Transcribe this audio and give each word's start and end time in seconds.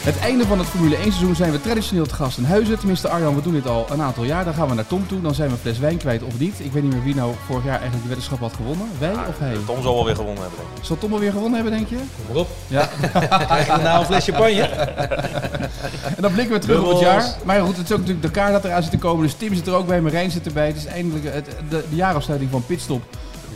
Het 0.00 0.18
einde 0.18 0.46
van 0.46 0.58
het 0.58 0.68
Formule 0.68 0.96
1 0.96 1.04
seizoen 1.04 1.34
zijn 1.34 1.52
we 1.52 1.60
traditioneel 1.60 2.06
te 2.06 2.14
gast 2.14 2.38
in 2.38 2.44
Huizen. 2.44 2.78
Tenminste, 2.78 3.08
Arjan, 3.08 3.34
we 3.34 3.42
doen 3.42 3.52
dit 3.52 3.66
al 3.66 3.86
een 3.90 4.02
aantal 4.02 4.24
jaar. 4.24 4.44
Dan 4.44 4.54
gaan 4.54 4.68
we 4.68 4.74
naar 4.74 4.86
Tom 4.86 5.06
toe. 5.06 5.20
Dan 5.20 5.34
zijn 5.34 5.48
we 5.48 5.54
een 5.54 5.60
fles 5.60 5.78
wijn 5.78 5.96
kwijt 5.96 6.22
of 6.22 6.38
niet. 6.38 6.54
Ik 6.60 6.72
weet 6.72 6.82
niet 6.82 6.92
meer 6.92 7.02
wie 7.02 7.14
nou 7.14 7.34
vorig 7.46 7.64
jaar 7.64 7.80
eigenlijk 7.80 8.02
de 8.02 8.08
weddenschap 8.08 8.40
had 8.40 8.52
gewonnen. 8.56 8.86
Wij 8.98 9.12
of 9.12 9.38
hij? 9.38 9.56
Tom 9.66 9.82
zal 9.82 9.94
wel 9.94 10.04
weer 10.04 10.14
gewonnen 10.14 10.42
hebben, 10.42 10.58
denk 10.58 10.78
ik. 10.78 10.84
Zal 10.84 10.98
Tom 10.98 11.12
alweer 11.12 11.32
gewonnen 11.32 11.54
hebben, 11.54 11.72
denk 11.72 11.88
je? 11.88 11.96
Kom 11.96 12.24
maar 12.28 12.36
op. 12.36 12.48
Ja. 12.66 12.88
Krijg 13.46 13.66
je 13.66 13.82
nou 13.82 14.00
een 14.00 14.06
fles 14.06 14.24
champagne? 14.24 14.62
En 16.16 16.22
dan 16.22 16.32
blikken 16.32 16.54
we 16.54 16.60
terug 16.60 16.82
op 16.82 16.88
het 16.90 17.00
jaar. 17.00 17.34
Maar 17.44 17.60
goed, 17.60 17.76
het 17.76 17.86
is 17.86 17.92
ook 17.92 17.98
natuurlijk 17.98 18.26
de 18.26 18.30
kaart 18.30 18.52
dat 18.52 18.64
eraan 18.64 18.82
zit 18.82 18.90
te 18.90 18.98
komen. 18.98 19.22
Dus 19.22 19.34
Tim 19.34 19.54
zit 19.54 19.66
er 19.66 19.74
ook 19.74 19.86
bij, 19.86 20.00
Marijn 20.00 20.30
zit 20.30 20.46
erbij. 20.46 20.66
Het 20.66 20.76
is 20.76 20.86
eindelijk 20.86 21.24
het, 21.34 21.46
de, 21.68 21.84
de 21.90 21.96
jaarafsluiting 21.96 22.50
van 22.50 22.66
Pitstop. 22.66 23.02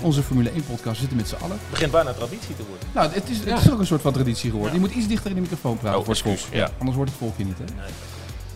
Onze 0.03 0.23
Formule 0.23 0.51
1 0.51 0.65
podcast. 0.65 0.95
We 0.95 1.01
zitten 1.01 1.17
met 1.17 1.29
z'n 1.29 1.35
allen. 1.35 1.57
Het 1.61 1.71
begint 1.71 1.91
bijna 1.93 2.13
traditie 2.13 2.57
te 2.57 2.63
worden. 2.69 2.89
Nou, 2.95 3.11
het 3.13 3.29
is, 3.31 3.39
het 3.45 3.65
is 3.65 3.71
ook 3.73 3.79
een 3.79 3.87
soort 3.87 4.01
van 4.03 4.13
traditie 4.13 4.51
geworden. 4.51 4.75
Je 4.75 4.81
moet 4.81 4.91
iets 4.95 5.07
dichter 5.07 5.29
in 5.31 5.35
de 5.37 5.43
microfoon 5.43 5.79
praten 5.79 5.99
Oh, 5.99 6.05
voor 6.05 6.15
het 6.15 6.23
volk. 6.23 6.39
Ja. 6.51 6.59
ja. 6.59 6.71
anders 6.79 6.97
wordt 6.97 7.11
het 7.11 7.21
volkje 7.21 7.45
niet, 7.45 7.59
hè? 7.59 7.65
Nee. 7.65 7.75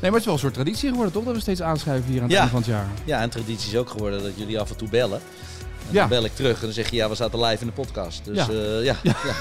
maar 0.00 0.10
het 0.10 0.18
is 0.18 0.24
wel 0.24 0.34
een 0.34 0.40
soort 0.40 0.54
traditie 0.54 0.88
geworden, 0.88 1.12
toch? 1.12 1.24
Dat 1.24 1.34
we 1.34 1.40
steeds 1.40 1.62
aanschuiven 1.62 2.10
hier 2.10 2.16
aan 2.22 2.22
het 2.28 2.32
Ja. 2.32 2.38
einde 2.38 2.52
van 2.52 2.60
het 2.62 2.70
jaar. 2.70 2.86
Ja, 3.04 3.20
en 3.20 3.30
traditie 3.30 3.70
is 3.72 3.76
ook 3.78 3.90
geworden 3.90 4.22
dat 4.22 4.32
jullie 4.34 4.60
af 4.60 4.70
en 4.70 4.76
toe 4.76 4.88
bellen. 4.88 5.20
En 5.88 5.94
Ja. 5.94 6.00
dan 6.00 6.08
bel 6.08 6.24
ik 6.24 6.34
terug 6.34 6.54
en 6.58 6.64
dan 6.64 6.72
zeg 6.72 6.90
je, 6.90 6.96
ja, 6.96 7.08
we 7.08 7.14
zaten 7.14 7.40
live 7.40 7.60
in 7.60 7.66
de 7.66 7.72
podcast. 7.72 8.24
Dus 8.24 8.36
Ja. 8.36 8.46
ja, 8.52 8.80
ja. 8.80 8.94
ja. 9.02 9.34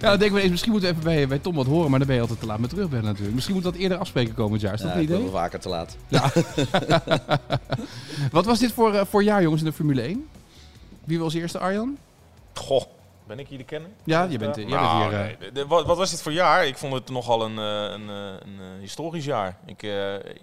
Ja, 0.00 0.08
dan 0.10 0.18
denken 0.18 0.36
we 0.36 0.40
eens, 0.42 0.50
misschien 0.50 0.72
moeten 0.72 0.88
we 0.90 0.96
even 0.96 1.08
bij, 1.10 1.28
bij 1.28 1.38
Tom 1.38 1.54
wat 1.54 1.66
horen, 1.66 1.90
maar 1.90 1.98
dan 1.98 2.06
ben 2.08 2.16
je 2.16 2.22
altijd 2.22 2.40
te 2.40 2.46
laat 2.46 2.58
met 2.58 2.70
terugbellen 2.70 3.04
natuurlijk. 3.04 3.34
Misschien 3.34 3.54
moet 3.54 3.64
dat 3.64 3.74
eerder 3.74 3.98
afspreken 3.98 4.34
komend 4.34 4.60
jaar. 4.60 4.74
Is 4.74 4.80
dat 4.80 4.90
Ja, 4.90 4.96
een 4.96 5.02
idee? 5.02 5.18
wel 5.18 5.30
vaker 5.30 5.60
te 5.60 5.68
laat. 5.68 5.96
Wat 8.32 8.44
was 8.44 8.58
dit 8.58 8.72
voor, 8.72 8.94
eh, 8.94 9.00
voor 9.10 9.22
jaar, 9.22 9.42
jongens, 9.42 9.60
in 9.62 9.66
de 9.68 9.72
Formule 9.74 10.02
1? 10.02 10.26
Wie 11.04 11.20
was 11.20 11.34
eerste, 11.34 11.58
Arjan? 11.58 11.98
Goh, 12.54 12.82
ben 13.26 13.38
ik 13.38 13.48
hier 13.48 13.58
de 13.58 13.64
kenner? 13.64 13.90
Ja, 14.04 14.22
je 14.22 14.38
bent, 14.38 14.56
jij 14.56 14.64
bent 14.64 14.80
Nou, 14.80 15.02
hier. 15.10 15.20
eh, 15.20 15.38
nee. 15.40 15.52
De- 15.52 15.66
wat, 15.66 15.86
wat 15.86 15.96
was 15.96 16.10
dit 16.10 16.22
voor 16.22 16.32
jaar? 16.32 16.66
Ik 16.66 16.76
vond 16.78 16.92
het 16.94 17.10
nogal 17.10 17.42
een, 17.44 17.58
eh, 17.58 17.92
een, 17.92 18.08
eh, 18.10 18.46
een 18.46 18.80
historisch 18.80 19.24
jaar. 19.24 19.58
Ik, 19.66 19.82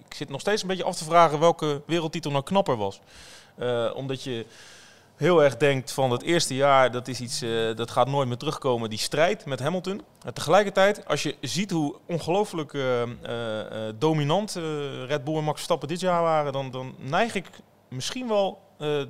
ik 0.07 0.13
zit 0.15 0.29
nog 0.29 0.41
steeds 0.41 0.61
een 0.61 0.67
beetje 0.67 0.83
af 0.83 0.95
te 0.95 1.03
vragen 1.03 1.39
welke 1.39 1.81
wereldtitel 1.85 2.31
nou 2.31 2.43
knapper 2.43 2.77
was. 2.77 2.99
Omdat 3.93 4.23
je 4.23 4.45
heel 5.15 5.43
erg 5.43 5.57
denkt 5.57 5.91
van 5.91 6.11
het 6.11 6.21
eerste 6.21 6.55
jaar, 6.55 6.91
dat 6.91 7.07
is 7.07 7.19
iets, 7.19 7.43
dat 7.75 7.91
gaat 7.91 8.07
nooit 8.07 8.27
meer 8.27 8.37
terugkomen, 8.37 8.89
die 8.89 8.99
strijd 8.99 9.45
met 9.45 9.59
Hamilton. 9.59 10.01
En 10.25 10.33
tegelijkertijd, 10.33 11.05
als 11.07 11.23
je 11.23 11.35
ziet 11.41 11.71
hoe 11.71 11.95
ongelooflijk 12.05 12.77
dominant 13.97 14.53
Red 15.07 15.23
Bull 15.23 15.35
en 15.35 15.43
Max 15.43 15.55
Verstappen 15.55 15.87
dit 15.87 15.99
jaar 15.99 16.21
waren, 16.21 16.51
dan, 16.53 16.71
dan 16.71 16.95
neig 16.97 17.35
ik 17.35 17.49
misschien 17.87 18.27
wel 18.27 18.59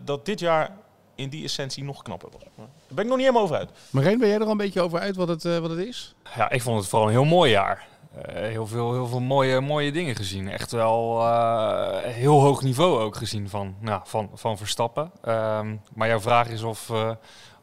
dat 0.04 0.26
dit 0.26 0.40
jaar 0.40 0.78
in 1.20 1.30
die 1.30 1.44
essentie 1.44 1.84
nog 1.84 2.02
knapper 2.02 2.30
was. 2.32 2.42
Daar 2.56 2.68
ben 2.88 3.04
ik 3.04 3.10
nog 3.10 3.18
niet 3.18 3.26
helemaal 3.26 3.44
over 3.44 3.56
uit. 3.56 3.70
Marijn, 3.90 4.20
ben 4.20 4.28
jij 4.28 4.38
er 4.38 4.44
al 4.44 4.52
een 4.52 4.58
beetje 4.58 4.82
over 4.82 5.00
uit 5.00 5.16
wat 5.16 5.28
het, 5.28 5.46
eh, 5.46 5.58
wat 5.58 5.70
het 5.70 5.80
is? 5.80 6.16
Ja, 6.36 6.50
ik 6.50 6.62
vond 6.62 6.80
het 6.80 6.88
vooral 6.88 7.08
een 7.08 7.14
heel 7.14 7.26
mooi 7.26 7.52
jaar. 7.52 7.88
Eh, 8.26 8.42
heel 8.42 8.68
veel, 8.68 8.94
heel 8.94 9.08
veel 9.08 9.20
mooie, 9.20 9.62
mooie 9.62 9.92
dingen 9.92 10.16
gezien. 10.16 10.50
Echt 10.50 10.72
wel 10.72 11.22
eh, 11.22 11.98
heel 12.04 12.42
hoog 12.42 12.62
niveau 12.62 13.00
ook 13.00 13.16
gezien 13.16 13.50
van, 13.50 13.76
nou, 13.80 14.02
van, 14.04 14.30
van 14.34 14.58
Verstappen. 14.58 15.12
Ehm, 15.24 15.76
maar 15.94 16.08
jouw 16.08 16.20
vraag 16.20 16.48
is 16.48 16.64
of, 16.64 16.90
eh, 16.90 17.12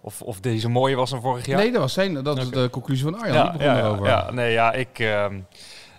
of, 0.00 0.22
of 0.22 0.40
deze 0.40 0.68
mooier 0.68 0.96
was 0.96 1.10
dan 1.10 1.20
vorig 1.20 1.46
jaar? 1.46 1.58
Nee, 1.58 1.72
dat 1.72 1.80
was 1.80 1.92
zijn, 1.92 2.22
dat 2.22 2.38
is 2.38 2.50
de 2.50 2.68
conclusie 2.70 3.04
van 3.04 3.20
Arjan. 3.20 3.42
Die 3.42 3.52
begon 3.52 3.76
ja, 3.76 3.78
erover. 3.78 4.06
ja, 4.06 4.30
nee, 4.30 4.52
ja, 4.52 4.72
ik, 4.72 4.98
ehm, 4.98 5.40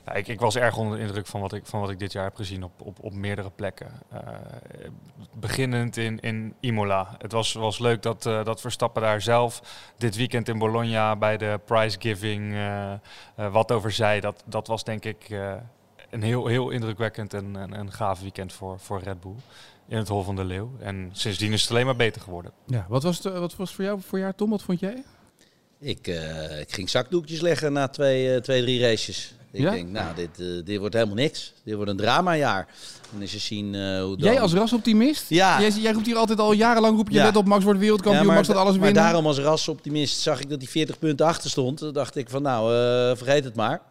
ja, 0.07 0.13
ik, 0.13 0.27
ik 0.27 0.39
was 0.39 0.55
erg 0.55 0.77
onder 0.77 0.97
de 0.97 1.03
indruk 1.03 1.27
van 1.27 1.41
wat 1.41 1.53
ik, 1.53 1.65
van 1.65 1.79
wat 1.79 1.89
ik 1.89 1.99
dit 1.99 2.11
jaar 2.11 2.23
heb 2.23 2.35
gezien 2.35 2.63
op, 2.63 2.71
op, 2.81 2.97
op 3.01 3.13
meerdere 3.13 3.49
plekken. 3.49 3.91
Eh, 4.09 4.19
beginnend 5.33 5.97
in, 5.97 6.19
in 6.19 6.53
Imola. 6.59 7.15
Het 7.17 7.31
was, 7.31 7.53
was 7.53 7.79
leuk 7.79 8.01
dat, 8.01 8.25
eh, 8.25 8.43
dat 8.43 8.61
Verstappen 8.61 9.01
daar 9.01 9.21
zelf 9.21 9.61
dit 9.97 10.15
weekend 10.15 10.47
in 10.47 10.57
Bologna 10.57 11.15
bij 11.15 11.37
de 11.37 11.59
prize 11.65 11.97
giving 11.99 12.53
eh, 12.53 13.51
wat 13.51 13.71
over 13.71 13.91
zei. 13.91 14.19
Dat, 14.19 14.43
dat 14.45 14.67
was 14.67 14.83
denk 14.83 15.05
ik 15.05 15.29
eh, 15.29 15.53
een 16.09 16.21
heel, 16.21 16.47
heel 16.47 16.69
indrukwekkend 16.69 17.33
en 17.33 17.55
een 17.79 17.91
gaaf 17.91 18.21
weekend 18.21 18.53
voor, 18.53 18.79
voor 18.79 19.01
Red 19.01 19.21
Bull. 19.21 19.35
In 19.87 19.97
het 19.97 20.07
Hol 20.07 20.23
van 20.23 20.35
de 20.35 20.43
Leeuw. 20.43 20.71
En 20.79 21.09
sindsdien 21.11 21.53
is 21.53 21.61
het 21.61 21.71
alleen 21.71 21.85
maar 21.85 21.95
beter 21.95 22.21
geworden. 22.21 22.51
Ja, 22.65 22.85
wat 22.89 23.03
was, 23.03 23.23
het, 23.23 23.33
wat 23.33 23.55
was 23.55 23.75
voor 23.75 23.83
jou 23.83 24.01
voor 24.01 24.19
jaar, 24.19 24.35
Tom? 24.35 24.49
Wat 24.49 24.61
vond 24.61 24.79
jij? 24.79 25.03
Ik, 25.79 26.07
eh, 26.07 26.59
ik 26.59 26.73
ging 26.73 26.89
zakdoekjes 26.89 27.41
leggen 27.41 27.73
na 27.73 27.87
twee, 27.87 28.41
twee 28.41 28.61
drie 28.61 28.81
races. 28.81 29.35
Ik 29.51 29.61
Ja? 29.61 29.71
denk, 29.71 29.89
nou, 29.89 30.15
dit, 30.15 30.39
eh, 30.39 30.45
dit 30.65 30.77
wordt 30.79 30.93
helemaal 30.93 31.15
niks. 31.15 31.53
Dit 31.63 31.75
wordt 31.75 31.91
een 31.91 31.97
dramajaar. 31.97 32.67
En 33.15 33.21
als 33.21 33.31
je 33.31 33.39
zien 33.39 33.75
eh, 33.75 34.01
hoe 34.03 34.17
dan... 34.17 34.31
Jij 34.31 34.39
als 34.41 34.53
rasoptimist? 34.53 35.29
Ja. 35.29 35.59
Jij, 35.61 35.69
jij 35.69 35.91
roept 35.91 36.05
hier 36.05 36.15
altijd 36.15 36.39
al 36.39 36.51
jarenlang, 36.51 36.95
roep 36.97 37.09
je 37.09 37.15
Ja. 37.17 37.23
let 37.25 37.35
op, 37.35 37.45
Max 37.45 37.63
wordt 37.63 37.79
wereldkampioen, 37.79 38.27
Ja, 38.27 38.33
Max 38.33 38.47
gaat 38.47 38.55
alles 38.57 38.73
maar 38.75 38.83
winnen. 38.85 39.03
daarom 39.03 39.25
als 39.27 39.37
rasoptimist 39.39 40.19
zag 40.19 40.39
ik 40.41 40.49
dat 40.49 40.61
hij 40.61 40.67
40 40.71 40.99
punten 40.99 41.25
achter 41.25 41.49
stond. 41.49 41.77
Toen 41.77 41.93
dacht 41.93 42.15
ik 42.15 42.29
van 42.29 42.41
nou, 42.41 42.73
eh, 42.73 43.17
vergeet 43.17 43.43
het 43.43 43.55
maar. 43.55 43.81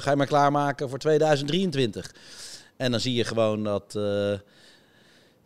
Ga 0.00 0.10
je 0.10 0.16
maar 0.16 0.26
klaarmaken 0.26 0.88
voor 0.88 0.98
2023. 0.98 2.14
En 2.76 2.90
dan 2.90 3.00
zie 3.00 3.14
je 3.14 3.24
gewoon 3.24 3.64
dat, 3.64 3.98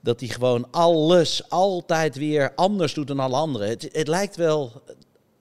dat 0.01 0.21
hij 0.21 0.29
gewoon 0.29 0.67
alles 0.71 1.43
altijd 1.49 2.17
weer 2.17 2.53
anders 2.55 2.95
doet 2.95 3.07
dan 3.07 3.19
alle 3.21 3.37
anderen. 3.37 3.69
Het, 3.69 3.89
het 3.93 4.09
lijkt 4.09 4.37
wel, 4.37 4.83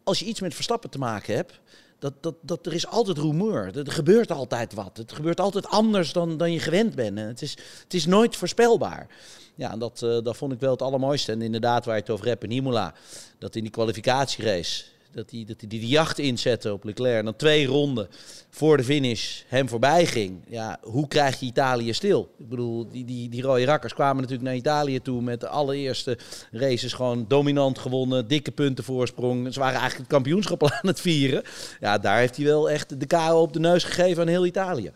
als 0.03 0.19
je 0.19 0.25
iets 0.25 0.39
met 0.41 0.53
Verstappen 0.53 0.89
te 0.89 0.97
maken 0.97 1.35
hebt... 1.35 1.59
Dat, 1.99 2.13
dat, 2.19 2.35
dat 2.41 2.65
er 2.65 2.73
is 2.73 2.87
altijd 2.87 3.17
rumoer. 3.17 3.77
Er 3.77 3.91
gebeurt 3.91 4.31
altijd 4.31 4.73
wat. 4.73 4.97
Het 4.97 5.11
gebeurt 5.11 5.39
altijd 5.39 5.67
anders 5.67 6.13
dan, 6.13 6.37
dan 6.37 6.51
je 6.51 6.59
gewend 6.59 6.95
bent. 6.95 7.17
En 7.17 7.27
het, 7.27 7.41
is, 7.41 7.57
het 7.83 7.93
is 7.93 8.05
nooit 8.05 8.35
voorspelbaar. 8.35 9.07
Ja, 9.55 9.71
en 9.71 9.79
dat, 9.79 10.01
eh, 10.01 10.17
dat 10.23 10.37
vond 10.37 10.53
ik 10.53 10.59
wel 10.59 10.71
het 10.71 10.81
allermooiste. 10.81 11.31
En 11.31 11.41
inderdaad, 11.41 11.85
waar 11.85 11.95
je 11.95 12.01
het 12.01 12.09
over 12.09 12.25
hebt 12.25 12.43
in 12.43 12.51
Imola, 12.51 12.93
dat 13.37 13.55
in 13.55 13.63
die 13.63 13.71
kwalificatierace, 13.71 14.83
dat 15.11 15.31
hij 15.31 15.43
dat 15.47 15.59
die, 15.59 15.69
die 15.69 15.87
jacht 15.87 16.19
inzette 16.19 16.73
op 16.73 16.83
Leclerc. 16.83 17.17
En 17.17 17.25
dan 17.25 17.35
twee 17.35 17.65
ronden 17.65 18.07
voor 18.49 18.77
de 18.77 18.83
finish 18.83 19.41
hem 19.47 19.69
voorbij 19.69 20.05
ging. 20.05 20.41
Ja, 20.47 20.79
hoe 20.81 21.07
krijg 21.07 21.39
je 21.39 21.45
Italië 21.45 21.93
stil? 21.93 22.29
Ik 22.37 22.49
bedoel, 22.49 22.87
die, 22.91 23.05
die, 23.05 23.29
die 23.29 23.41
rode 23.41 23.65
rakkers 23.65 23.93
kwamen 23.93 24.15
natuurlijk 24.15 24.43
naar 24.43 24.55
Italië 24.55 25.01
toe 25.01 25.21
met 25.21 25.39
de 25.39 25.47
allereerste 25.47 26.17
races 26.51 26.93
gewoon 26.93 27.25
dominant 27.27 27.79
gewonnen. 27.79 28.27
Dikke 28.27 28.51
punten 28.51 28.83
voorsprong. 28.83 29.53
Ze 29.53 29.59
waren 29.59 29.79
eigenlijk 29.79 30.09
het 30.09 30.13
kampioenschap 30.13 30.63
al 30.63 30.71
aan 30.71 30.87
het 30.87 31.01
vieren. 31.01 31.43
Ja, 31.79 31.97
daar 31.97 32.17
heeft 32.17 32.35
hij 32.35 32.45
wel 32.45 32.69
echt 32.69 32.99
de 32.99 33.07
KO 33.07 33.41
op 33.41 33.53
de 33.53 33.59
neus 33.59 33.83
gegeven 33.83 34.21
aan 34.21 34.27
heel 34.27 34.45
Italië. 34.45 34.91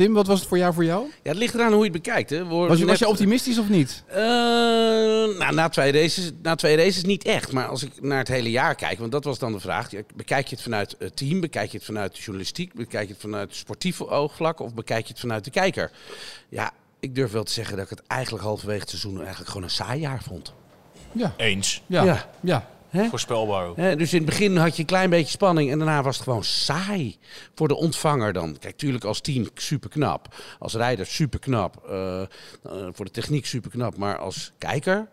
Tim, 0.00 0.12
wat 0.12 0.26
was 0.26 0.38
het 0.38 0.48
voor 0.48 0.58
jaar 0.58 0.74
voor 0.74 0.84
jou? 0.84 1.06
Ja, 1.22 1.30
het 1.30 1.38
ligt 1.38 1.54
eraan 1.54 1.72
hoe 1.72 1.84
je 1.84 1.90
het 1.90 2.02
bekijkt. 2.02 2.30
Hè. 2.30 2.44
Was 2.46 2.68
je, 2.72 2.78
net- 2.78 2.86
was 2.88 2.98
je 2.98 3.08
optimistisch 3.08 3.58
of 3.58 3.68
niet? 3.68 4.02
Eh, 4.06 4.18
nou, 5.38 5.54
na 5.54 5.68
twee, 5.68 5.92
races, 5.92 6.30
na 6.42 6.54
twee 6.54 6.76
races 6.76 7.04
niet 7.04 7.24
echt. 7.24 7.52
Maar 7.52 7.66
als 7.66 7.82
ik 7.82 8.02
naar 8.02 8.18
het 8.18 8.28
hele 8.28 8.50
jaar 8.50 8.74
kijk, 8.74 8.98
want 8.98 9.12
dat 9.12 9.24
was 9.24 9.38
dan 9.38 9.52
de 9.52 9.60
vraag. 9.60 9.88
Bekijk 10.14 10.46
je 10.46 10.54
het 10.54 10.64
vanuit 10.64 10.94
het 10.98 11.16
team? 11.16 11.40
Bekijk 11.40 11.70
je 11.70 11.76
het 11.76 11.86
vanuit 11.86 12.12
de 12.14 12.18
journalistiek? 12.20 12.74
Bekijk 12.74 13.06
je 13.06 13.12
het 13.12 13.20
vanuit 13.22 13.54
sportief 13.54 14.00
oogvlak? 14.00 14.60
Of 14.60 14.74
bekijk 14.74 15.02
je 15.06 15.12
het 15.12 15.20
vanuit 15.20 15.44
de 15.44 15.50
kijker? 15.50 15.90
Ja, 16.48 16.70
ik 17.00 17.14
durf 17.14 17.32
wel 17.32 17.44
te 17.44 17.52
zeggen 17.52 17.76
dat 17.76 17.84
ik 17.84 17.90
het 17.98 18.06
eigenlijk 18.06 18.44
halverwege 18.44 18.80
het 18.80 18.88
seizoen 18.88 19.18
eigenlijk 19.18 19.48
gewoon 19.48 19.62
een 19.62 19.70
saai 19.70 20.00
jaar 20.00 20.22
vond. 20.22 20.52
Ja. 21.12 21.34
Eens. 21.36 21.82
Ja. 21.86 22.02
Ja. 22.04 22.28
Ja. 22.40 22.68
Voorspelbaar 22.92 23.66
ook. 23.66 23.76
Dus 23.76 24.12
in 24.12 24.18
het 24.18 24.26
begin 24.26 24.56
had 24.56 24.74
je 24.74 24.80
een 24.80 24.88
klein 24.88 25.10
beetje 25.10 25.30
spanning 25.30 25.70
en 25.70 25.78
daarna 25.78 26.02
was 26.02 26.14
het 26.16 26.24
gewoon 26.24 26.44
saai 26.44 27.18
voor 27.54 27.68
de 27.68 27.76
ontvanger 27.76 28.32
dan. 28.32 28.56
Kijk, 28.58 28.76
tuurlijk 28.76 29.04
als 29.04 29.20
team 29.20 29.48
super 29.54 29.90
knap, 29.90 30.34
als 30.58 30.74
rijder 30.74 31.06
super 31.06 31.38
knap, 31.38 31.82
eh, 31.88 32.20
eh, 32.20 32.26
voor 32.92 33.04
de 33.04 33.10
techniek 33.10 33.46
super 33.46 33.70
knap, 33.70 33.96
maar 33.96 34.18
als 34.18 34.52
kijker, 34.58 35.08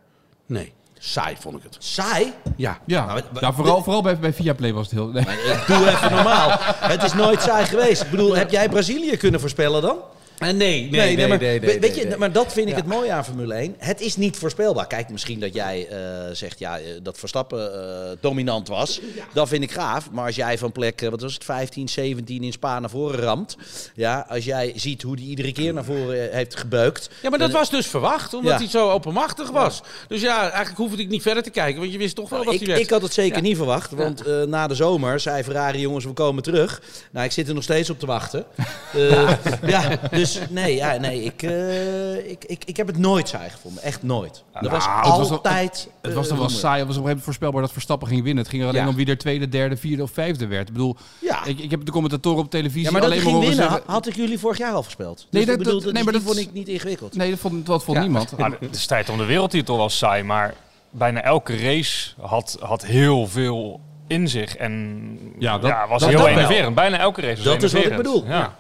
nee, 0.46 0.74
saai 1.00 1.36
vond 1.40 1.58
ik 1.58 1.64
het. 1.64 1.76
Saai? 1.80 2.34
Ja. 2.56 2.80
Ja, 2.86 3.06
Maar 3.06 3.24
ja 3.40 3.54
vooral, 3.54 3.84
vooral 3.84 4.02
bij, 4.02 4.20
bij 4.20 4.34
Viaplay 4.34 4.74
was 4.74 4.84
het 4.86 4.94
heel... 4.94 5.08
Nee. 5.08 5.26
Maar, 5.26 5.64
Doe 5.68 5.90
even 5.90 6.12
normaal. 6.12 6.50
Het 6.64 7.04
is 7.04 7.14
nooit 7.14 7.42
saai 7.42 7.66
geweest. 7.66 8.02
Ik 8.02 8.10
bedoel, 8.10 8.36
heb 8.36 8.52
jij 8.52 8.70
Brazilië 8.70 9.18
kunnen 9.18 9.40
voorspellen 9.40 9.82
dan? 9.82 9.98
Nee, 10.40 10.54
nee, 10.90 11.28
maar, 11.28 11.40
we- 11.40 11.78
weet 11.80 11.96
je, 11.96 12.16
maar 12.18 12.32
dat 12.32 12.54
vind 12.54 12.70
ik 12.70 12.76
het 12.76 12.86
mooie 12.86 13.12
aan 13.12 13.26
Formule 13.26 13.54
1. 13.54 13.76
Het 13.78 14.02
is 14.02 14.16
niet 14.16 14.38
voorspelbaar. 14.38 14.88
Kijk, 14.88 15.10
misschien 15.10 15.40
dat 15.40 15.54
jij 15.54 15.88
eh, 15.90 15.98
zegt 16.34 16.60
ja, 16.60 16.80
eh, 16.80 16.86
dat 17.04 17.18
Verstappen 17.18 17.74
eh, 17.74 18.18
dominant 18.22 18.68
was. 18.68 19.02
Dat 19.34 19.48
vind 19.48 19.64
ik 19.64 19.72
gaaf. 19.72 20.12
Maar 20.12 20.26
als 20.26 20.36
jij 20.36 20.58
van 20.58 20.72
plek, 20.72 21.02
eh, 21.02 21.10
wat 21.10 21.22
was 21.22 21.34
het, 21.34 21.44
15, 21.44 21.88
17 21.90 22.44
in 22.44 22.52
Spa 22.52 22.80
naar 22.80 22.90
voren 22.90 23.20
ramt. 23.20 23.58
Ja, 23.96 24.26
als 24.30 24.46
jij 24.46 24.74
ziet 24.76 25.02
hoe 25.02 25.16
die 25.16 25.28
iedere 25.28 25.52
keer 25.52 25.74
naar 25.74 25.84
voren 25.86 26.30
eh, 26.30 26.36
heeft 26.36 26.56
gebeukt. 26.56 27.10
Ja, 27.22 27.30
maar 27.30 27.40
dat 27.40 27.52
was 27.52 27.70
dus 27.70 27.88
verwacht, 27.88 28.34
omdat 28.34 28.52
Ja. 28.52 28.58
hij 28.58 28.68
zo 28.68 28.90
openmachtig 28.92 29.50
was. 29.50 29.82
Dus 30.08 30.22
ja, 30.22 30.42
eigenlijk 30.42 30.78
hoefde 30.78 31.02
ik 31.02 31.10
niet 31.10 31.22
verder 31.22 31.44
te 31.44 31.50
kijken, 31.50 31.80
want 31.80 31.92
je 31.92 31.98
wist 31.98 32.16
toch 32.16 32.30
wel 32.30 32.44
wat 32.44 32.54
ik, 32.54 32.60
hij 32.60 32.68
werd. 32.70 32.80
ik 32.82 32.90
had 32.90 33.02
het 33.02 33.14
zeker 33.14 33.36
Ja. 33.36 33.42
niet 33.44 33.58
verwacht, 33.58 33.92
want 33.92 34.26
eh, 34.26 34.42
na 34.44 34.68
de 34.68 34.76
zomer 34.76 35.20
zei 35.20 35.44
Ferrari, 35.44 35.80
jongens, 35.80 36.06
we 36.06 36.12
komen 36.14 36.44
terug. 36.44 36.82
Nou, 37.12 37.26
ik 37.26 37.32
zit 37.32 37.48
er 37.48 37.54
nog 37.54 37.64
steeds 37.64 37.90
op 37.90 38.00
te 38.00 38.06
wachten. 38.06 38.46
Eh, 38.94 39.32
ja, 39.66 40.00
dus 40.12 40.27
dus 40.34 40.50
nee, 40.50 40.76
ja, 40.76 40.98
nee 40.98 41.24
ik, 41.24 41.44
eh, 41.44 42.30
ik, 42.30 42.44
ik, 42.46 42.64
ik 42.66 42.78
heb 42.78 42.88
het 42.88 42.98
nooit 42.98 43.28
saai 43.28 43.50
gevonden. 43.50 43.84
Echt 43.84 44.04
nooit. 44.04 44.44
Er 44.54 44.70
was 44.70 44.86
Nou, 44.86 44.98
het 44.98 45.18
was 45.18 45.28
wel- 45.30 45.38
altijd... 45.38 45.90
Het 46.02 46.14
was 46.14 46.24
eh, 46.24 46.30
toch 46.30 46.38
wel 46.38 46.38
rommel. 46.38 46.50
saai. 46.50 46.60
Het 46.60 46.60
was 46.60 46.70
op 46.70 46.80
een 46.80 46.88
gegeven 46.88 47.02
moment 47.04 47.24
voorspelbaar 47.24 47.62
dat 47.62 47.72
Verstappen 47.72 48.08
ging 48.08 48.24
winnen. 48.24 48.44
Het 48.44 48.52
ging 48.52 48.64
er 48.64 48.70
alleen 48.70 48.82
Ja. 48.82 48.88
om 48.88 48.96
wie 48.96 49.06
er 49.06 49.18
tweede, 49.18 49.50
derde, 49.50 49.78
vierde 49.78 50.04
of 50.04 50.12
vijfde 50.12 50.48
werd. 50.48 50.68
Ik 50.68 50.74
bedoel, 50.74 50.96
Ja. 51.22 51.46
ik, 51.46 51.60
ik 51.60 51.72
heb 51.72 51.86
de 51.86 51.92
commentatoren 51.92 52.40
op 52.44 52.50
televisie 52.50 52.84
ja, 52.84 52.92
maar 52.92 53.02
dat 53.02 53.10
alleen 53.12 53.24
maar 53.24 53.34
horen 53.34 53.48
winnen 53.48 53.66
zeggen... 53.70 53.92
had 53.92 54.08
ik 54.08 54.16
jullie 54.16 54.40
vorig 54.40 54.58
jaar 54.58 54.74
al 54.74 54.84
voorspeld. 54.84 55.16
Dus 55.18 55.28
Nee, 55.32 55.42
ik 55.42 55.48
dat- 55.48 55.58
bedoel, 55.58 55.74
dat- 55.74 55.84
dat, 55.84 55.94
nee, 55.94 56.04
maar 56.04 56.14
dat- 56.14 56.22
vond 56.22 56.38
ik 56.38 56.54
niet 56.54 56.68
ingewikkeld. 56.68 57.16
Nee, 57.16 57.30
dat 57.30 57.40
vond, 57.40 57.66
dat 57.66 57.84
vond 57.84 57.98
Ja. 57.98 58.04
niemand. 58.04 58.38
Maar 58.38 58.50
de, 58.60 58.70
de 58.70 58.78
strijd 58.78 59.10
om 59.10 59.18
de 59.18 59.26
wereldtitel 59.26 59.78
was 59.78 59.98
saai, 59.98 60.24
maar 60.24 60.54
bijna 60.90 61.22
elke 61.22 61.58
race 61.58 62.14
had, 62.22 62.58
had 62.60 62.86
heel 62.86 63.28
veel 63.28 63.80
in 64.08 64.28
zich. 64.30 64.56
En 64.56 65.02
Ja, 65.40 65.54
ja, 65.54 65.58
dat- 65.58 65.90
was 65.90 66.02
dat- 66.02 66.10
heel 66.10 66.18
dat 66.20 66.28
enerverend. 66.28 66.76
Bijna 66.76 66.98
elke 66.98 67.22
race 67.22 67.36
was 67.36 67.44
Dat 67.44 67.64
is 67.64 67.74
wat 67.74 67.86
ik 67.86 67.96
bedoel. 67.98 68.26
Ja. 68.28 68.56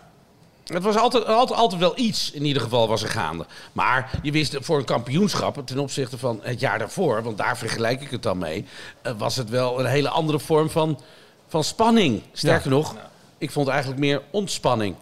Het 0.68 0.84
was 0.84 0.98
altijd, 0.98 1.25
altijd, 1.25 1.60
altijd 1.60 1.81
wel 1.81 1.94
iets, 1.96 2.31
in 2.31 2.46
ieder 2.46 2.62
geval, 2.62 2.88
was 2.88 3.04
er 3.04 3.10
gaande. 3.10 3.46
Maar 3.74 4.19
je 4.22 4.31
wist 4.31 4.58
voor 4.60 4.78
een 4.78 4.86
kampioenschap, 4.86 5.62
ten 5.66 5.80
opzichte 5.80 6.18
van 6.18 6.40
het 6.42 6.60
jaar 6.60 6.80
daarvoor, 6.80 7.24
want 7.24 7.38
daar 7.38 7.58
vergelijk 7.58 8.02
ik 8.02 8.10
het 8.10 8.24
dan 8.24 8.38
mee, 8.38 8.66
eh, 9.02 9.12
was 9.18 9.36
het 9.36 9.50
wel 9.50 9.80
een 9.80 9.86
hele 9.86 10.10
andere 10.10 10.40
vorm 10.40 10.69
van, 10.69 11.00
van 11.48 11.64
spanning. 11.64 12.22
Sterker 12.31 12.69
nog, 12.69 12.96
ik 13.38 13.52
vond 13.52 13.68
eigenlijk 13.68 14.00
meer 14.00 14.22
ontspanning. 14.31 14.96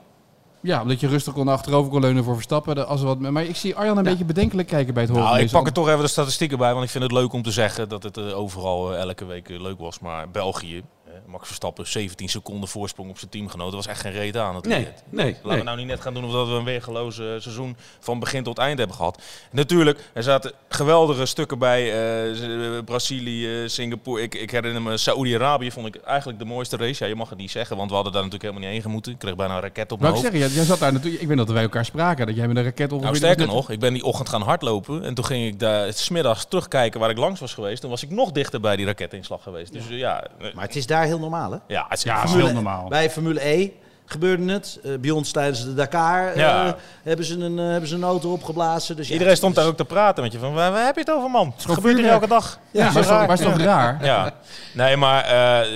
Ja, 0.62 0.82
omdat 0.82 1.00
je 1.00 1.08
rustig 1.08 1.34
kon 1.34 1.48
achterover 1.48 1.92
kon 1.92 2.02
leunen 2.02 2.24
voor 2.24 2.34
Verstappen. 2.34 2.88
Als 2.88 3.02
er 3.02 3.08
wat, 3.08 3.20
maar 3.20 3.44
ik 3.44 3.56
zie 3.56 3.76
Arjan 3.76 3.98
een 3.98 4.04
beetje 4.04 4.26
bedenkelijk 4.26 4.68
kijken 4.68 4.94
bij 4.94 5.04
het 5.04 5.12
horen 5.12 5.26
Nou, 5.26 5.40
ik 5.40 5.52
pak 5.52 5.66
er 5.66 5.74
toch 5.74 5.88
even 5.88 6.00
de 6.00 6.08
statistieken 6.08 6.58
bij, 6.58 6.72
want 6.74 6.86
ik 6.86 6.90
vind 6.90 7.04
het 7.04 7.12
leuk 7.12 7.34
om 7.34 7.42
te 7.42 7.52
zeggen 7.52 7.90
dat 7.90 8.04
het 8.04 8.18
eh, 8.18 8.38
overal 8.38 8.94
eh, 8.94 9.00
elke 9.00 9.26
week 9.26 9.50
leuk 9.50 9.80
was. 9.80 10.00
Maar 10.00 10.30
België, 10.30 10.84
Max 11.28 11.46
Verstappen, 11.48 11.88
17 11.88 12.30
seconden 12.30 12.70
voorsprong 12.70 13.10
op 13.10 13.18
zijn 13.18 13.32
teamgenoten, 13.32 13.76
was 13.76 13.88
echt 13.88 14.00
geen 14.02 14.12
reet 14.12 14.38
aan. 14.38 14.56
Het 14.56 14.66
Nee, 14.66 14.88
nee, 15.10 15.32
Laten 15.32 15.48
nee. 15.50 15.58
we 15.58 15.64
nou 15.64 15.78
niet 15.78 15.88
net 15.88 16.02
gaan 16.02 16.14
doen 16.14 16.26
of 16.26 16.32
dat 16.32 16.48
we 16.48 16.54
een 16.54 16.64
weergeloos 16.64 17.20
eh, 17.20 17.26
seizoen 17.26 17.76
van 18.00 18.20
begin 18.20 18.44
tot 18.44 18.58
eind 18.58 18.78
hebben 18.78 18.96
gehad. 18.96 19.22
Natuurlijk, 19.52 20.00
er 20.14 20.24
zaten 20.24 20.52
geweldige 20.70 21.26
stukken 21.26 21.60
bij. 21.60 21.94
eh, 22.36 22.84
Brazilië, 22.86 23.62
eh, 23.64 23.68
Singapore. 23.70 24.22
Ik, 24.22 24.36
ik 24.36 24.52
herinner 24.52 24.82
me 24.82 24.98
Saoedi-Arabië 24.98 25.72
vond 25.72 25.88
ik 25.88 25.96
eigenlijk 25.96 26.40
de 26.40 26.46
mooiste 26.46 26.78
race. 26.78 27.04
Ja, 27.04 27.10
je 27.10 27.16
mag 27.16 27.30
het 27.30 27.38
niet 27.38 27.52
zeggen, 27.52 27.78
want 27.78 27.90
we 27.90 27.96
hadden 27.96 28.14
daar 28.14 28.24
natuurlijk 28.24 28.50
helemaal 28.52 28.70
niet 28.72 28.78
heen 28.80 28.90
gemoeten. 28.90 29.12
Ik 29.12 29.20
kreeg 29.20 29.36
bijna 29.36 29.56
een 29.56 29.62
raket 29.62 29.92
op 29.92 30.00
mijn 30.00 30.14
Wou 30.14 30.26
ik 30.26 30.30
hoofd. 30.32 30.34
zeggen, 30.34 30.40
jij, 30.56 30.58
jij 30.58 30.66
zat 30.76 30.80
daar 30.80 30.94
natuurlijk. 30.94 31.22
Ik 31.22 31.28
weet 31.28 31.38
dat 31.38 31.50
wij 31.50 31.64
elkaar 31.64 31.86
spraken. 31.86 32.26
Dat 32.26 32.36
jij 32.36 32.48
met 32.48 32.58
een 32.58 32.64
raket 32.64 32.92
ongeveer. 32.92 33.04
Nou, 33.06 33.16
sterker 33.16 33.48
nog, 33.48 33.70
ik 33.70 33.80
ben 33.80 33.94
die 33.94 34.04
ochtend 34.04 34.30
gaan 34.30 34.42
hardlopen. 34.42 35.04
En 35.04 35.14
toen 35.14 35.26
ging 35.26 35.46
ik 35.48 35.60
daar 35.60 35.94
smiddags 35.94 36.46
terugkijken 36.46 37.00
waar 37.00 37.10
ik 37.10 37.18
langs 37.18 37.40
was 37.40 37.54
geweest. 37.54 37.82
Toen 37.82 37.90
was 37.90 38.04
ik 38.04 38.10
nog 38.10 38.32
dichter 38.32 38.60
bij 38.60 38.76
die 38.76 38.86
raketinslag 38.86 39.44
geweest. 39.44 39.74
Dus 39.74 39.90
eh, 39.90 39.98
ja, 39.98 40.24
eh, 40.40 40.54
Maar 40.54 40.64
het 40.66 40.76
is 40.76 40.86
daar 40.88 41.04
heel 41.06 41.15
normaal, 41.20 41.52
hè? 41.52 41.58
ja, 41.68 41.86
het 41.90 41.98
is 41.98 42.04
Ja, 42.04 42.20
Formule- 42.28 42.44
heel 42.46 42.54
normaal. 42.54 42.88
Bij 42.90 43.10
Formule 43.10 43.48
E 43.48 43.70
gebeurde 44.08 44.52
het. 44.54 44.80
Eh 44.84 44.92
bij 45.00 45.12
ons 45.12 45.32
tijdens 45.32 45.64
de 45.64 45.74
Dakar 45.74 46.28
eh, 46.32 46.36
Ja. 46.38 46.76
hebben, 47.04 47.26
ze 47.26 47.40
een, 47.40 47.60
eh, 47.60 47.66
hebben 47.66 47.90
ze 47.90 47.96
een 47.96 48.04
auto 48.04 48.32
opgeblazen. 48.32 48.96
Dus 48.96 49.08
ja, 49.08 49.14
Iedereen 49.14 49.36
stond 49.36 49.56
daar 49.56 49.66
ook 49.66 49.78
te 49.78 49.86
praten 49.86 50.24
met 50.24 50.32
je. 50.32 50.40
Van, 50.40 50.54
waar, 50.54 50.72
waar 50.72 50.86
heb 50.86 50.96
je 50.96 51.02
het 51.02 51.12
over, 51.12 51.30
man? 51.30 51.48
Het 51.56 51.62
gebeurt 51.62 51.82
hier 51.82 51.92
vuurwerk. 51.94 52.14
elke 52.14 52.28
dag. 52.28 52.60
Ja, 52.72 52.80
maar 52.80 52.88
is 52.88 52.94
toch- 52.94 53.06
raar. 53.06 53.28
maar 53.28 53.40
is 53.40 53.46
toch 53.46 53.58
raar? 53.58 54.06
Ja, 54.06 54.34
nee, 54.74 54.98
maar 54.98 55.24
eh, 55.24 55.68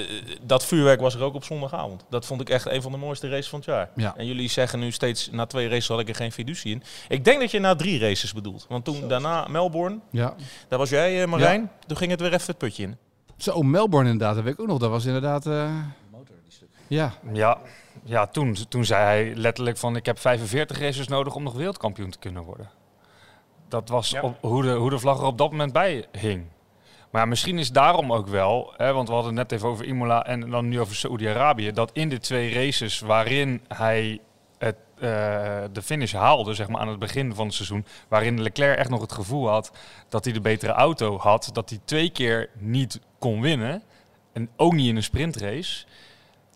dat 0.41 0.65
vuurwerk 0.65 1.00
was 1.01 1.15
er 1.15 1.21
ook 1.24 1.33
op 1.33 1.44
zondagavond. 1.44 2.03
Dat 2.09 2.25
vond 2.25 2.41
ik 2.41 2.50
echt 2.50 2.65
een 2.65 2.81
van 2.81 2.91
de 2.91 2.97
mooiste 2.97 3.30
races 3.30 3.50
van 3.50 3.59
het 3.59 3.68
jaar. 3.68 3.89
Ja. 3.95 4.13
En 4.18 4.25
jullie 4.25 4.50
zeggen 4.50 4.80
nu 4.80 4.91
steeds, 4.91 5.30
na 5.31 5.45
twee 5.45 5.68
races 5.69 5.88
had 5.88 6.00
ik 6.00 6.09
er 6.09 6.15
geen 6.15 6.31
fiducie 6.31 6.71
in. 6.74 6.83
Ik 7.07 7.25
denk 7.25 7.39
dat 7.39 7.51
je 7.51 7.59
na 7.59 7.75
drie 7.75 8.00
races 8.00 8.33
bedoelt. 8.33 8.65
Want 8.69 8.86
toen 8.86 9.07
daarna 9.07 9.47
Melbourne, 9.47 10.00
Ja. 10.12 10.33
daar 10.68 10.80
was 10.80 10.89
jij 10.89 11.27
Marijn. 11.27 11.71
Toen 11.88 11.97
ging 11.97 12.12
het 12.12 12.19
weer 12.21 12.33
even 12.33 12.45
het 12.47 12.57
putje 12.57 12.83
in. 12.83 12.97
Zo, 13.39 13.62
Melbourne 13.62 14.09
inderdaad. 14.09 14.36
Dat 14.36 14.44
weet 14.44 14.53
ik 14.53 14.59
ook 14.59 14.68
nog. 14.68 14.77
Dat 14.80 14.89
was 14.89 15.06
inderdaad. 15.06 15.45
eh, 15.45 15.75
Ja. 16.88 17.13
Ja, 17.33 17.57
ja 18.03 18.27
toen, 18.27 18.57
toen 18.69 18.86
zei 18.86 19.03
hij 19.03 19.36
letterlijk 19.36 19.77
van 19.77 19.95
ik 19.95 20.06
heb 20.06 20.19
45 20.19 20.80
races 20.80 21.07
nodig 21.07 21.36
om 21.36 21.44
nog 21.44 21.53
wereldkampioen 21.53 22.09
te 22.09 22.19
kunnen 22.19 22.44
worden. 22.44 22.69
Dat 23.68 23.89
was 23.89 24.09
Ja. 24.09 24.21
op, 24.21 24.38
hoe, 24.41 24.63
de, 24.63 24.71
hoe 24.74 24.89
de 24.89 25.00
vlag 25.00 25.19
er 25.19 25.25
op 25.25 25.38
dat 25.38 25.51
moment 25.51 25.74
bij 25.74 26.06
hing. 26.12 26.45
Maar 27.12 27.21
ja, 27.21 27.27
misschien 27.27 27.57
is 27.57 27.71
daarom 27.71 28.13
ook 28.13 28.27
wel, 28.27 28.74
hè, 28.77 28.94
want 28.94 29.07
we 29.07 29.13
hadden 29.13 29.36
het 29.38 29.50
net 29.50 29.51
even 29.59 29.69
over 29.71 29.86
Imola 29.86 30.25
en 30.25 30.50
dan 30.50 30.68
nu 30.69 30.80
over 30.80 30.95
Saoedi-Arabië, 30.95 31.71
dat 31.71 31.89
in 31.94 32.09
de 32.09 32.19
twee 32.19 32.53
races 32.53 33.00
waarin 33.00 33.62
hij 33.68 34.19
het, 34.59 34.75
eh, 34.95 35.63
de 35.71 35.81
finish 35.81 36.13
haalde, 36.13 36.53
zeg 36.53 36.67
maar 36.67 36.81
aan 36.81 36.88
het 36.88 37.00
begin 37.00 37.33
van 37.35 37.45
het 37.45 37.56
seizoen, 37.56 37.85
waarin 38.07 38.41
Leclerc 38.41 38.77
echt 38.77 38.89
nog 38.89 39.01
het 39.01 39.11
gevoel 39.11 39.47
had 39.50 39.71
dat 40.09 40.23
hij 40.23 40.33
de 40.33 40.41
betere 40.41 40.71
auto 40.71 41.17
had, 41.17 41.50
dat 41.53 41.69
hij 41.69 41.79
twee 41.85 42.09
keer 42.09 42.50
niet 42.57 43.00
kon 43.19 43.41
winnen 43.41 43.83
en 44.33 44.50
ook 44.56 44.73
niet 44.73 44.88
in 44.88 44.95
een 44.95 45.03
sprintrace. 45.03 45.85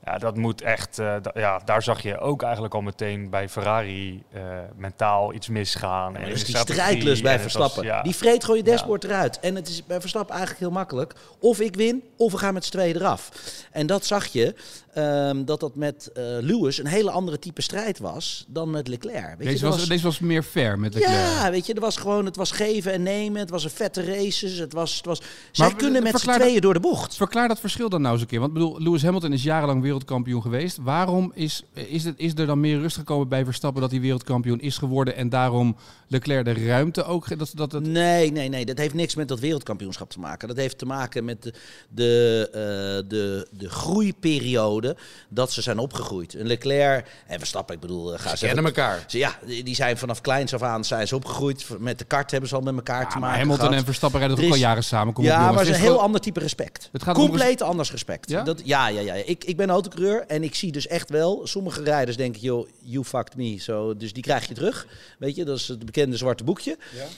Ja, 0.05 0.17
dat 0.17 0.37
moet 0.37 0.61
echt. 0.61 0.99
eh, 0.99 1.15
ja, 1.33 1.61
daar 1.65 1.83
zag 1.83 2.01
je 2.01 2.19
ook 2.19 2.41
eigenlijk 2.43 2.73
al 2.73 2.81
meteen 2.81 3.29
bij 3.29 3.49
Ferrari 3.49 4.23
eh, 4.31 4.41
mentaal 4.75 5.33
iets 5.33 5.47
misgaan. 5.47 6.15
en 6.15 6.29
Dus 6.29 6.43
die 6.45 6.57
strijdlust 6.57 7.23
bij 7.23 7.31
was- 7.33 7.41
Verstappen. 7.41 7.83
ja. 7.83 8.01
Die 8.01 8.15
vreet 8.15 8.43
gewoon 8.43 8.57
je 8.57 8.63
dashboard 8.63 9.03
eruit. 9.03 9.39
En 9.39 9.55
het 9.55 9.67
is 9.69 9.85
bij 9.85 9.99
Verstappen 9.99 10.35
eigenlijk 10.35 10.65
heel 10.65 10.73
makkelijk. 10.73 11.13
Of 11.39 11.59
ik 11.59 11.75
win, 11.75 12.03
of 12.17 12.31
we 12.31 12.37
gaan 12.37 12.53
met 12.53 12.65
z'n 12.65 12.71
tweeën 12.71 12.95
eraf. 12.95 13.29
En 13.71 13.87
dat 13.87 14.05
zag 14.05 14.25
je, 14.25 14.55
ehm, 14.93 15.43
dat 15.45 15.59
dat 15.59 15.75
met 15.75 16.09
eh, 16.13 16.23
Lewis 16.23 16.77
een 16.77 16.87
hele 16.87 17.11
andere 17.11 17.39
type 17.39 17.61
strijd 17.61 17.99
was 17.99 18.45
dan 18.47 18.69
met 18.71 18.87
Leclerc. 18.87 19.37
Weet 19.37 19.47
Deze 19.47 19.65
was, 19.65 19.87
deze 19.87 20.03
was 20.03 20.19
meer 20.19 20.43
fair 20.43 20.79
met 20.79 20.93
Leclerc. 20.93 21.15
Ja, 21.15 21.51
weet 21.51 21.65
je, 21.65 21.73
er 21.73 21.81
was 21.81 21.97
gewoon, 21.97 22.25
het 22.25 22.35
was 22.35 22.51
geven 22.51 22.91
en 22.93 23.03
nemen. 23.03 23.39
Het 23.39 23.49
was 23.49 23.63
een 23.63 23.69
vette 23.69 24.03
races. 24.05 24.57
Het 24.57 24.73
was, 24.73 24.95
het 24.95 25.05
was, 25.05 25.21
zij 25.51 25.73
kunnen 25.73 26.03
met 26.03 26.19
z'n 26.19 26.31
tweeën 26.31 26.61
door 26.61 26.73
de 26.73 26.79
bocht. 26.79 27.15
Verklaar 27.15 27.47
dat 27.47 27.59
verschil 27.59 27.89
dan 27.89 28.01
nou 28.01 28.13
eens 28.13 28.21
een 28.21 28.27
keer. 28.27 28.39
Want 28.39 28.51
ik 28.51 28.57
bedoel, 28.57 28.81
Lewis 28.81 29.03
Hamilton 29.03 29.33
is 29.33 29.43
jarenlang 29.43 29.81
wereldkampioen 29.93 30.41
geweest. 30.41 30.77
Waarom 30.81 31.31
is, 31.35 31.63
is, 31.73 32.03
het, 32.03 32.13
is 32.17 32.33
er 32.35 32.45
dan 32.45 32.59
meer 32.59 32.79
rust 32.79 32.97
gekomen 32.97 33.27
bij 33.27 33.45
Verstappen 33.45 33.81
dat 33.81 33.91
hij 33.91 33.99
wereldkampioen 33.99 34.59
is 34.59 34.77
geworden 34.77 35.15
en 35.15 35.29
daarom 35.29 35.75
Leclerc 36.07 36.45
de 36.45 36.65
ruimte 36.65 37.03
ook... 37.03 37.37
Dat, 37.37 37.51
dat, 37.55 37.71
dat, 37.71 37.81
Nee, 37.83 38.31
nee, 38.31 38.49
nee. 38.49 38.65
Dat 38.65 38.77
heeft 38.77 38.93
niks 38.93 39.15
met 39.15 39.27
dat 39.27 39.39
wereldkampioenschap 39.39 40.09
te 40.09 40.19
maken. 40.19 40.47
Dat 40.47 40.57
heeft 40.57 40.77
te 40.77 40.85
maken 40.85 41.25
met 41.25 41.41
de, 41.43 41.53
de, 41.89 42.47
eh, 42.51 43.09
de, 43.09 43.47
de 43.51 43.69
groeiperiode 43.69 44.95
dat 45.29 45.51
ze 45.51 45.61
zijn 45.61 45.77
opgegroeid. 45.79 46.35
En 46.35 46.47
Leclerc 46.47 47.07
en 47.27 47.37
Verstappen, 47.39 47.75
ik 47.75 47.81
bedoel, 47.81 48.13
eh, 48.13 48.19
ga 48.19 48.35
Ze 48.35 48.45
kennen 48.45 48.65
elkaar. 48.65 49.03
Ze, 49.07 49.17
ja, 49.17 49.39
die 49.45 49.75
zijn 49.75 49.97
vanaf 49.97 50.21
kleins 50.21 50.53
af 50.53 50.61
aan 50.61 50.83
zijn 50.85 51.07
ze 51.07 51.15
opgegroeid. 51.15 51.65
Met 51.79 51.99
de 51.99 52.05
kart 52.05 52.31
hebben 52.31 52.49
ze 52.49 52.55
al 52.55 52.61
met 52.61 52.75
elkaar 52.75 53.07
te 53.07 53.13
Ja, 53.13 53.19
maken 53.19 53.37
Hamilton 53.39 53.65
gehad. 53.65 53.79
en 53.79 53.85
Verstappen 53.85 54.19
rijden 54.19 54.37
Er 54.37 54.43
toch 54.43 54.51
ook 54.51 54.57
is- 54.57 54.63
al 54.63 54.69
jaren 54.69 54.83
samen. 54.83 55.13
Kom 55.13 55.23
ja, 55.23 55.39
maar 55.39 55.49
het 55.49 55.59
Het 55.59 55.67
is 55.67 55.73
een 55.75 55.79
heel 55.81 55.89
gewoon- 55.89 56.05
ander 56.05 56.21
type 56.21 56.39
respect. 56.39 56.89
Het 56.91 57.03
gaat 57.03 57.17
om 57.17 57.25
Compleet 57.25 57.61
anders 57.61 57.91
respect. 57.91 58.29
Ja? 58.29 58.43
Dat, 58.43 58.61
ja, 58.65 58.87
ja, 58.87 58.99
ja. 59.01 59.13
Ik, 59.13 59.43
ik 59.43 59.57
ben 59.57 59.69
autocoureur 59.83 60.25
en 60.27 60.43
ik 60.43 60.55
zie 60.55 60.71
dus 60.71 60.87
echt 60.87 61.09
wel... 61.09 61.47
Sommige 61.47 61.83
rijders 61.83 62.17
denken, 62.17 62.41
joh, 62.41 62.67
you 62.79 63.05
fucked 63.05 63.35
me. 63.35 63.57
Zo, 63.57 63.97
dus 63.97 64.13
die 64.13 64.23
krijg 64.23 64.47
je 64.47 64.53
terug. 64.53 64.87
Weet 65.19 65.35
je, 65.35 65.45
dat 65.45 65.57
is 65.57 65.67
het 65.67 65.85
bekende 65.85 66.17
zwarte 66.17 66.43
boekje. 66.43 66.77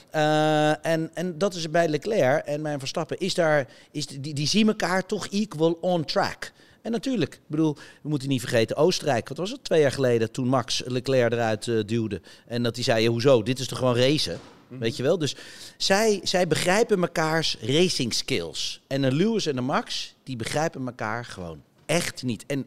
Eh, 0.09 0.85
en, 0.85 1.11
en 1.13 1.37
dat 1.37 1.53
is 1.53 1.69
bij 1.69 1.87
Leclerc 1.87 2.45
en 2.45 2.61
mijn 2.61 2.79
Verstappen. 2.79 3.17
Is 3.17 3.33
daar, 3.33 3.67
is, 3.91 4.07
die, 4.07 4.33
die 4.33 4.47
zien 4.47 4.67
elkaar 4.67 5.05
toch 5.05 5.27
equal 5.27 5.77
on 5.81 6.05
track. 6.05 6.51
En 6.81 6.91
natuurlijk, 6.91 7.33
ik 7.33 7.39
bedoel, 7.47 7.75
we 8.01 8.09
moeten 8.09 8.27
niet 8.27 8.39
vergeten, 8.39 8.75
Oostenrijk, 8.75 9.27
wat 9.27 9.37
was 9.37 9.51
het, 9.51 9.63
twee 9.63 9.81
jaar 9.81 9.91
geleden 9.91 10.31
toen 10.31 10.47
Max 10.47 10.83
Leclerc 10.85 11.31
eruit 11.31 11.67
eh, 11.67 11.79
duwde. 11.85 12.21
En 12.47 12.63
dat 12.63 12.75
hij 12.75 12.83
zei, 12.83 13.03
ja, 13.03 13.09
hoezo, 13.09 13.43
dit 13.43 13.59
is 13.59 13.67
toch 13.67 13.77
gewoon 13.77 13.97
racen? 13.97 14.39
Weet 14.67 14.97
je 14.97 15.03
wel? 15.03 15.17
Dus 15.17 15.35
zij, 15.77 16.19
zij 16.23 16.47
begrijpen 16.47 16.99
mekaars 16.99 17.57
racing 17.61 18.13
skills. 18.13 18.81
En 18.87 19.03
een 19.03 19.13
Lewis 19.13 19.45
en 19.45 19.57
een 19.57 19.63
Max, 19.63 20.15
die 20.23 20.35
begrijpen 20.35 20.85
elkaar 20.85 21.25
gewoon 21.25 21.61
echt 21.85 22.23
niet. 22.23 22.45
En 22.45 22.65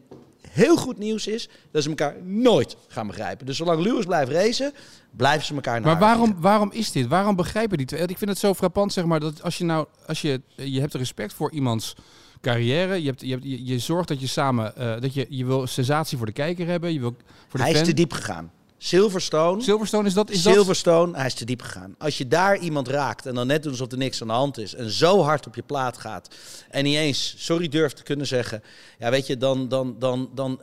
heel 0.49 0.77
goed 0.77 0.97
nieuws 0.97 1.27
is 1.27 1.49
dat 1.71 1.83
ze 1.83 1.89
elkaar 1.89 2.15
nooit 2.23 2.77
gaan 2.87 3.07
begrijpen. 3.07 3.45
Dus 3.45 3.57
zolang 3.57 3.81
Lewis 3.81 4.05
blijft 4.05 4.31
racen, 4.31 4.73
blijven 5.11 5.45
ze 5.45 5.53
elkaar 5.53 5.81
naar 5.81 5.91
Maar 5.91 5.99
waarom, 5.99 6.35
waarom 6.39 6.71
is 6.71 6.91
dit? 6.91 7.07
Waarom 7.07 7.35
begrijpen 7.35 7.77
die 7.77 7.85
twee? 7.87 8.01
Ik 8.01 8.17
vind 8.17 8.29
het 8.29 8.39
zo 8.39 8.53
frappant, 8.53 8.93
zeg 8.93 9.05
maar, 9.05 9.19
dat 9.19 9.43
als 9.43 9.57
je 9.57 9.63
nou, 9.63 9.87
als 10.05 10.21
je, 10.21 10.41
je 10.55 10.79
hebt 10.79 10.93
respect 10.93 11.33
voor 11.33 11.51
iemands 11.51 11.95
carrière, 12.41 13.01
je, 13.01 13.07
hebt, 13.07 13.21
je, 13.21 13.29
hebt, 13.29 13.43
je, 13.43 13.65
je 13.65 13.79
zorgt 13.79 14.07
dat 14.07 14.19
je 14.21 14.27
samen, 14.27 14.75
eh, 14.75 15.01
dat 15.01 15.13
je, 15.13 15.25
je 15.29 15.45
wil 15.45 15.67
sensatie 15.67 16.17
voor 16.17 16.25
de 16.25 16.31
kijker 16.31 16.67
hebben, 16.67 16.93
je 16.93 16.99
wil 16.99 17.15
voor 17.47 17.59
de 17.59 17.65
Hij 17.65 17.73
is 17.73 17.83
te 17.83 17.93
diep 17.93 18.13
gegaan. 18.13 18.51
Silverstone, 18.81 19.61
Silverstone 19.61 20.07
is 20.07 20.13
dat, 20.13 20.29
is 20.29 20.43
dat? 20.43 20.53
Silverstone, 20.53 21.17
hij 21.17 21.25
is 21.25 21.33
te 21.33 21.45
diep 21.45 21.61
gegaan. 21.61 21.95
Als 21.97 22.17
je 22.17 22.27
daar 22.27 22.57
iemand 22.57 22.87
raakt 22.87 23.25
en 23.25 23.35
dan 23.35 23.47
net 23.47 23.63
doen 23.63 23.71
alsof 23.71 23.91
er 23.91 23.97
niks 23.97 24.21
aan 24.21 24.27
de 24.27 24.33
hand 24.33 24.57
is 24.57 24.75
en 24.75 24.89
zo 24.91 25.21
hard 25.21 25.47
op 25.47 25.55
je 25.55 25.61
plaat 25.61 25.97
gaat 25.97 26.35
en 26.69 26.83
niet 26.83 26.95
eens 26.95 27.33
sorry 27.37 27.67
durft 27.67 27.95
te 27.95 28.03
kunnen 28.03 28.27
zeggen, 28.27 28.63
ja 28.99 29.09
weet 29.09 29.27
je, 29.27 29.37
dan, 29.37 29.67
dan, 29.67 29.95
dan, 29.99 30.29
dan, 30.33 30.61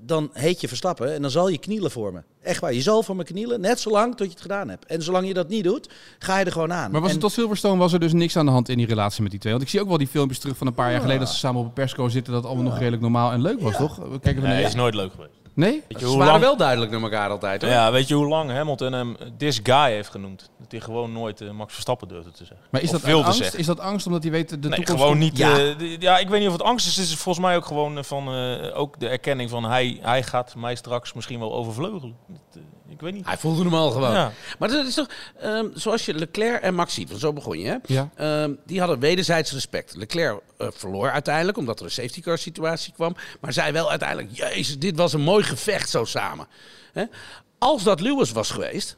dan 0.00 0.30
heet 0.32 0.60
je 0.60 0.68
Verstappen 0.68 1.14
en 1.14 1.22
dan 1.22 1.30
zal 1.30 1.48
je 1.48 1.58
knielen 1.58 1.90
voor 1.90 2.12
me. 2.12 2.22
Echt 2.42 2.60
waar, 2.60 2.72
je 2.74 2.82
zal 2.82 3.02
voor 3.02 3.16
me 3.16 3.24
knielen, 3.24 3.60
net 3.60 3.80
zolang 3.80 4.16
tot 4.16 4.26
je 4.26 4.32
het 4.32 4.42
gedaan 4.42 4.68
hebt. 4.68 4.86
En 4.86 5.02
zolang 5.02 5.26
je 5.26 5.34
dat 5.34 5.48
niet 5.48 5.64
doet, 5.64 5.88
ga 6.18 6.38
je 6.38 6.44
er 6.44 6.52
gewoon 6.52 6.72
aan. 6.72 6.90
Maar 6.90 7.00
was 7.00 7.08
En- 7.10 7.16
het 7.16 7.24
tot 7.24 7.32
Silverstone 7.32 7.78
was 7.78 7.92
er 7.92 8.00
dus 8.00 8.12
niks 8.12 8.36
aan 8.36 8.46
de 8.46 8.52
hand 8.52 8.68
in 8.68 8.76
die 8.76 8.86
relatie 8.86 9.22
met 9.22 9.30
die 9.30 9.40
twee? 9.40 9.52
Want 9.52 9.64
ik 9.64 9.70
zie 9.70 9.80
ook 9.80 9.88
wel 9.88 9.98
die 9.98 10.06
filmpjes 10.06 10.38
terug 10.38 10.56
van 10.56 10.66
een 10.66 10.74
paar 10.74 10.90
jaar 10.90 11.00
geleden 11.00 11.20
dat 11.20 11.30
ze 11.30 11.36
samen 11.38 11.60
op 11.60 11.66
een 11.66 11.72
persco 11.72 12.08
zitten, 12.08 12.32
dat 12.32 12.42
het 12.42 12.50
allemaal 12.52 12.70
nog 12.70 12.78
redelijk 12.78 13.02
normaal 13.02 13.32
en 13.32 13.42
leuk 13.42 13.60
was, 13.60 13.76
toch? 13.76 13.96
We 13.96 14.18
kijken 14.20 14.42
Nee, 14.42 14.56
van 14.60 14.68
is 14.68 14.74
nooit 14.74 14.94
leuk 14.94 15.10
geweest. 15.12 15.32
Nee? 15.58 15.70
Weet 15.72 15.82
je 15.88 15.98
Ze 15.98 16.04
hoe 16.04 16.16
waren 16.16 16.32
lang, 16.32 16.44
wel 16.44 16.56
duidelijk 16.56 16.90
naar 16.90 17.02
elkaar 17.02 17.30
altijd. 17.30 17.62
Hoor. 17.62 17.70
ja, 17.70 17.92
weet 17.92 18.08
je 18.08 18.14
hoe 18.14 18.28
lang 18.28 18.50
Hamilton 18.50 18.92
hem 18.92 19.16
this 19.36 19.60
guy 19.62 19.90
heeft 19.90 20.10
genoemd? 20.10 20.50
Dat 20.58 20.70
hij 20.70 20.80
gewoon 20.80 21.12
nooit 21.12 21.40
eh, 21.40 21.50
Max 21.50 21.72
Verstappen 21.72 22.08
durfde 22.08 22.30
te 22.30 22.44
zeggen. 22.44 22.66
Maar 22.70 22.80
is 22.80 22.86
Of 22.86 22.92
dat 22.92 23.02
wilde 23.02 23.24
angst? 23.24 23.38
zeggen. 23.38 23.58
Is 23.58 23.66
dat 23.66 23.80
angst 23.80 24.06
omdat 24.06 24.22
hij 24.22 24.32
weet 24.32 24.48
de 24.48 24.56
Nee, 24.68 24.70
toekomst... 24.78 25.02
gewoon 25.02 25.18
niet. 25.18 25.36
Ja. 25.36 25.56
Ja. 25.56 25.74
ja, 25.98 26.18
ik 26.18 26.28
weet 26.28 26.38
niet 26.38 26.48
of 26.48 26.54
het 26.54 26.62
angst 26.62 26.86
is. 26.86 26.96
Het 26.96 27.06
is 27.06 27.14
volgens 27.14 27.44
mij 27.46 27.56
ook 27.56 27.64
gewoon 27.64 27.98
eh, 27.98 28.04
van 28.04 28.28
eh, 28.34 28.78
ook 28.78 29.00
de 29.00 29.08
erkenning 29.08 29.50
van 29.50 29.64
hij, 29.64 29.98
hij 30.02 30.22
gaat 30.22 30.54
mij 30.54 30.74
straks 30.74 31.12
misschien 31.12 31.38
wel 31.38 31.54
overvleugelen. 31.54 32.16
Dat, 32.26 32.40
eh, 32.56 32.60
ik 32.98 33.04
weet 33.04 33.14
niet. 33.14 33.26
Hij 33.26 33.38
voelde 33.38 33.62
hem 33.62 33.74
al 33.74 33.90
gewoon. 33.90 34.12
Ja. 34.12 34.32
Maar 34.58 34.68
dat 34.68 34.86
is 34.86 34.94
toch, 34.94 35.08
ehm, 35.40 35.66
zoals 35.74 36.06
je 36.06 36.14
Leclerc 36.14 36.62
en 36.62 36.74
Max 36.74 36.94
ziet, 36.94 37.08
want 37.08 37.20
zo 37.20 37.32
begon 37.32 37.58
je, 37.58 37.68
hè? 37.68 37.76
Ja. 37.86 38.10
Ehm, 38.14 38.52
die 38.66 38.78
hadden 38.78 38.98
wederzijds 38.98 39.52
respect. 39.52 39.96
Leclerc 39.96 40.40
eh, 40.58 40.68
verloor 40.70 41.10
uiteindelijk, 41.10 41.58
omdat 41.58 41.78
er 41.78 41.84
een 41.84 41.90
safety 41.90 42.20
car 42.20 42.38
situatie 42.38 42.92
kwam. 42.92 43.16
Maar 43.40 43.52
zei 43.52 43.72
wel 43.72 43.90
uiteindelijk, 43.90 44.28
jezus, 44.32 44.78
dit 44.78 44.96
was 44.96 45.12
een 45.12 45.20
mooi 45.20 45.44
gevecht 45.44 45.90
zo 45.90 46.04
samen. 46.04 46.46
Hè? 46.92 47.04
Als 47.58 47.82
dat 47.82 48.00
Lewis 48.00 48.32
was 48.32 48.50
geweest, 48.50 48.96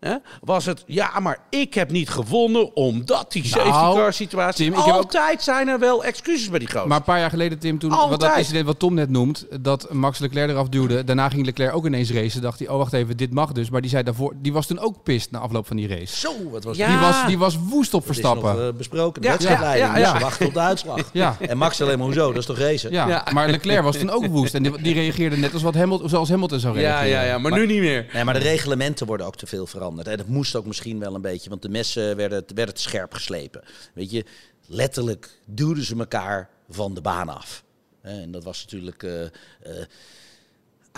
hè, 0.00 0.14
was 0.40 0.64
het, 0.66 0.82
ja, 0.86 1.20
maar 1.20 1.38
ik 1.50 1.74
heb 1.74 1.90
niet 1.90 2.08
gewonnen 2.08 2.76
omdat 2.76 3.32
die 3.32 3.44
safety 3.46 3.68
Nou, 3.70 3.96
car 3.96 4.12
situatie... 4.12 4.64
Tim, 4.70 4.78
ik 4.78 4.84
heb 4.84 4.94
ook- 4.94 5.00
Altijd 5.02 5.42
zijn 5.42 5.68
er 5.68 5.78
wel 5.78 6.04
excuses 6.04 6.50
bij 6.50 6.58
die 6.58 6.68
gozer. 6.70 6.88
Maar 6.88 6.96
een 6.98 7.04
paar 7.04 7.18
jaar 7.18 7.30
geleden, 7.30 7.58
Tim, 7.58 7.78
toen 7.78 7.90
wat 7.90 8.20
dat 8.20 8.36
incident 8.36 8.66
wat 8.66 8.78
Tom 8.78 8.94
net 8.94 9.08
noemt, 9.10 9.46
dat 9.60 9.92
Max 9.92 10.18
Leclerc 10.18 10.50
eraf 10.50 10.68
duwde. 10.68 11.04
Daarna 11.04 11.28
ging 11.28 11.44
Leclerc 11.46 11.74
ook 11.74 11.86
ineens 11.86 12.10
racen. 12.12 12.42
Dacht 12.42 12.58
hij, 12.58 12.68
oh 12.68 12.76
wacht 12.76 12.92
even, 12.92 13.16
dit 13.16 13.32
mag 13.32 13.52
dus. 13.52 13.70
Maar 13.70 13.80
die 13.80 13.90
zei 13.90 14.02
daarvoor, 14.02 14.34
die 14.36 14.52
was 14.52 14.66
toen 14.66 14.78
ook 14.78 15.02
pist 15.02 15.30
na 15.30 15.38
afloop 15.38 15.66
van 15.66 15.76
die 15.76 15.88
race. 15.88 16.16
Zo, 16.16 16.32
wat 16.50 16.64
was 16.64 16.76
Ja. 16.76 16.88
Die, 16.88 16.98
was, 16.98 17.26
die 17.26 17.38
was 17.38 17.58
woest 17.68 17.94
op 17.94 18.06
Dat 18.06 18.16
is 18.16 18.22
nog 18.22 18.32
Verstappen. 18.32 18.66
eh, 18.68 18.74
besproken. 18.76 19.22
De 19.22 19.28
Ja, 19.28 19.34
wedstrijdleiding. 19.34 19.88
ja, 19.92 19.96
ja, 19.98 20.06
ja. 20.06 20.12
Dus 20.12 20.22
wachten 20.22 20.46
op 20.46 20.54
de 20.54 20.60
uitslag. 20.60 21.10
Ja. 21.12 21.36
En 21.40 21.58
Max 21.58 21.82
alleen 21.82 21.98
maar 21.98 22.06
hoezo? 22.06 22.26
Dat 22.28 22.36
is 22.36 22.46
toch 22.46 22.58
racen? 22.58 22.90
Ja, 22.92 23.08
Ja. 23.08 23.24
maar 23.32 23.48
Leclerc 23.50 23.82
was 23.82 23.96
toen 23.96 24.10
ook 24.10 24.26
woest. 24.26 24.54
En 24.54 24.62
die, 24.62 24.82
die 24.82 24.94
reageerde 24.94 25.36
net 25.36 25.52
als 25.52 25.62
wat 25.62 25.74
Hamilton, 25.74 26.08
zoals 26.08 26.28
Hamilton 26.28 26.58
zou 26.60 26.74
ja, 26.74 26.80
reageren. 26.80 27.08
ja, 27.10 27.22
ja, 27.22 27.38
maar, 27.38 27.52
nu 27.52 27.66
niet 27.66 27.80
meer. 27.80 28.06
Nee, 28.12 28.24
maar 28.24 28.34
de 28.34 28.40
reglementen 28.40 29.06
worden 29.06 29.26
ook 29.26 29.36
te 29.36 29.46
veel 29.46 29.66
veranderd. 29.66 29.88
En 29.98 30.16
dat 30.16 30.26
moest 30.26 30.56
ook 30.56 30.66
misschien 30.66 30.98
wel 30.98 31.14
een 31.14 31.20
beetje, 31.20 31.50
want 31.50 31.62
de 31.62 31.68
messen 31.68 32.16
werden, 32.16 32.44
werden 32.54 32.74
te 32.74 32.80
scherp 32.82 33.14
geslepen. 33.14 33.62
Weet 33.94 34.10
je, 34.10 34.24
letterlijk 34.66 35.40
duwden 35.46 35.84
ze 35.84 35.96
elkaar 35.96 36.50
van 36.68 36.94
de 36.94 37.00
baan 37.00 37.28
af. 37.28 37.64
En 38.00 38.30
dat 38.30 38.44
was 38.44 38.62
natuurlijk 38.62 39.02
eh, 39.02 39.22
eh, 39.22 39.30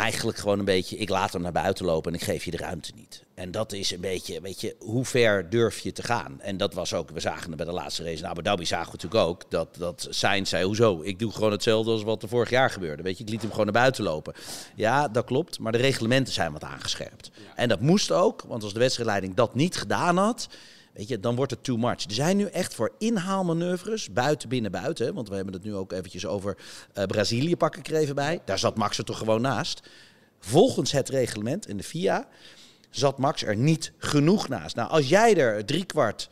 eigenlijk 0.03 0.39
gewoon 0.39 0.59
een 0.59 0.65
beetje, 0.65 0.97
ik 0.97 1.09
laat 1.09 1.33
hem 1.33 1.43
naar 1.43 1.53
buiten 1.53 1.85
lopen 1.85 2.13
en 2.13 2.19
ik 2.19 2.25
geef 2.25 2.45
je 2.45 2.51
de 2.51 2.57
ruimte 2.57 2.93
niet. 2.95 3.23
En 3.35 3.51
dat 3.51 3.73
is 3.73 3.91
een 3.91 4.01
beetje, 4.01 4.41
weet 4.41 4.61
je, 4.61 4.77
hoe 4.79 5.05
ver 5.05 5.51
durf 5.51 5.79
je 5.79 5.93
te 5.93 6.03
gaan? 6.03 6.41
En 6.41 6.57
dat 6.57 6.75
was 6.75 6.95
ook, 6.95 7.11
we 7.11 7.21
zagen 7.21 7.49
het 7.49 7.57
bij 7.57 7.67
de 7.67 7.73
laatste 7.73 8.05
race 8.05 8.19
in 8.19 8.27
Abu 8.27 8.43
Dhabi, 8.43 8.67
zagen 8.67 8.87
we 8.87 8.93
natuurlijk 8.93 9.29
ook, 9.29 9.51
dat, 9.51 9.69
dat 9.79 10.07
Sainz 10.11 10.49
zei, 10.51 10.65
hoezo? 10.65 11.01
Ik 11.03 11.19
doe 11.19 11.33
gewoon 11.33 11.51
hetzelfde 11.51 11.91
als 11.91 12.03
wat 12.03 12.23
er 12.23 12.29
vorig 12.29 12.51
jaar 12.51 12.71
gebeurde. 12.71 13.03
Weet 13.03 13.19
je, 13.19 13.25
ik 13.25 13.31
liet 13.31 13.41
hem 13.41 13.51
gewoon 13.51 13.65
naar 13.65 13.75
buiten 13.75 14.05
lopen. 14.05 14.35
Ja, 14.75 15.09
dat 15.09 15.25
klopt, 15.25 15.59
maar 15.59 15.73
de 15.73 15.79
reglementen 15.79 16.33
zijn 16.33 16.53
wat 16.53 16.65
aangescherpt. 16.65 17.31
En 17.55 17.69
dat 17.69 17.81
moest 17.81 18.13
ook, 18.13 18.43
want 18.47 18.63
als 18.63 18.73
de 18.73 18.79
wedstrijdleiding 18.79 19.35
dat 19.35 19.55
niet 19.55 19.77
gedaan 19.77 20.17
had, 20.17 20.49
Weet 20.93 21.09
je, 21.09 21.21
dan 21.21 21.37
wordt 21.37 21.51
het 21.51 21.65
too 21.65 21.77
much. 21.77 22.05
Er 22.05 22.13
zijn 22.13 22.37
nu 22.37 22.45
echt 22.45 22.75
voor 22.75 22.93
inhaalmanoeuvres, 22.99 24.13
buiten, 24.13 24.49
binnen, 24.49 24.71
buiten. 24.71 25.15
Want 25.15 25.29
we 25.29 25.35
hebben 25.35 25.55
het 25.55 25.65
nu 25.65 25.75
ook 25.75 25.93
eventjes 25.93 26.27
over 26.27 26.57
eh, 26.93 27.05
Brazilië 27.05 27.57
pak 27.57 27.77
ik 27.77 27.89
er 27.89 27.97
even 27.97 28.15
bij. 28.15 28.41
Daar 28.45 28.59
zat 28.59 28.77
Max 28.77 28.99
er 28.99 29.05
toch 29.05 29.19
gewoon 29.19 29.41
naast. 29.41 29.89
Volgens 30.39 30.93
het 30.93 31.09
reglement 31.09 31.69
in 31.69 31.77
de 31.77 31.83
FIA 31.83 32.29
zat 32.91 33.19
Max 33.19 33.45
er 33.45 33.57
niet 33.57 33.93
genoeg 33.99 34.49
naast. 34.49 34.77
Nou, 34.77 34.91
als 34.91 35.09
jij 35.09 35.37
er 35.37 35.65
driekwart 35.65 36.29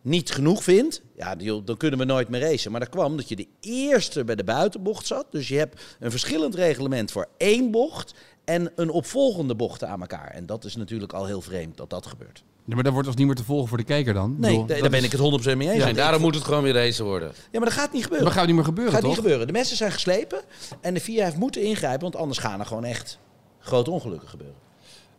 niet 0.00 0.30
genoeg 0.30 0.62
vindt, 0.62 1.02
ja, 1.16 1.34
dan 1.64 1.76
kunnen 1.76 1.98
we 1.98 2.04
nooit 2.04 2.28
meer 2.28 2.40
racen. 2.40 2.70
Maar 2.70 2.80
dat 2.80 2.88
kwam 2.88 3.10
omdat 3.10 3.28
je 3.28 3.36
de 3.36 3.48
eerste 3.60 4.24
bij 4.24 4.34
de 4.34 4.44
buitenbocht 4.44 5.06
zat. 5.06 5.26
Dus 5.30 5.48
je 5.48 5.58
hebt 5.58 5.82
een 6.00 6.10
verschillend 6.10 6.54
reglement 6.54 7.12
voor 7.12 7.28
één 7.36 7.70
bocht 7.70 8.14
en 8.44 8.72
een 8.76 8.90
opvolgende 8.90 9.54
bochten 9.54 9.88
aan 9.88 10.00
elkaar. 10.00 10.30
En 10.30 10.46
dat 10.46 10.64
is 10.64 10.76
natuurlijk 10.76 11.12
al 11.12 11.26
heel 11.26 11.40
vreemd 11.40 11.76
dat 11.76 11.90
dat 11.90 12.06
gebeurt. 12.06 12.44
Ja, 12.66 12.74
maar 12.74 12.84
dat 12.84 12.92
wordt 12.92 13.08
als 13.08 13.16
niet 13.16 13.26
meer 13.26 13.34
te 13.34 13.44
volgen 13.44 13.68
voor 13.68 13.78
de 13.78 13.84
kijker 13.84 14.14
dan. 14.14 14.30
Nee, 14.30 14.50
bedoel, 14.50 14.66
daar 14.66 14.78
dat 14.80 14.90
ben 14.90 14.98
is- 14.98 15.04
ik 15.06 15.12
het 15.12 15.20
100% 15.20 15.56
mee 15.56 15.68
eens. 15.70 15.82
Ja, 15.82 15.88
en 15.88 15.94
daarom 15.94 16.16
ik- 16.16 16.22
moet 16.24 16.34
het 16.34 16.44
gewoon 16.44 16.62
weer 16.62 16.72
racen 16.74 17.04
worden. 17.04 17.28
Ja, 17.28 17.58
maar 17.58 17.68
dat 17.68 17.78
gaat 17.78 17.92
niet 17.92 18.02
gebeuren. 18.02 18.26
Dat 18.26 18.36
gaat 18.36 18.46
niet 18.46 18.54
meer 18.54 18.64
gebeuren, 18.64 18.92
gaat 18.92 19.02
toch? 19.02 19.10
niet 19.10 19.20
gebeuren. 19.20 19.46
De 19.46 19.52
messen 19.52 19.76
zijn 19.76 19.92
geslepen 19.92 20.40
en 20.80 20.94
de 20.94 21.00
FIA 21.00 21.24
heeft 21.24 21.36
moeten 21.36 21.62
ingrijpen, 21.62 22.00
want 22.00 22.16
anders 22.16 22.38
gaan 22.38 22.60
er 22.60 22.66
gewoon 22.66 22.84
echt 22.84 23.18
grote 23.58 23.90
ongelukken 23.90 24.28
gebeuren. 24.28 24.56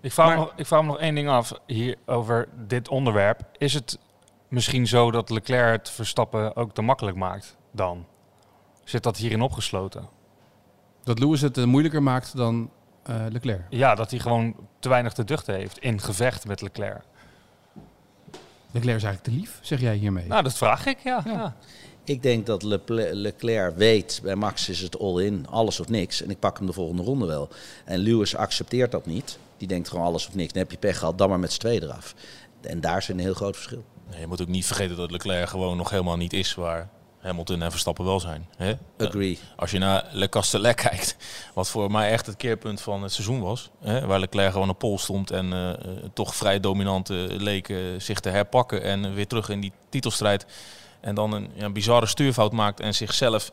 Ik 0.01 0.11
vraag, 0.11 0.27
Maar- 0.27 0.37
me 0.37 0.41
nog, 0.43 0.53
ik 0.55 0.65
vraag 0.65 0.81
me 0.81 0.87
nog 0.87 0.99
één 0.99 1.15
ding 1.15 1.29
af 1.29 1.53
hier 1.65 1.95
over 2.05 2.47
dit 2.67 2.87
onderwerp. 2.89 3.41
Is 3.57 3.73
het 3.73 3.99
misschien 4.47 4.87
zo 4.87 5.11
dat 5.11 5.29
Leclerc 5.29 5.71
het 5.77 5.89
Verstappen 5.89 6.55
ook 6.55 6.73
te 6.73 6.81
makkelijk 6.81 7.17
maakt 7.17 7.55
dan? 7.71 8.05
Zit 8.83 9.03
dat 9.03 9.17
hierin 9.17 9.41
opgesloten? 9.41 10.07
Dat 11.03 11.19
Lewis 11.19 11.41
het 11.41 11.57
eh, 11.57 11.63
moeilijker 11.63 12.03
maakt 12.03 12.37
dan 12.37 12.69
eh, 13.03 13.15
Leclerc. 13.29 13.61
Ja, 13.69 13.95
dat 13.95 14.09
hij 14.11 14.19
gewoon 14.19 14.55
te 14.79 14.89
weinig 14.89 15.13
te 15.13 15.23
duchten 15.23 15.55
heeft 15.55 15.77
in 15.77 16.01
gevecht 16.01 16.47
met 16.47 16.61
Leclerc. 16.61 17.03
Leclerc 18.75 18.97
is 18.97 19.03
eigenlijk 19.03 19.23
te 19.23 19.43
lief, 19.43 19.59
zeg 19.61 19.81
jij 19.81 19.95
hiermee. 19.95 20.27
Nou, 20.27 20.43
dat 20.43 20.57
vraag 20.57 20.85
ik, 20.85 20.99
ja. 20.99 21.21
Ja. 21.25 21.31
ja. 21.31 21.55
Ik 22.03 22.21
denk 22.23 22.45
dat 22.45 22.63
Leclerc 22.93 23.75
weet, 23.75 24.19
bij 24.23 24.35
Max 24.35 24.69
is 24.69 24.81
het 24.81 24.99
all-in, 24.99 25.47
alles 25.49 25.79
of 25.79 25.89
niks. 25.89 26.21
En 26.21 26.29
ik 26.29 26.39
pak 26.39 26.57
hem 26.57 26.67
de 26.67 26.73
volgende 26.73 27.03
ronde 27.03 27.25
wel. 27.25 27.49
En 27.85 27.99
Lewis 27.99 28.35
accepteert 28.35 28.91
dat 28.91 29.05
niet. 29.05 29.37
Die 29.57 29.67
denkt 29.67 29.89
gewoon 29.89 30.05
alles 30.05 30.27
of 30.27 30.35
niks. 30.35 30.53
Dan 30.53 30.61
heb 30.61 30.71
je 30.71 30.77
pech 30.77 30.97
gehad, 30.97 31.17
dan 31.17 31.29
maar 31.29 31.39
met 31.39 31.51
z'n 31.53 31.59
tweeën 31.59 31.83
eraf. 31.83 32.15
En 32.61 32.81
daar 32.81 32.97
is 32.97 33.07
een 33.07 33.19
heel 33.19 33.33
groot 33.33 33.55
verschil. 33.55 33.83
Nee, 34.09 34.19
je 34.19 34.27
moet 34.27 34.41
ook 34.41 34.47
niet 34.47 34.65
vergeten 34.65 34.95
dat 34.95 35.11
Leclerc 35.11 35.49
gewoon 35.49 35.77
nog 35.77 35.89
helemaal 35.89 36.17
niet 36.17 36.33
is 36.33 36.55
waar 36.55 36.89
Hamilton 37.25 37.61
en 37.61 37.71
Verstappen 37.71 38.05
wel 38.05 38.19
zijn. 38.19 38.47
Hè? 38.57 38.73
Agree. 38.97 39.39
Als 39.55 39.71
je 39.71 39.77
naar 39.77 40.05
Le 40.11 40.29
Castellet 40.29 40.75
kijkt, 40.75 41.15
wat 41.53 41.69
voor 41.69 41.91
mij 41.91 42.11
echt 42.11 42.25
het 42.25 42.37
keerpunt 42.37 42.81
van 42.81 43.03
het 43.03 43.13
seizoen 43.13 43.41
was. 43.41 43.69
Hè, 43.81 44.05
waar 44.05 44.19
Leclerc 44.19 44.51
gewoon 44.51 44.69
op 44.69 44.79
pol 44.79 44.99
stond 44.99 45.31
en 45.31 45.53
eh, 45.53 45.69
eh, 45.69 45.77
toch 46.13 46.35
vrij 46.35 46.59
dominant 46.59 47.09
eh, 47.09 47.17
leek 47.27 47.69
eh, 47.69 47.77
zich 47.97 48.19
te 48.19 48.29
herpakken. 48.29 48.83
En 48.83 49.13
weer 49.13 49.27
terug 49.27 49.49
in 49.49 49.59
die 49.59 49.71
titelstrijd. 49.89 50.45
En 50.99 51.15
dan 51.15 51.31
een 51.31 51.49
ja, 51.53 51.69
bizarre 51.69 52.05
stuurfout 52.05 52.51
maakt 52.51 52.79
en 52.79 52.93
zichzelf 52.93 53.51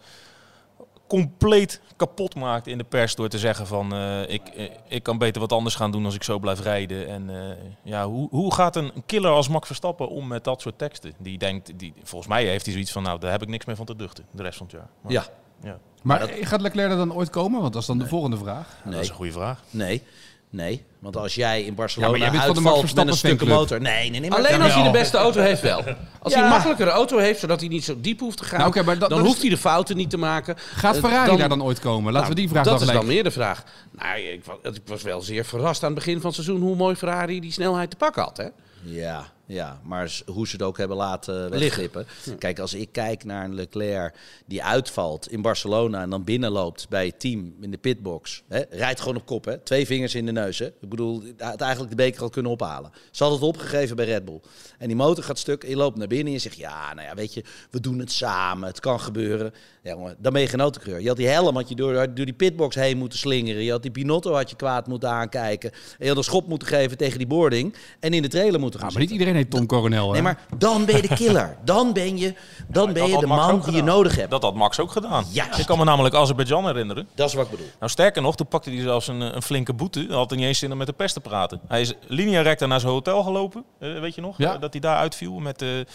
compleet 1.12 1.80
kapot 1.96 2.34
maakt 2.34 2.66
in 2.66 2.78
de 2.78 2.84
pers 2.84 3.14
door 3.14 3.28
te 3.28 3.38
zeggen 3.38 3.66
van 3.66 3.94
eh, 3.94 4.28
ik, 4.28 4.48
eh, 4.48 4.70
ik 4.88 5.02
kan 5.02 5.18
beter 5.18 5.40
wat 5.40 5.52
anders 5.52 5.74
gaan 5.74 5.90
doen 5.90 6.04
als 6.04 6.14
ik 6.14 6.22
zo 6.22 6.38
blijf 6.38 6.60
rijden. 6.60 7.08
En 7.08 7.30
eh, 7.30 7.56
ja, 7.82 8.06
hoe, 8.06 8.28
hoe 8.30 8.54
gaat 8.54 8.76
een 8.76 8.92
killer 9.06 9.30
als 9.30 9.48
Max 9.48 9.66
Verstappen 9.66 10.08
om 10.08 10.26
met 10.26 10.44
dat 10.44 10.60
soort 10.60 10.78
teksten? 10.78 11.12
Die 11.18 11.38
denkt, 11.38 11.78
die, 11.78 11.94
volgens 12.02 12.30
mij 12.30 12.44
heeft 12.44 12.64
hij 12.64 12.72
zoiets 12.72 12.92
van 12.92 13.02
nou, 13.02 13.18
daar 13.18 13.30
heb 13.30 13.42
ik 13.42 13.48
niks 13.48 13.64
meer 13.64 13.76
van 13.76 13.86
te 13.86 13.96
duchten 13.96 14.24
de 14.30 14.42
rest 14.42 14.56
van 14.56 14.66
het 14.66 14.76
jaar. 14.76 14.88
Maar, 15.00 15.12
Ja, 15.12 15.24
ja. 15.62 15.78
maar 16.02 16.28
gaat 16.40 16.60
Leclerc 16.60 16.90
er 16.90 16.96
dan 16.96 17.14
ooit 17.14 17.30
komen? 17.30 17.60
Want 17.60 17.72
dat 17.72 17.82
is 17.82 17.88
dan 17.88 17.98
de 17.98 18.06
volgende 18.06 18.36
vraag. 18.36 18.80
Dat 18.84 18.94
is 18.94 19.08
een 19.08 19.14
goede 19.14 19.32
vraag. 19.32 19.62
Nee. 19.70 20.02
Nee, 20.50 20.84
want 21.02 21.16
als 21.16 21.34
jij 21.34 21.62
in 21.62 21.74
Barcelona 21.74 22.30
uitvalt 22.40 22.94
met 22.94 23.06
een 23.08 23.16
stukken 23.16 23.48
motor. 23.48 23.80
Nee, 23.80 24.10
nee, 24.10 24.20
nee. 24.20 24.30
Maar 24.30 24.38
Alleen 24.38 24.62
als 24.62 24.74
hij 24.74 24.82
de 24.82 24.90
beste 24.90 25.16
auto 25.16 25.40
heeft 25.40 25.62
wel. 25.62 25.82
Als 26.22 26.34
hij 26.34 26.42
een 26.42 26.48
makkelijkere 26.48 26.90
auto 26.90 27.18
heeft, 27.18 27.40
zodat 27.40 27.60
hij 27.60 27.68
niet 27.68 27.84
zo 27.84 28.00
diep 28.00 28.20
hoeft 28.20 28.36
te 28.38 28.44
gaan, 28.44 28.58
Nou, 28.58 28.70
oké, 28.70 28.82
maar 28.82 28.98
dat- 28.98 29.08
dan 29.08 29.18
dat 29.18 29.26
is- 29.26 29.26
hoeft 29.32 29.40
hij 29.40 29.50
de 29.50 29.58
fouten 29.58 29.96
niet 29.96 30.10
te 30.10 30.16
maken. 30.16 30.54
Gaat 30.58 30.94
Eh, 30.96 31.00
Ferrari 31.00 31.36
daar 31.36 31.48
dan 31.48 31.62
ooit 31.62 31.80
komen? 31.80 32.12
Laten 32.12 32.28
we 32.28 32.34
die 32.34 32.48
vraag 32.48 32.64
dat 32.64 32.72
dan 32.72 32.82
is 32.82 32.88
gelijk... 32.88 33.06
dan 33.06 33.14
meer 33.14 33.24
de 33.24 33.30
vraag. 33.30 33.64
Nou, 33.90 34.18
ik, 34.20 34.44
ik 34.62 34.80
was 34.84 35.02
wel 35.02 35.20
zeer 35.20 35.44
verrast 35.44 35.82
aan 35.82 35.90
het 35.90 35.98
begin 35.98 36.14
van 36.20 36.26
het 36.30 36.34
seizoen 36.34 36.60
hoe 36.60 36.76
mooi 36.76 36.94
Ferrari 36.96 37.40
die 37.40 37.52
snelheid 37.52 37.90
te 37.90 37.96
pakken 37.96 38.22
had. 38.22 38.36
Hè? 38.36 38.46
Ja, 38.84 39.30
ja, 39.46 39.80
maar 39.84 40.10
hoe 40.26 40.46
ze 40.46 40.52
het 40.52 40.62
ook 40.62 40.78
hebben 40.78 40.96
laten 40.96 41.50
wegglippen. 41.50 42.06
Kijk, 42.38 42.58
als 42.58 42.74
ik 42.74 42.88
kijk 42.92 43.24
naar 43.24 43.44
een 43.44 43.54
Leclerc 43.54 44.14
die 44.46 44.62
uitvalt 44.64 45.30
in 45.30 45.42
Barcelona 45.42 46.02
en 46.02 46.10
dan 46.10 46.24
binnenloopt 46.24 46.86
bij 46.88 47.06
het 47.06 47.20
team 47.20 47.54
in 47.60 47.70
de 47.70 47.76
pitbox. 47.76 48.42
Hè, 48.48 48.60
rijdt 48.70 49.00
gewoon 49.00 49.16
op 49.16 49.26
kop, 49.26 49.44
hè? 49.44 49.58
twee 49.58 49.86
vingers 49.86 50.14
in 50.14 50.26
de 50.26 50.32
neus. 50.32 50.58
Hè? 50.58 50.66
Ik 50.66 50.88
bedoel, 50.96 51.22
hij 51.36 51.48
had 51.48 51.60
eigenlijk 51.60 51.90
de 51.90 51.96
beker 51.96 52.22
al 52.22 52.28
kunnen 52.28 52.52
ophalen. 52.52 52.90
Ze 53.10 53.22
had 53.24 53.32
het 53.32 53.42
opgegeven 53.42 53.96
bij 53.96 54.04
Red 54.04 54.24
Bull. 54.24 54.40
En 54.78 54.86
die 54.86 54.96
motor 54.96 55.24
gaat 55.24 55.38
stuk, 55.38 55.62
en 55.62 55.68
je 55.68 55.76
loopt 55.76 55.96
naar 55.96 56.06
binnen 56.06 56.26
en 56.26 56.32
je 56.32 56.38
zegt, 56.38 56.56
ja, 56.56 56.94
nou 56.94 57.08
ja, 57.08 57.14
weet 57.14 57.34
je, 57.34 57.44
we 57.70 57.80
doen 57.80 57.98
het 57.98 58.12
samen, 58.12 58.68
het 58.68 58.80
kan 58.80 59.00
gebeuren. 59.00 59.52
Ja, 59.82 59.90
jongen, 59.90 60.16
dan 60.18 60.32
ben 60.32 60.42
je 60.42 60.48
geen 60.48 60.60
autocreur. 60.60 61.00
Je 61.00 61.08
had 61.08 61.16
die 61.16 61.28
helm 61.28 61.56
had 61.56 61.68
je 61.68 61.74
door, 61.74 61.92
door 61.94 62.24
die 62.24 62.32
pitbox 62.32 62.74
heen 62.74 62.98
moeten 62.98 63.18
slingeren. 63.18 63.62
Je 63.62 63.70
had 63.70 63.82
die 63.82 63.90
Pinotto 63.90 64.34
had 64.34 64.50
je 64.50 64.56
kwaad 64.56 64.86
moeten 64.86 65.10
aankijken. 65.10 65.70
En 65.72 65.78
je 65.98 66.08
had 66.08 66.16
een 66.16 66.24
schop 66.24 66.48
moeten 66.48 66.68
geven 66.68 66.96
tegen 66.96 67.18
die 67.18 67.26
boarding 67.26 67.76
en 68.00 68.12
in 68.12 68.22
de 68.22 68.28
trailer 68.28 68.60
moeten 68.60 68.80
gaan 68.80 68.88
Ah, 68.88 68.94
maar 68.94 69.02
niet 69.02 69.12
iedereen 69.12 69.34
heet 69.34 69.50
Tom 69.50 69.66
Coronel, 69.66 70.06
hè? 70.06 70.12
Nee, 70.12 70.22
maar 70.22 70.46
dan 70.58 70.84
ben 70.84 70.96
je 70.96 71.02
de 71.02 71.14
killer. 71.14 71.56
Dan 71.64 71.92
ben 71.92 72.18
je, 72.18 72.34
dan 72.68 72.92
ben 72.92 73.08
je 73.08 73.18
de 73.18 73.26
Max 73.26 73.46
man 73.46 73.60
die 73.60 73.72
je 73.72 73.82
nodig 73.82 74.16
hebt. 74.16 74.30
Dat 74.30 74.42
had 74.42 74.54
Max 74.54 74.80
ook 74.80 74.90
gedaan. 74.90 75.24
Juist. 75.30 75.58
Ik 75.58 75.66
kan 75.66 75.78
me 75.78 75.84
namelijk 75.84 76.14
Azerbeidzjan 76.14 76.66
herinneren. 76.66 77.08
Dat 77.14 77.28
is 77.28 77.34
wat 77.34 77.44
ik 77.44 77.50
bedoel. 77.50 77.66
Nou, 77.78 77.90
sterker 77.90 78.22
nog, 78.22 78.36
toen 78.36 78.48
pakte 78.48 78.70
hij 78.70 78.80
zelfs 78.80 79.08
een, 79.08 79.22
eh, 79.22 79.34
een 79.34 79.42
flinke 79.42 79.72
boete. 79.72 80.04
Hij 80.08 80.16
had 80.16 80.30
er 80.30 80.36
niet 80.36 80.46
eens 80.46 80.58
zin 80.58 80.72
om 80.72 80.78
met 80.82 80.90
de 80.90 81.02
pers 81.02 81.12
te 81.12 81.20
praten. 81.20 81.60
Hij 81.68 81.80
is 81.80 81.94
linea 82.06 82.40
recta 82.40 82.66
naar 82.66 82.80
zijn 82.80 82.92
hotel 82.92 83.22
gelopen. 83.22 83.64
eh, 83.78 84.00
weet 84.00 84.14
je 84.14 84.20
nog? 84.20 84.38
Ja. 84.38 84.54
Eh, 84.54 84.60
dat 84.60 84.72
hij 84.72 84.80
daar 84.80 84.96
uitviel 84.96 85.38
met 85.38 85.58
de 85.58 85.86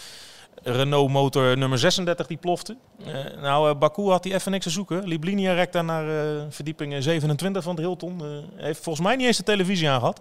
Renault 0.62 1.10
motor 1.10 1.58
nummer 1.58 1.78
36 1.78 2.26
die 2.26 2.36
plofte. 2.36 2.76
Eh, 3.04 3.14
nou, 3.42 3.70
eh, 3.70 3.78
Baku 3.78 4.02
had 4.02 4.24
hij 4.24 4.34
even 4.34 4.50
niks 4.52 4.64
te 4.64 4.70
zoeken. 4.70 5.08
Liep 5.08 5.24
linea 5.24 5.52
recta 5.52 5.82
naar 5.82 6.08
eh, 6.36 6.42
verdieping 6.48 7.02
27 7.02 7.62
van 7.62 7.74
het 7.74 7.84
Hilton. 7.84 8.20
Eh, 8.24 8.64
heeft 8.64 8.82
volgens 8.82 9.06
mij 9.06 9.16
niet 9.16 9.26
eens 9.26 9.36
de 9.36 9.42
televisie 9.42 9.88
aangehad. 9.90 10.20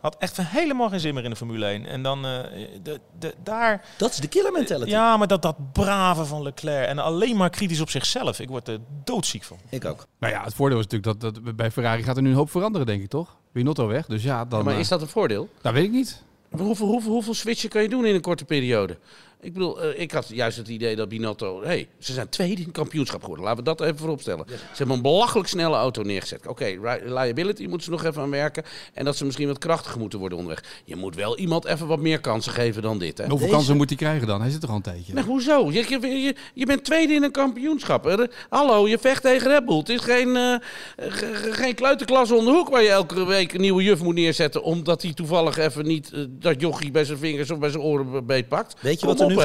Had 0.00 0.16
echt 0.18 0.36
helemaal 0.42 0.88
geen 0.88 1.00
zin 1.00 1.14
meer 1.14 1.24
in 1.24 1.30
de 1.30 1.36
Formule 1.36 1.66
1. 1.66 1.86
En 1.86 2.02
dan 2.02 2.24
eh, 2.26 2.38
de, 2.82 3.00
de, 3.18 3.34
daar... 3.42 3.84
Dat 3.98 4.10
is 4.10 4.16
de 4.16 4.28
killer 4.28 4.52
mentality. 4.52 4.90
Ja, 4.90 5.16
maar 5.16 5.26
dat, 5.26 5.42
dat 5.42 5.72
brave 5.72 6.24
van 6.24 6.42
Leclerc. 6.42 6.86
En 6.88 6.98
alleen 6.98 7.36
maar 7.36 7.50
kritisch 7.50 7.80
op 7.80 7.90
zichzelf. 7.90 8.40
Ik 8.40 8.48
word 8.48 8.68
er 8.68 8.78
doodziek 9.04 9.42
van. 9.44 9.56
Ik 9.68 9.84
ook. 9.84 10.06
Nou 10.18 10.32
ja, 10.32 10.44
het 10.44 10.54
voordeel 10.54 10.78
is 10.78 10.86
natuurlijk 10.86 11.20
dat, 11.20 11.34
dat 11.34 11.56
bij 11.56 11.70
Ferrari 11.70 12.02
gaat 12.02 12.16
er 12.16 12.22
nu 12.22 12.30
een 12.30 12.36
hoop 12.36 12.50
veranderen, 12.50 12.86
denk 12.86 13.02
ik, 13.02 13.08
toch? 13.08 13.36
Binotto 13.52 13.86
weg, 13.86 14.06
dus 14.06 14.22
ja, 14.22 14.44
dan... 14.44 14.64
maar 14.64 14.74
eh, 14.74 14.80
is 14.80 14.88
dat 14.88 15.00
een 15.00 15.08
voordeel? 15.08 15.48
Dat 15.60 15.72
weet 15.72 15.84
ik 15.84 15.90
niet. 15.90 16.22
Hoeveel, 16.50 16.86
hoeveel, 16.86 17.12
hoeveel 17.12 17.34
switchen 17.34 17.68
kan 17.68 17.82
je 17.82 17.88
doen 17.88 18.06
in 18.06 18.14
een 18.14 18.20
korte 18.20 18.44
periode? 18.44 18.96
Ik 19.42 19.52
bedoel, 19.52 19.82
eh, 19.82 20.00
ik 20.00 20.10
had 20.12 20.28
juist 20.28 20.56
het 20.56 20.68
idee 20.68 20.96
dat 20.96 21.08
Binotto... 21.08 21.62
hey, 21.62 21.88
ze 21.98 22.12
zijn 22.12 22.28
tweede 22.28 22.56
in 22.60 22.62
het 22.66 22.72
kampioenschap 22.72 23.20
geworden. 23.20 23.44
Laten 23.44 23.64
we 23.64 23.70
dat 23.74 23.80
even 23.80 23.98
vooropstellen. 23.98 24.44
Ze 24.48 24.54
hebben 24.74 24.96
een 24.96 25.02
belachelijk 25.02 25.48
snelle 25.48 25.76
auto 25.76 26.02
neergezet. 26.02 26.46
Oké, 26.46 26.64
reliability 26.64 27.62
moeten 27.62 27.82
ze 27.82 27.90
nog 27.90 28.04
even 28.04 28.22
aan 28.22 28.30
werken. 28.30 28.62
En 28.94 29.04
dat 29.04 29.16
ze 29.16 29.24
misschien 29.24 29.46
wat 29.46 29.58
krachtiger 29.58 30.00
moeten 30.00 30.18
worden 30.18 30.38
onderweg. 30.38 30.64
Je 30.84 30.96
moet 30.96 31.14
wel 31.14 31.38
iemand 31.38 31.64
even 31.64 31.86
wat 31.86 31.98
meer 32.00 32.20
kansen 32.20 32.52
geven 32.52 32.82
dan 32.82 32.98
dit, 32.98 33.18
hè? 33.18 33.24
Hoeveel 33.24 33.38
Deze- 33.46 33.56
kansen 33.58 33.76
moet 33.76 33.88
hij 33.88 33.98
krijgen 33.98 34.26
dan? 34.26 34.40
Hij 34.40 34.50
zit 34.50 34.62
er 34.62 34.68
al 34.68 34.74
een 34.74 34.82
tijdje. 34.82 35.12
Nee, 35.14 35.24
hoezo? 35.24 35.70
Je, 35.70 35.84
je, 35.88 36.06
je, 36.06 36.34
je 36.54 36.66
bent 36.66 36.84
tweede 36.84 37.12
in 37.12 37.22
een 37.22 37.30
kampioenschap. 37.30 38.04
hè? 38.04 38.14
Hallo, 38.48 38.88
je 38.88 38.98
vecht 38.98 39.22
tegen 39.22 39.48
Red 39.48 39.64
Bull. 39.66 39.78
Het 39.78 39.88
is 39.88 40.00
geen, 40.00 40.36
eh, 40.36 40.54
ge- 40.96 41.34
ge- 41.34 41.52
geen 41.52 41.74
kleuterklas 41.74 42.30
om 42.30 42.44
de 42.44 42.50
hoek 42.50 42.68
waar 42.68 42.82
je 42.82 42.88
elke 42.90 43.24
week 43.26 43.52
een 43.52 43.60
nieuwe 43.60 43.82
juf 43.82 44.02
moet 44.02 44.14
neerzetten. 44.14 44.62
Omdat 44.62 45.02
hij 45.02 45.12
toevallig 45.12 45.56
even 45.58 45.86
niet 45.86 46.12
eh, 46.12 46.20
dat 46.28 46.60
jochie 46.60 46.90
bij 46.90 47.04
zijn 47.04 47.18
vingers 47.18 47.50
of 47.50 47.58
bij 47.58 47.70
zijn 47.70 47.82
oren 47.82 48.26
beetpakt. 48.26 48.74
Weet 48.80 49.00
je 49.00 49.06
Kom 49.06 49.16
wat 49.16 49.28
er 49.28 49.31
nu? 49.36 49.42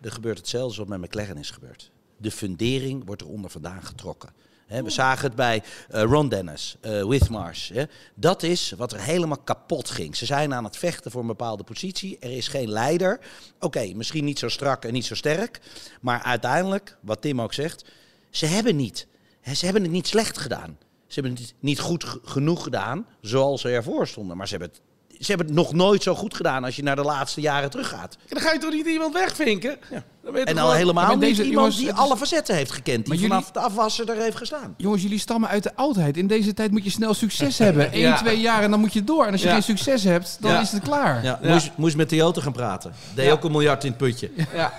Er 0.00 0.12
gebeurt 0.12 0.38
hetzelfde 0.38 0.78
wat 0.78 0.88
met 0.88 1.00
McLaren 1.00 1.36
is 1.36 1.50
gebeurd. 1.50 1.90
De 2.16 2.30
fundering 2.30 3.02
wordt 3.06 3.22
er 3.22 3.28
onder 3.28 3.50
vandaan 3.50 3.82
getrokken. 3.82 4.32
Hè, 4.66 4.82
we 4.82 4.90
zagen 4.90 5.26
het 5.26 5.34
bij 5.34 5.62
eh, 5.88 6.02
Ron 6.02 6.28
Dennis, 6.28 6.76
eh 6.80 7.04
Withmars. 7.04 7.70
hè. 7.74 7.84
Dat 8.14 8.42
is 8.42 8.72
wat 8.76 8.92
er 8.92 9.00
helemaal 9.00 9.38
kapot 9.38 9.90
ging. 9.90 10.16
Ze 10.16 10.26
zijn 10.26 10.54
aan 10.54 10.64
het 10.64 10.76
vechten 10.76 11.10
voor 11.10 11.20
een 11.20 11.26
bepaalde 11.26 11.64
positie. 11.64 12.18
Er 12.18 12.36
is 12.36 12.48
geen 12.48 12.68
leider. 12.68 13.20
Oké, 13.60 13.92
misschien 13.94 14.24
niet 14.24 14.38
zo 14.38 14.48
strak 14.48 14.84
en 14.84 14.92
niet 14.92 15.04
zo 15.06 15.14
sterk. 15.14 15.60
Maar 16.00 16.22
uiteindelijk, 16.22 16.96
wat 17.00 17.20
Tim 17.20 17.40
ook 17.40 17.52
zegt, 17.52 17.84
ze 18.30 18.46
hebben 18.46 18.76
niet. 18.76 19.06
Ze 19.54 19.64
hebben 19.64 19.82
het 19.82 19.90
niet 19.90 20.06
slecht 20.06 20.38
gedaan. 20.38 20.78
Ze 21.06 21.20
hebben 21.20 21.40
het 21.40 21.54
niet 21.60 21.80
goed 21.80 22.04
genoeg 22.24 22.62
gedaan 22.62 23.06
zoals 23.20 23.60
ze 23.60 23.68
ervoor 23.68 24.06
stonden. 24.06 24.36
Maar 24.36 24.48
ze 24.48 24.56
hebben 24.56 24.70
het 24.72 24.80
ze 25.20 25.26
hebben 25.26 25.46
het 25.46 25.54
nog 25.56 25.72
nooit 25.72 26.02
zo 26.02 26.14
goed 26.14 26.34
gedaan 26.34 26.64
als 26.64 26.76
je 26.76 26.82
naar 26.82 26.96
de 26.96 27.02
laatste 27.02 27.40
jaren 27.40 27.70
teruggaat. 27.70 28.16
Dan 28.28 28.42
ga 28.42 28.52
je 28.52 28.58
toch 28.58 28.72
niet 28.72 28.86
iemand 28.86 29.14
wegvinken? 29.14 29.76
Ja. 29.90 30.02
Dan 30.22 30.32
ben 30.32 30.40
je 30.40 30.46
En 30.46 30.54
al 30.54 30.60
gewoon- 30.62 30.76
helemaal 30.76 31.10
niet 31.10 31.20
deze- 31.20 31.42
iemand 31.42 31.54
jongens, 31.54 31.76
die 31.76 31.92
alle 31.92 32.16
facetten 32.16 32.54
heeft 32.54 32.70
gekend. 32.70 33.04
Die 33.04 33.14
jullie- 33.14 33.28
vanaf 33.28 33.50
de 33.50 33.58
afwasser 33.60 34.10
er 34.10 34.22
heeft 34.22 34.36
gestaan. 34.36 34.74
Jongens, 34.76 35.02
jullie 35.02 35.18
stammen 35.18 35.48
uit 35.48 35.62
de 35.62 35.74
oudheid. 35.74 36.16
In 36.16 36.26
deze 36.26 36.54
tijd 36.54 36.70
moet 36.70 36.84
je 36.84 36.90
snel 36.90 37.14
succes 37.14 37.58
hebben. 37.68 37.88
Eén, 37.94 38.00
Ja. 38.00 38.16
twee 38.16 38.40
jaar 38.40 38.62
en 38.62 38.70
dan 38.70 38.80
moet 38.80 38.92
je 38.92 39.04
door. 39.04 39.26
En 39.26 39.32
als 39.32 39.40
je 39.40 39.46
Ja. 39.46 39.52
geen 39.52 39.62
succes 39.62 40.04
hebt, 40.04 40.36
dan 40.40 40.50
Ja. 40.50 40.60
is 40.60 40.72
het 40.72 40.82
klaar. 40.82 41.24
Ja, 41.24 41.38
Ja. 41.42 41.52
Moest, 41.52 41.70
moest 41.76 41.96
met 41.96 42.08
Toyota 42.08 42.40
gaan 42.40 42.52
praten. 42.52 42.92
Deed 43.14 43.24
Ja. 43.26 43.32
ook 43.32 43.44
een 43.44 43.50
miljard 43.50 43.84
in 43.84 43.88
het 43.90 43.98
putje 43.98 44.30
Ja. 44.54 44.72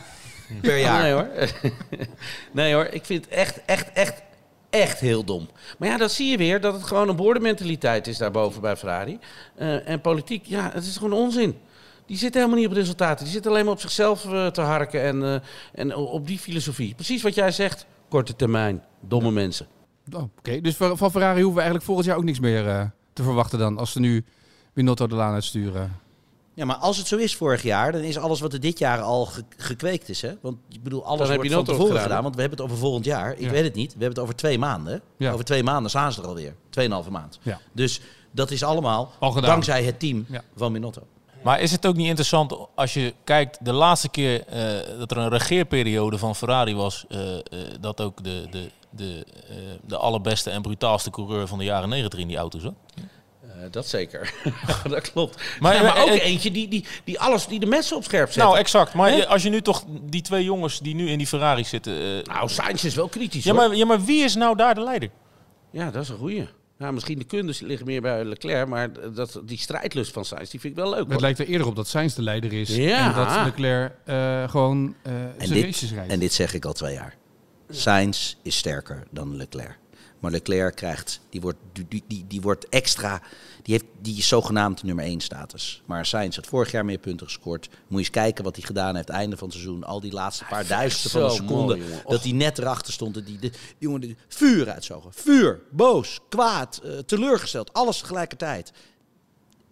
per 0.62 0.78
jaar. 0.78 1.02
Nee 1.02 1.12
hoor. 1.14 1.28
nee 2.52 2.74
hoor, 2.74 2.86
ik 2.86 3.06
vind 3.06 3.26
het 3.26 3.34
echt, 3.34 3.60
echt, 3.66 3.92
echt, 3.94 4.14
echt 4.70 5.00
heel 5.00 5.24
dom. 5.24 5.50
Maar 5.78 5.90
ja, 5.90 5.98
dan 5.98 6.10
zie 6.10 6.32
je 6.32 6.38
weer 6.38 6.62
dat 6.62 6.74
het 6.74 6.84
gewoon 6.84 7.10
een 7.10 7.16
boordenmentaliteit 7.16 8.08
is 8.08 8.18
daarboven 8.18 8.62
bij 8.62 8.78
Ferrari. 8.78 9.20
Eh, 9.56 9.88
en 9.90 10.02
politiek, 10.02 10.46
ja, 10.46 10.70
het 10.74 10.86
is 10.86 10.98
gewoon 10.98 11.20
onzin. 11.20 11.58
Die 12.06 12.18
zitten 12.18 12.42
helemaal 12.42 12.62
niet 12.62 12.72
op 12.72 12.78
resultaten. 12.78 13.24
Die 13.24 13.34
zitten 13.34 13.52
alleen 13.52 13.64
maar 13.64 13.74
op 13.74 13.80
zichzelf 13.80 14.26
eh, 14.26 14.48
te 14.48 14.62
harken 14.62 15.02
en, 15.02 15.24
eh, 15.24 15.36
en 15.74 15.96
op 15.96 16.28
die 16.28 16.40
filosofie. 16.40 16.96
Precies 16.96 17.22
wat 17.22 17.36
jij 17.36 17.52
zegt, 17.52 17.86
korte 18.10 18.36
termijn, 18.36 18.84
domme 19.00 19.32
mensen. 19.32 19.68
Oh, 20.14 20.24
Oké, 20.38 20.62
dus 20.62 20.76
van 20.76 21.12
Ferrari 21.12 21.42
hoeven 21.42 21.54
we 21.54 21.62
eigenlijk 21.62 21.86
volgend 21.86 22.08
jaar 22.08 22.18
ook 22.18 22.24
niks 22.24 22.40
meer 22.40 22.92
te 23.14 23.24
verwachten 23.24 23.60
dan. 23.60 23.78
Als 23.78 23.92
ze 23.92 24.00
nu 24.00 24.26
Binotto 24.74 25.08
de 25.08 25.16
laan 25.16 25.34
uitsturen. 25.34 26.00
Ja, 26.60 26.66
maar 26.66 26.76
als 26.76 26.98
het 26.98 27.08
zo 27.08 27.16
is 27.18 27.36
vorig 27.36 27.64
jaar, 27.64 27.92
dan 27.92 28.02
is 28.02 28.18
alles 28.18 28.40
wat 28.40 28.54
er 28.54 28.60
dit 28.60 28.80
jaar 28.80 29.02
al 29.02 29.26
ge- 29.26 29.44
gekweekt 29.58 30.10
is. 30.10 30.22
Hè? 30.22 30.34
Want 30.42 30.58
ik 30.70 30.84
bedoel, 30.84 31.06
alles 31.06 31.18
Dan 31.20 31.28
heb 31.28 31.36
wordt 31.36 31.50
je 31.50 31.56
van 31.56 31.66
tevoren 31.66 31.88
gedaan, 31.88 32.04
gedaan. 32.04 32.24
Want 32.24 32.36
we 32.36 32.42
hebben 32.42 32.60
het 32.60 32.68
over 32.68 32.82
volgend 32.82 33.06
jaar. 33.06 33.32
Ik 33.34 33.40
Ja. 33.40 33.50
weet 33.50 33.64
het 33.64 33.76
niet. 33.76 33.88
We 33.88 33.92
hebben 34.00 34.10
het 34.10 34.20
over 34.24 34.36
twee 34.36 34.58
maanden. 34.60 35.02
Ja. 35.18 35.32
Over 35.32 35.46
twee 35.46 35.64
maanden 35.64 35.90
staan 35.90 36.14
ze 36.14 36.22
er 36.22 36.28
alweer. 36.28 36.56
Tweeënhalve 36.70 37.12
maand. 37.12 37.40
Ja. 37.42 37.60
Dus 37.72 38.02
dat 38.32 38.52
is 38.52 38.64
allemaal 38.64 39.12
Al 39.20 39.32
gedaan. 39.32 39.50
dankzij 39.50 39.84
het 39.84 40.00
team 40.00 40.26
Ja. 40.30 40.42
van 40.56 40.74
Binotto. 40.74 41.02
Maar 41.44 41.60
is 41.62 41.72
het 41.72 41.86
ook 41.86 41.96
niet 41.96 42.08
interessant 42.08 42.56
als 42.76 42.94
je 42.94 43.14
kijkt, 43.24 43.66
de 43.66 43.74
laatste 43.74 44.10
keer 44.10 44.46
eh, 44.46 44.98
dat 44.98 45.12
er 45.12 45.18
een 45.18 45.30
regeerperiode 45.30 46.18
van 46.18 46.36
Ferrari 46.36 46.76
was, 46.76 47.06
eh, 47.10 47.36
eh, 47.38 47.42
dat 47.80 48.02
ook 48.02 48.24
de, 48.24 48.48
de, 48.52 48.70
de, 48.90 49.26
eh, 49.50 49.56
de 49.88 49.98
allerbeste 49.98 50.50
en 50.50 50.62
brutaalste 50.62 51.10
coureur 51.10 51.48
van 51.48 51.58
de 51.58 51.64
jaren 51.64 51.90
90 51.90 52.20
in 52.20 52.28
die 52.28 52.38
auto 52.38 52.60
zat? 52.60 52.74
Eh, 53.60 53.66
dat 53.72 53.88
zeker. 53.88 54.34
dat 54.90 55.12
klopt. 55.12 55.42
Maar, 55.60 55.74
Maar, 55.74 55.84
maar 55.84 56.02
ook 56.02 56.10
eh, 56.10 56.26
eentje 56.26 56.52
die, 56.52 56.68
die, 56.68 56.86
die 57.04 57.20
alles, 57.20 57.48
die 57.48 57.60
de 57.60 57.66
mensen 57.66 57.96
op 57.98 58.04
scherp 58.04 58.32
zet. 58.32 58.44
Nou, 58.44 58.58
exact. 58.58 58.94
Maar 58.94 59.26
als 59.26 59.44
je 59.44 59.50
nu 59.50 59.62
toch 59.62 59.84
die 60.02 60.22
twee 60.22 60.44
jongens 60.44 60.80
die 60.80 60.96
nu 60.96 61.10
in 61.10 61.18
die 61.18 61.28
Ferrari 61.28 61.64
zitten. 61.64 61.94
eh, 61.94 62.34
nou, 62.34 62.50
Sainz 62.50 62.84
is 62.84 62.96
wel 62.96 63.08
kritisch 63.08 63.44
ja, 63.44 63.54
hoor. 63.54 63.68
maar, 63.68 63.78
ja, 63.78 63.86
maar 63.86 64.04
wie 64.06 64.24
is 64.24 64.36
nou 64.36 64.56
daar 64.56 64.76
de 64.76 64.82
leider? 64.82 65.10
Ja, 65.72 65.92
dat 65.92 66.04
is 66.04 66.10
een 66.10 66.18
goeie. 66.18 66.48
Ja, 66.78 66.92
misschien 66.92 67.18
de 67.20 67.26
kundes 67.26 67.60
liggen 67.60 67.86
meer 67.86 68.02
bij 68.02 68.24
Leclerc, 68.26 68.68
maar 68.68 69.14
dat, 69.14 69.42
die 69.44 69.58
strijdlust 69.58 70.12
van 70.14 70.26
Sainz, 70.26 70.50
die 70.50 70.60
vind 70.60 70.78
ik 70.78 70.84
wel 70.84 70.90
leuk. 70.90 71.12
Het 71.12 71.22
lijkt 71.22 71.40
er 71.40 71.48
eerder 71.48 71.68
op 71.68 71.76
dat 71.76 71.88
Sainz 71.88 72.14
de 72.16 72.22
leider 72.22 72.54
is. 72.54 72.76
Ja. 72.76 73.08
En 73.10 73.14
dat 73.16 73.46
Leclerc 73.46 73.94
eh, 74.06 74.50
gewoon 74.50 74.96
eh 75.02 75.14
En 75.14 75.48
zijn 75.48 75.62
races 75.62 75.80
dit, 75.80 75.92
rijdt. 75.92 76.12
en 76.12 76.20
dit 76.20 76.34
zeg 76.34 76.54
ik 76.54 76.66
al 76.66 76.74
twee 76.74 76.94
jaar. 76.94 77.16
Sainz 77.70 78.36
is 78.44 78.58
sterker 78.58 79.04
dan 79.12 79.36
Leclerc. 79.36 79.78
Maar 80.20 80.32
Leclerc 80.32 80.76
krijgt, 80.76 81.20
die 81.30 81.42
wordt, 81.42 81.58
die, 81.88 82.04
die- 82.08 82.26
die, 82.28 82.42
wordt 82.42 82.70
extra, 82.70 83.22
die 83.64 83.74
heeft 83.74 83.86
die 84.02 84.22
zogenaamd 84.24 84.84
nummer 84.84 85.06
1 85.06 85.20
status. 85.22 85.82
Maar 85.86 86.06
Sainz 86.06 86.36
had 86.36 86.46
vorig 86.48 86.72
jaar 86.72 86.86
meer 86.86 86.98
punten 86.98 87.26
gescoord. 87.28 87.70
Moet 87.70 87.80
je 87.90 87.98
eens 87.98 88.10
kijken 88.10 88.44
wat 88.44 88.56
hij 88.56 88.66
gedaan 88.66 88.96
heeft 88.96 89.10
einde 89.10 89.38
van 89.38 89.48
het 89.48 89.58
seizoen. 89.58 89.84
Al 89.84 90.00
die 90.00 90.12
laatste 90.12 90.46
paar 90.46 90.68
duizenden 90.68 91.12
van 91.12 91.24
een 91.24 91.32
seconde. 91.32 91.76
mooi, 91.78 92.02
dat 92.08 92.24
hij 92.24 92.32
net 92.32 92.58
erachter 92.58 92.94
stond. 92.94 93.14
Dat 93.14 93.26
die, 93.26 93.40
de, 93.40 93.50
die 93.50 93.60
jongen 93.78 94.02
die 94.02 94.18
vuur 94.28 94.70
uitzogen. 94.70 95.14
Vuur, 95.14 95.62
boos, 95.72 96.20
kwaad, 96.30 96.82
eh, 96.84 96.98
teleurgesteld. 96.98 97.74
Alles 97.74 98.00
tegelijkertijd. 98.00 98.72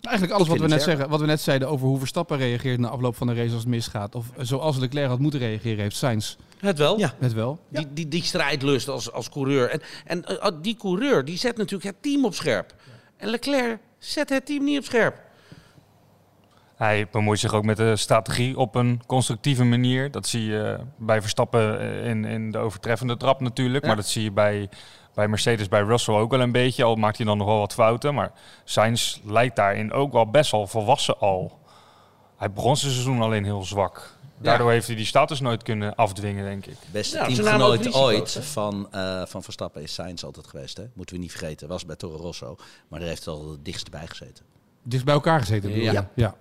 Eigenlijk 0.07 0.33
alles 0.33 0.47
wat 0.47 0.59
we, 0.59 0.67
net 0.67 0.81
zeggen, 0.81 1.09
wat 1.09 1.19
we 1.19 1.25
net 1.25 1.41
zeiden 1.41 1.69
over 1.69 1.87
hoe 1.87 1.99
Verstappen 1.99 2.37
reageert 2.37 2.79
na 2.79 2.87
afloop 2.87 3.15
van 3.15 3.27
de 3.27 3.33
race 3.33 3.53
als 3.53 3.59
het 3.59 3.67
misgaat. 3.67 4.15
Of 4.15 4.25
zoals 4.37 4.77
Leclerc 4.77 5.07
had 5.07 5.19
moeten 5.19 5.39
reageren, 5.39 5.79
heeft 5.79 5.95
Sainz 5.95 6.35
Het 6.59 6.77
wel. 6.77 6.99
Ja. 6.99 7.13
het 7.19 7.33
wel. 7.33 7.59
Die, 7.69 7.87
die, 7.93 8.07
die 8.07 8.23
strijdlust 8.23 8.87
als, 8.87 9.11
als 9.11 9.29
coureur. 9.29 9.69
En, 9.69 9.81
en 10.05 10.25
eh, 10.25 10.51
die 10.61 10.75
coureur 10.75 11.25
die 11.25 11.37
zet 11.37 11.57
natuurlijk 11.57 11.83
het 11.83 12.01
team 12.01 12.25
op 12.25 12.33
scherp. 12.33 12.73
En 13.17 13.29
Leclerc 13.29 13.79
zet 13.97 14.29
het 14.29 14.45
team 14.45 14.63
niet 14.63 14.77
op 14.77 14.83
scherp. 14.83 15.25
Hij 16.75 17.07
bemoeit 17.11 17.39
zich 17.39 17.53
ook 17.53 17.65
met 17.65 17.77
de 17.77 17.95
strategie 17.95 18.57
op 18.57 18.75
een 18.75 19.01
constructieve 19.05 19.63
manier. 19.63 20.11
Dat 20.11 20.27
zie 20.27 20.45
je 20.45 20.77
bij 20.97 21.21
Verstappen 21.21 21.81
in, 22.03 22.25
in 22.25 22.51
de 22.51 22.57
overtreffende 22.57 23.17
trap 23.17 23.39
natuurlijk. 23.39 23.81
Ja. 23.81 23.87
Maar 23.87 23.97
dat 23.97 24.07
zie 24.07 24.23
je 24.23 24.31
bij, 24.31 24.69
bij 25.17 25.27
Mercedes, 25.27 25.67
bij 25.67 25.81
Russell 25.81 26.15
ook 26.15 26.31
wel 26.31 26.39
een 26.39 26.51
beetje. 26.51 26.83
Al 26.83 26.95
maakt 26.95 27.17
hij 27.17 27.25
dan 27.25 27.37
nog 27.37 27.47
wel 27.47 27.59
wat 27.59 27.73
fouten. 27.73 28.13
Maar 28.13 28.31
Sainz 28.63 29.19
lijkt 29.23 29.55
daarin 29.55 29.91
ook 29.91 30.11
wel 30.11 30.29
best 30.29 30.51
wel 30.51 30.67
volwassen 30.67 31.19
al. 31.19 31.59
Hij 32.37 32.51
begon 32.51 32.77
zijn 32.77 32.91
seizoen 32.91 33.21
alleen 33.21 33.43
heel 33.43 33.63
zwak. 33.63 34.15
Daardoor 34.37 34.71
heeft 34.71 34.87
hij 34.87 34.95
die 34.95 35.05
status 35.05 35.39
nooit 35.39 35.63
kunnen 35.63 35.95
afdwingen, 35.95 36.45
denk 36.45 36.65
ik. 36.65 36.77
Beste 36.91 37.19
ook 37.19 37.27
teamgenoot 37.27 37.77
risico's, 37.77 38.01
ooit 38.01 38.33
hè? 38.33 38.41
van, 38.41 38.87
eh, 38.91 39.25
van 39.25 39.43
Verstappen 39.43 39.81
is 39.81 39.93
Sainz 39.93 40.23
altijd 40.23 40.47
geweest. 40.47 40.77
Hè? 40.77 40.83
Moeten 40.93 41.15
we 41.15 41.21
niet 41.21 41.31
vergeten. 41.31 41.67
Was 41.67 41.85
bij 41.85 41.95
Toro 41.95 42.17
Rosso. 42.17 42.55
Maar 42.87 42.99
daar 42.99 43.09
heeft 43.09 43.25
hij 43.25 43.33
al 43.33 43.51
het 43.51 43.65
dichtst 43.65 43.91
bij 43.91 44.07
gezeten. 44.07 44.45
Dicht 44.83 45.05
bij 45.05 45.13
elkaar 45.13 45.39
gezeten. 45.39 45.69
bedoel 45.69 45.85
je? 45.85 45.91
Ja. 45.91 45.93
ja. 45.93 46.09
Ja. 46.15 46.35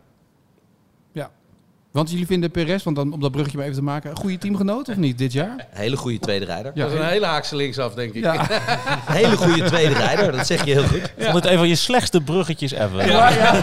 Want 1.97 2.11
jullie 2.11 2.27
vinden 2.27 2.51
Perez, 2.51 2.83
want 2.83 2.97
dan 2.97 3.13
om 3.13 3.21
dat 3.21 3.31
bruggetje 3.31 3.59
maar 3.59 3.67
even 3.67 3.79
te 3.79 3.85
maken, 3.85 4.11
een 4.11 4.17
goede 4.17 4.39
teamgenoot 4.39 4.89
of 4.89 4.97
niet 4.97 5.19
dit 5.19 5.33
jaar? 5.33 5.67
Hele 5.71 5.97
goede 5.97 6.19
tweede 6.19 6.45
rijder. 6.45 6.73
Ja, 6.75 6.83
dat 6.85 6.93
is 6.93 6.99
een 6.99 7.07
hele 7.07 7.27
haakse 7.27 7.57
linksaf, 7.57 7.95
denk 7.95 8.13
ik. 8.15 8.23
Ja. 8.23 8.47
Hele 9.21 9.37
goede 9.37 9.63
tweede 9.63 9.95
rijder. 9.95 10.33
Dat 10.33 10.47
zeg 10.47 10.65
je 10.65 10.73
heel 10.73 10.83
goed. 10.83 10.97
Ik 11.17 11.25
vond 11.25 11.35
het 11.35 11.47
een 11.47 11.59
van 11.59 11.69
je 11.69 11.75
slechtste 11.75 12.21
bruggetjes 12.21 12.73
ever. 12.73 13.07
Ja, 13.09 13.31
ja. 13.31 13.55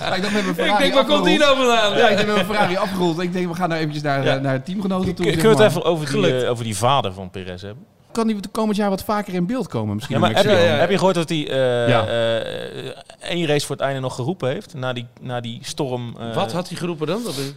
Ja, 0.00 0.14
ik 0.14 0.22
dacht, 0.22 0.34
Ik 0.58 0.78
denk, 0.78 0.94
waar 0.94 1.04
komt 1.04 1.24
die 1.24 1.38
nou 1.38 1.56
vandaan? 1.56 1.96
Ja, 1.96 2.08
ik 2.08 2.16
denk, 2.16 2.28
we 2.28 2.34
hebben 2.36 2.54
Ferrari 2.54 2.76
afgerond. 2.76 3.20
Ik 3.20 3.32
denk, 3.32 3.48
we 3.48 3.54
gaan 3.54 3.68
nou 3.68 3.80
eventjes 3.80 4.02
naar, 4.02 4.24
Ja. 4.24 4.34
eh, 4.36 4.40
naar 4.40 4.62
teamgenoten 4.62 5.14
toe. 5.14 5.26
Kun 5.32 5.42
je 5.42 5.48
het 5.48 5.60
even 5.60 5.84
over 5.84 6.12
die, 6.12 6.42
eh, 6.42 6.50
over 6.50 6.64
die 6.64 6.76
vader 6.76 7.12
van 7.12 7.30
Perez 7.30 7.62
hebben? 7.62 7.84
Kan 8.14 8.26
die 8.26 8.40
komend 8.52 8.76
jaar 8.76 8.90
wat 8.90 9.04
vaker 9.04 9.34
in 9.34 9.46
beeld 9.46 9.68
komen? 9.68 9.94
Misschien 9.94 10.16
Ja, 10.16 10.20
maar 10.22 10.34
heb 10.34 10.44
je, 10.44 10.50
heb 10.50 10.90
gehoord 10.90 11.14
dat 11.14 11.28
hij 11.28 11.48
eh, 11.50 11.88
Ja. 11.88 12.06
eh, 12.06 13.30
één 13.30 13.46
race 13.46 13.66
voor 13.66 13.76
het 13.76 13.84
einde 13.84 14.00
nog 14.00 14.14
geroepen 14.14 14.48
heeft? 14.48 14.74
Na 14.74 14.92
die, 14.92 15.06
na 15.20 15.40
die 15.40 15.58
storm. 15.62 16.16
eh, 16.18 16.34
Wat 16.34 16.52
had 16.52 16.68
hij 16.68 16.76
geroepen 16.76 17.06
dan? 17.06 17.22
Dat 17.24 17.36
is- 17.36 17.52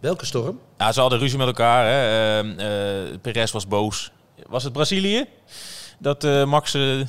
Welke 0.00 0.26
storm? 0.26 0.58
Ja, 0.78 0.92
ze 0.92 1.00
hadden 1.00 1.18
ruzie 1.18 1.38
met 1.38 1.46
elkaar. 1.46 1.84
Hè. 1.86 1.90
Eh, 2.40 3.02
eh, 3.10 3.18
Perez 3.20 3.52
was 3.52 3.66
boos. 3.68 4.10
Was 4.48 4.64
het 4.64 4.72
Brazilië? 4.72 5.24
Dat 5.98 6.24
eh, 6.24 6.44
Max 6.44 6.74
eh, 6.74 7.00
eh, 7.00 7.06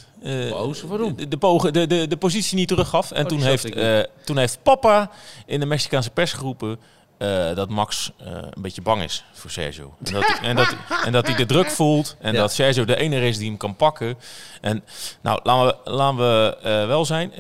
Boos? 0.52 0.82
Waarom? 0.82 1.16
de, 1.16 1.28
de, 1.28 1.38
pogen- 1.38 1.74
de, 1.74 1.88
de, 1.88 2.08
de 2.08 2.18
positie 2.18 2.58
niet 2.58 2.68
teruggaf. 2.68 3.12
En 3.12 3.22
Oh, 3.24 3.28
toen, 3.30 3.42
heeft, 3.42 3.76
eh, 3.76 4.00
toen 4.26 4.38
heeft 4.38 4.60
papa 4.64 5.10
in 5.46 5.60
de 5.60 5.66
Mexicaanse 5.66 6.10
pers 6.10 6.34
geroepen... 6.34 6.80
eh, 7.24 7.56
dat 7.56 7.70
Max 7.70 8.12
eh, 8.18 8.28
een 8.32 8.62
beetje 8.62 8.82
bang 8.82 9.04
is 9.04 9.24
voor 9.32 9.50
Sergio. 9.50 9.94
En 10.04 10.14
dat, 10.14 10.40
en 10.44 10.56
dat, 10.56 10.76
en 11.06 11.12
dat 11.12 11.28
hij 11.28 11.36
de 11.36 11.46
druk 11.46 11.70
voelt. 11.70 12.16
En 12.20 12.34
Ja. 12.34 12.40
dat 12.40 12.54
Sergio 12.54 12.86
de 12.86 12.96
enige 12.96 13.28
is 13.28 13.38
die 13.38 13.48
hem 13.50 13.58
kan 13.58 13.76
pakken. 13.76 14.18
En 14.62 14.84
nou, 15.22 15.40
laten 15.44 15.66
we, 15.84 15.92
laten 15.92 16.18
we 16.18 16.58
eh, 16.64 16.88
wel 16.88 17.06
zijn. 17.06 17.32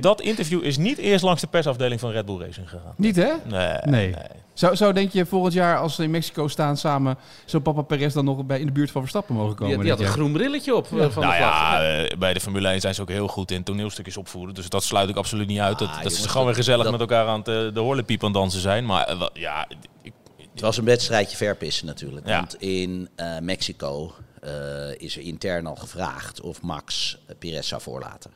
dat 0.00 0.20
interview 0.20 0.64
is 0.64 0.76
niet 0.76 0.98
eerst 0.98 1.24
langs 1.24 1.40
de 1.40 1.46
persafdeling 1.46 2.00
van 2.00 2.10
Red 2.10 2.26
Bull 2.26 2.40
Racing 2.40 2.68
gegaan. 2.68 2.94
Niet, 2.96 3.16
hè? 3.16 3.32
Nee. 3.44 3.76
Nee. 3.84 4.08
nee. 4.08 4.14
Zou, 4.54 4.76
zou 4.76 4.92
denk 4.92 5.12
je 5.12 5.26
volgend 5.26 5.52
jaar 5.52 5.78
als 5.78 5.94
ze 5.94 6.02
in 6.02 6.10
Mexico 6.10 6.48
staan 6.48 6.76
samen, 6.76 7.16
zo 7.44 7.58
papa 7.58 7.82
Perez 7.82 8.14
dan 8.14 8.24
nog 8.24 8.44
bij 8.44 8.60
in 8.60 8.66
de 8.66 8.72
buurt 8.72 8.90
van 8.90 9.00
Verstappen 9.00 9.34
mogen 9.34 9.54
komen? 9.54 9.74
Die, 9.74 9.82
die 9.82 9.90
had 9.90 10.00
een 10.00 10.06
groen 10.06 10.32
brilletje 10.32 10.74
op 10.74 10.84
eh, 10.84 10.90
van 11.10 11.22
nou 11.22 11.34
de 11.34 11.40
ja, 11.42 11.82
eh, 12.04 12.16
bij 12.18 12.34
de 12.34 12.40
Formule 12.40 12.68
1 12.68 12.80
zijn 12.80 12.94
ze 12.94 13.00
ook 13.02 13.08
heel 13.08 13.28
goed 13.28 13.50
in 13.50 13.62
toneelstukjes 13.62 14.16
opvoeren. 14.16 14.54
Dus 14.54 14.68
dat 14.68 14.84
sluit 14.84 15.08
ik 15.08 15.16
absoluut 15.16 15.46
niet 15.46 15.58
uit. 15.58 15.78
Dat, 15.78 15.88
Ah, 15.88 15.94
dat 15.94 16.02
ze 16.04 16.08
jongens, 16.10 16.26
gewoon 16.30 16.46
weer 16.46 16.54
dat- 16.56 16.64
gezellig 16.64 16.82
dat- 16.82 16.92
met 16.92 17.00
elkaar 17.00 17.26
aan 17.26 17.38
het, 17.38 17.48
eh, 17.48 17.74
de 17.74 17.80
horlepiep 17.80 18.20
aan 18.24 18.30
het 18.30 18.38
dansen 18.38 18.60
zijn. 18.60 18.86
Maar 18.86 19.16
ja, 19.32 19.66
ik, 20.02 20.12
Het 20.52 20.60
was 20.62 20.76
een 20.76 20.84
wedstrijdje 20.84 21.36
verpissen 21.36 21.86
natuurlijk. 21.86 22.26
Ja. 22.26 22.36
Want 22.38 22.54
in 22.60 23.08
eh, 23.16 23.38
Mexico 23.38 24.14
eh, 24.40 24.50
is 24.96 25.16
er 25.16 25.22
intern 25.22 25.66
al 25.66 25.74
gevraagd 25.76 26.40
of 26.40 26.62
Max 26.62 27.18
Perez 27.38 27.68
zou 27.68 27.82
voorlaten. 27.82 28.30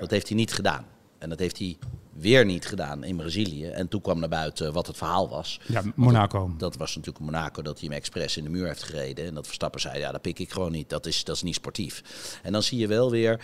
Dat 0.00 0.10
heeft 0.10 0.28
hij 0.28 0.36
niet 0.36 0.52
gedaan. 0.52 0.84
En 1.18 1.28
dat 1.28 1.38
heeft 1.38 1.58
hij 1.58 1.76
weer 2.12 2.44
niet 2.44 2.66
gedaan 2.66 3.04
in 3.04 3.16
Brazilië. 3.16 3.66
En 3.66 3.88
toen 3.88 4.00
kwam 4.00 4.18
naar 4.18 4.28
buiten 4.28 4.72
wat 4.72 4.86
het 4.86 4.96
verhaal 4.96 5.28
was. 5.28 5.60
Ja, 5.66 5.82
Monaco. 5.94 6.54
Dat 6.58 6.76
was 6.76 6.96
natuurlijk 6.96 7.24
Monaco 7.24 7.62
dat 7.62 7.78
hij 7.78 7.88
hem 7.88 7.98
expres 7.98 8.36
in 8.36 8.44
de 8.44 8.50
muur 8.50 8.66
heeft 8.66 8.82
gereden. 8.82 9.26
En 9.26 9.34
dat 9.34 9.46
Verstappen 9.46 9.80
zei, 9.80 9.98
ja, 9.98 10.12
dat 10.12 10.22
pik 10.22 10.38
ik 10.38 10.52
gewoon 10.52 10.72
niet. 10.72 10.88
Dat 10.88 11.06
is, 11.06 11.24
dat 11.24 11.36
is 11.36 11.42
niet 11.42 11.54
sportief. 11.54 12.02
En 12.42 12.52
dan 12.52 12.62
zie 12.62 12.78
je 12.78 12.86
wel 12.86 13.10
weer 13.10 13.40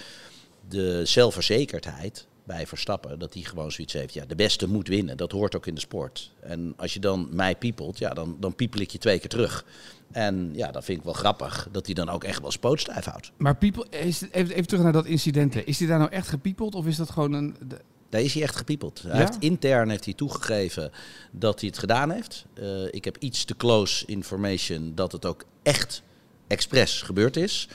de 0.68 1.00
zelfverzekerdheid 1.04 2.26
bij 2.44 2.66
Verstappen. 2.66 3.18
Dat 3.18 3.34
hij 3.34 3.42
gewoon 3.42 3.72
zoiets 3.72 3.92
heeft, 3.92 4.14
ja, 4.14 4.24
de 4.24 4.34
beste 4.34 4.68
moet 4.68 4.88
winnen. 4.88 5.16
Dat 5.16 5.32
hoort 5.32 5.56
ook 5.56 5.66
in 5.66 5.74
de 5.74 5.80
sport. 5.80 6.30
En 6.40 6.74
als 6.76 6.94
je 6.94 7.00
dan 7.00 7.28
mij 7.30 7.56
piepelt, 7.56 7.98
ja, 7.98 8.10
dan, 8.10 8.36
dan 8.40 8.54
piepel 8.54 8.80
ik 8.80 8.90
je 8.90 8.98
twee 8.98 9.18
keer 9.18 9.28
terug. 9.28 9.64
En 10.12 10.50
ja, 10.54 10.70
dat 10.70 10.84
vind 10.84 10.98
ik 10.98 11.04
wel 11.04 11.12
grappig. 11.12 11.68
Dat 11.72 11.86
hij 11.86 11.94
dan 11.94 12.08
ook 12.08 12.24
echt 12.24 12.40
wel 12.40 12.50
spootstijf 12.50 13.04
houdt. 13.04 13.30
Maar 13.36 13.58
is, 13.90 14.22
even, 14.30 14.54
even 14.54 14.66
terug 14.66 14.82
naar 14.82 14.92
dat 14.92 15.06
incident. 15.06 15.54
hè. 15.54 15.60
Is 15.60 15.78
hij 15.78 15.88
daar 15.88 15.98
nou 15.98 16.10
echt 16.10 16.28
gepiepeld 16.28 16.74
of 16.74 16.86
is 16.86 16.96
dat 16.96 17.10
gewoon 17.10 17.32
een... 17.32 17.56
de- 17.68 17.80
Daar 18.08 18.20
is 18.20 18.34
hij 18.34 18.42
echt 18.42 18.56
gepiepeld. 18.56 19.02
Hij 19.02 19.10
Ja? 19.10 19.16
heeft, 19.18 19.36
intern 19.38 19.88
heeft 19.88 20.04
hij 20.04 20.14
toegegeven 20.14 20.90
dat 21.30 21.60
hij 21.60 21.68
het 21.68 21.78
gedaan 21.78 22.10
heeft. 22.10 22.44
Eh, 22.54 22.84
ik 22.90 23.04
heb 23.04 23.16
iets 23.18 23.44
te 23.44 23.56
close 23.56 24.06
information 24.06 24.92
dat 24.94 25.12
het 25.12 25.24
ook 25.26 25.44
echt 25.62 26.02
expres 26.46 27.02
gebeurd 27.02 27.36
is. 27.36 27.68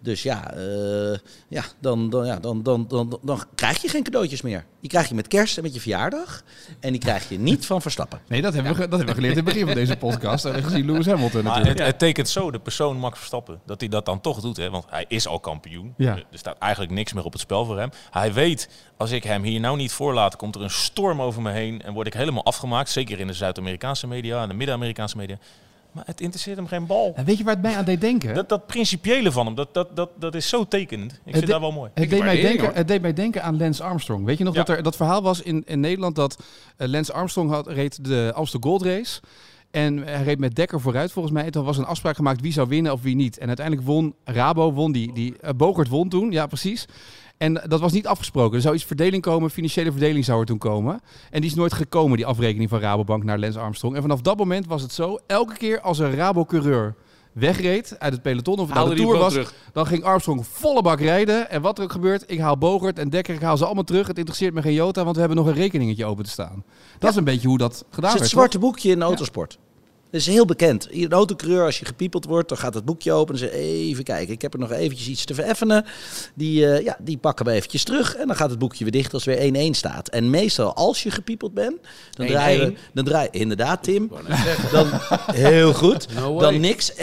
Dus 0.00 0.22
ja, 0.22 0.52
eh, 0.52 1.18
ja, 1.48 1.64
dan, 1.80 2.10
dan, 2.10 2.26
ja 2.26 2.38
dan, 2.38 2.62
dan, 2.62 2.88
dan, 2.88 3.18
dan 3.22 3.44
krijg 3.54 3.82
je 3.82 3.88
geen 3.88 4.02
cadeautjes 4.02 4.42
meer. 4.42 4.64
Die 4.80 4.90
krijg 4.90 5.08
je 5.08 5.14
met 5.14 5.28
kerst 5.28 5.56
en 5.56 5.62
met 5.62 5.74
je 5.74 5.80
verjaardag. 5.80 6.42
En 6.80 6.92
die 6.92 7.00
krijg 7.00 7.28
je 7.28 7.38
niet 7.38 7.66
van 7.66 7.82
Verstappen. 7.82 8.20
Nee, 8.28 8.42
dat 8.42 8.54
hebben, 8.54 8.72
we, 8.72 8.78
dat 8.78 8.88
hebben 8.88 9.06
we 9.06 9.14
geleerd 9.14 9.36
in 9.36 9.44
het 9.44 9.54
begin 9.54 9.66
van 9.66 9.74
deze 9.74 9.96
podcast. 9.96 10.44
En 10.44 10.62
gezien 10.62 10.86
Lewis 10.86 11.06
Hamilton 11.06 11.42
maar 11.42 11.52
natuurlijk. 11.52 11.78
het, 11.78 11.86
het 11.86 11.98
tekent 11.98 12.28
zo 12.28 12.50
de 12.50 12.58
persoon 12.58 12.96
Max 12.96 13.18
Verstappen 13.18 13.60
dat 13.66 13.80
hij 13.80 13.88
dat 13.88 14.06
dan 14.06 14.20
toch 14.20 14.40
doet. 14.40 14.56
Hè? 14.56 14.70
Want 14.70 14.84
hij 14.88 15.04
is 15.08 15.26
al 15.26 15.40
kampioen. 15.40 15.94
Ja. 15.96 16.16
Er 16.16 16.24
er 16.30 16.38
staat 16.38 16.58
eigenlijk 16.58 16.92
niks 16.92 17.12
meer 17.12 17.24
op 17.24 17.32
het 17.32 17.40
spel 17.40 17.64
voor 17.64 17.78
hem. 17.78 17.90
Hij 18.10 18.32
weet, 18.32 18.68
als 18.96 19.10
ik 19.10 19.24
hem 19.24 19.42
hier 19.42 19.60
nou 19.60 19.76
niet 19.76 19.92
voorlaat, 19.92 20.36
komt 20.36 20.54
er 20.54 20.62
een 20.62 20.70
storm 20.70 21.22
over 21.22 21.42
me 21.42 21.50
heen. 21.50 21.82
En 21.82 21.92
word 21.92 22.06
ik 22.06 22.14
helemaal 22.14 22.44
afgemaakt. 22.44 22.90
Zeker 22.90 23.20
in 23.20 23.26
de 23.26 23.32
Zuid-Amerikaanse 23.32 24.06
media 24.06 24.42
en 24.42 24.48
de 24.48 24.54
Midden-Amerikaanse 24.54 25.16
media. 25.16 25.38
Maar 25.96 26.04
het 26.06 26.20
interesseert 26.20 26.56
hem 26.56 26.66
geen 26.66 26.86
bal. 26.86 27.12
En 27.14 27.24
weet 27.24 27.38
je 27.38 27.44
waar 27.44 27.52
het 27.54 27.62
mij 27.62 27.76
aan 27.76 27.84
deed 27.84 28.00
denken? 28.00 28.34
Dat, 28.34 28.48
dat 28.48 28.66
principiële 28.66 29.32
van 29.32 29.46
hem, 29.46 29.54
dat, 29.54 29.74
dat, 29.74 29.96
dat, 29.96 30.10
dat 30.18 30.34
is 30.34 30.48
zo 30.48 30.64
tekenend. 30.68 31.12
Ik 31.12 31.18
vind 31.32 31.46
de- 31.46 31.52
dat 31.52 31.60
wel 31.60 31.72
mooi. 31.72 31.90
Het 31.94 32.10
deed, 32.10 32.18
mij 32.22 32.40
denken, 32.40 32.64
hoor. 32.64 32.74
het 32.74 32.88
deed 32.88 33.02
mij 33.02 33.12
denken 33.12 33.42
aan 33.42 33.58
Lance 33.58 33.82
Armstrong. 33.82 34.24
Weet 34.24 34.38
je 34.38 34.44
nog 34.44 34.54
Ja. 34.54 34.62
dat 34.64 34.76
er 34.76 34.82
dat 34.82 34.96
verhaal 34.96 35.22
was 35.22 35.42
in, 35.42 35.62
in 35.66 35.80
Nederland 35.80 36.14
dat 36.16 36.42
eh, 36.76 36.88
Lance 36.88 37.12
Armstrong 37.12 37.50
had, 37.50 37.66
reed 37.66 38.04
de 38.04 38.32
Amstel 38.34 38.60
Gold 38.60 38.82
Race. 38.82 39.20
En 39.70 39.96
hij 39.98 40.22
reed 40.22 40.38
met 40.38 40.54
Dekker 40.54 40.80
vooruit 40.80 41.12
volgens 41.12 41.34
mij. 41.34 41.44
En 41.44 41.50
toen 41.50 41.64
was 41.64 41.78
een 41.78 41.84
afspraak 41.84 42.16
gemaakt 42.16 42.40
wie 42.40 42.52
zou 42.52 42.68
winnen 42.68 42.92
of 42.92 43.02
wie 43.02 43.14
niet. 43.16 43.38
En 43.38 43.46
uiteindelijk 43.46 43.86
won 43.86 44.14
Rabo, 44.24 44.72
won 44.72 44.92
die. 44.92 45.12
die 45.12 45.34
eh, 45.40 45.50
Bogert 45.56 45.88
won 45.88 46.08
toen, 46.08 46.30
ja 46.32 46.46
precies. 46.46 46.86
En 47.38 47.62
dat 47.66 47.80
was 47.80 47.92
niet 47.92 48.06
afgesproken. 48.06 48.56
Er 48.56 48.62
zou 48.62 48.74
iets 48.74 48.84
verdeling 48.84 49.22
komen, 49.22 49.50
financiële 49.50 49.90
verdeling 49.90 50.24
zou 50.24 50.40
er 50.40 50.46
toen 50.46 50.58
komen. 50.58 51.00
En 51.30 51.40
die 51.40 51.50
is 51.50 51.56
nooit 51.56 51.72
gekomen, 51.72 52.16
die 52.16 52.26
afrekening 52.26 52.70
van 52.70 52.80
Rabobank 52.80 53.24
naar 53.24 53.38
Lance 53.38 53.58
Armstrong. 53.58 53.94
En 53.96 54.02
vanaf 54.02 54.20
dat 54.20 54.36
moment 54.36 54.66
was 54.66 54.82
het 54.82 54.92
zo, 54.92 55.18
elke 55.26 55.56
keer 55.56 55.80
als 55.80 55.98
een 55.98 56.14
Rabo-coureur 56.14 56.94
wegreed 57.32 57.98
uit 57.98 58.12
het 58.12 58.22
peloton 58.22 58.58
of 58.58 58.70
Haalde 58.70 58.94
de 58.94 59.00
Tour 59.00 59.18
was, 59.18 59.32
terug. 59.32 59.54
dan 59.72 59.86
ging 59.86 60.04
Armstrong 60.04 60.46
volle 60.46 60.82
bak 60.82 61.00
rijden. 61.00 61.50
En 61.50 61.62
wat 61.62 61.78
er 61.78 61.84
ook 61.84 61.92
gebeurt, 61.92 62.24
ik 62.26 62.38
haal 62.38 62.58
Bogert 62.58 62.98
en 62.98 63.10
Dekker, 63.10 63.34
ik 63.34 63.40
haal 63.40 63.56
ze 63.56 63.64
allemaal 63.64 63.84
terug. 63.84 64.06
Het 64.06 64.18
interesseert 64.18 64.54
me 64.54 64.62
geen 64.62 64.72
jota, 64.72 65.02
want 65.02 65.14
we 65.14 65.20
hebben 65.20 65.38
nog 65.38 65.46
een 65.46 65.54
rekeningetje 65.54 66.04
open 66.04 66.24
te 66.24 66.30
staan. 66.30 66.64
Dat 66.98 67.10
is 67.10 67.16
een 67.16 67.24
beetje 67.24 67.48
hoe 67.48 67.58
dat 67.58 67.84
gedaan 67.90 67.94
Het 67.94 68.04
is 68.04 68.10
werd. 68.12 68.20
het 68.20 68.30
zwarte 68.30 68.58
boekje 68.58 68.90
in 68.90 68.98
de 68.98 69.04
autosport. 69.04 69.58
Dat 70.16 70.26
is 70.26 70.32
heel 70.34 70.44
bekend. 70.44 70.88
Een 70.90 71.12
autocoureur, 71.12 71.64
als 71.64 71.78
je 71.78 71.84
gepiepeld 71.84 72.24
wordt, 72.24 72.48
dan 72.48 72.58
gaat 72.58 72.74
het 72.74 72.84
boekje 72.84 73.12
open 73.12 73.34
en 73.34 73.40
ze 73.40 73.50
even 73.50 74.04
kijken. 74.04 74.34
Ik 74.34 74.42
heb 74.42 74.52
er 74.52 74.58
nog 74.58 74.72
eventjes 74.72 75.08
iets 75.08 75.24
te 75.24 75.34
vereffenen. 75.34 75.84
Die, 76.34 76.66
eh, 76.72 76.84
ja, 76.84 76.96
die 77.00 77.16
pakken 77.18 77.44
we 77.44 77.50
eventjes 77.52 77.84
terug 77.84 78.16
en 78.16 78.26
dan 78.26 78.36
gaat 78.36 78.50
het 78.50 78.58
boekje 78.58 78.84
weer 78.84 78.92
dicht 78.92 79.14
als 79.14 79.24
weer 79.24 79.38
1-1 79.38 79.74
staat. 79.74 80.08
En 80.08 80.30
meestal 80.30 80.74
als 80.74 81.02
je 81.02 81.10
gepiepeld 81.10 81.54
bent, 81.54 81.76
dan 82.14 82.26
1-1? 82.26 82.30
draaien 82.30 82.66
we... 82.72 82.78
Dan 82.92 83.04
draai, 83.04 83.28
inderdaad, 83.30 83.82
Tim. 83.82 84.10
Dan, 84.72 84.86
heel 85.32 85.72
goed. 85.74 86.06
No 86.14 86.38
dan 86.38 86.60
niks 86.60 86.92
1-1. 86.92 86.96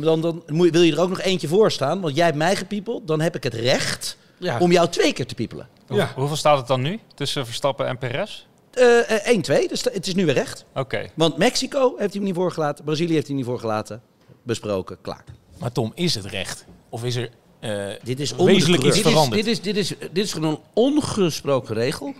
Dan, 0.00 0.20
dan 0.20 0.42
moet, 0.46 0.66
je- 0.66 0.72
wil 0.72 0.82
je 0.82 0.92
er 0.92 1.00
ook 1.00 1.08
nog 1.08 1.20
eentje 1.20 1.48
voor 1.48 1.70
staan, 1.72 2.00
want 2.00 2.16
jij 2.16 2.24
hebt 2.24 2.36
mij 2.38 2.56
gepiepeld. 2.56 3.06
Dan 3.06 3.20
heb 3.20 3.36
ik 3.36 3.42
het 3.42 3.54
recht 3.54 4.16
Ja. 4.38 4.58
om 4.58 4.72
jou 4.72 4.88
twee 4.88 5.12
keer 5.12 5.26
te 5.26 5.34
piepelen. 5.34 5.68
Hoe- 5.86 6.08
Hoeveel 6.14 6.36
staat 6.36 6.58
het 6.58 6.66
dan 6.66 6.80
nu 6.80 6.98
tussen 7.14 7.46
Verstappen 7.46 7.86
en 7.86 7.98
Perez? 7.98 8.46
Eh, 8.72 9.28
eh, 9.28 9.36
1-2, 9.64 9.68
dus 9.68 9.84
het 9.84 10.06
is 10.06 10.14
nu 10.14 10.24
weer 10.24 10.34
recht. 10.34 10.64
Oké. 10.74 11.10
Want 11.14 11.36
Mexico 11.36 11.88
heeft 11.88 11.98
hij 11.98 12.08
hem 12.12 12.22
niet 12.22 12.34
voorgelaten, 12.34 12.84
Brazilië 12.84 13.12
heeft 13.12 13.26
hij 13.26 13.36
niet 13.36 13.44
voorgelaten. 13.44 14.02
Besproken, 14.42 14.98
klaar. 15.00 15.24
Maar 15.58 15.72
Tom, 15.72 15.92
is 15.94 16.14
het 16.14 16.24
recht? 16.24 16.64
Of 16.88 17.04
is 17.04 17.16
er 17.16 17.30
eh, 17.60 17.86
Dit 18.02 18.20
is 18.20 18.32
wezenlijk 18.32 18.82
iets. 18.82 18.96
Dit 18.96 19.04
is, 19.04 19.12
veranderd? 19.12 19.44
dit, 19.44 19.46
is, 19.46 19.60
dit, 19.60 19.76
is, 19.76 19.88
dit 19.88 20.24
is 20.24 20.32
gewoon 20.32 20.50
een 20.50 20.60
ongesproken 20.74 21.74
regel 21.74 22.14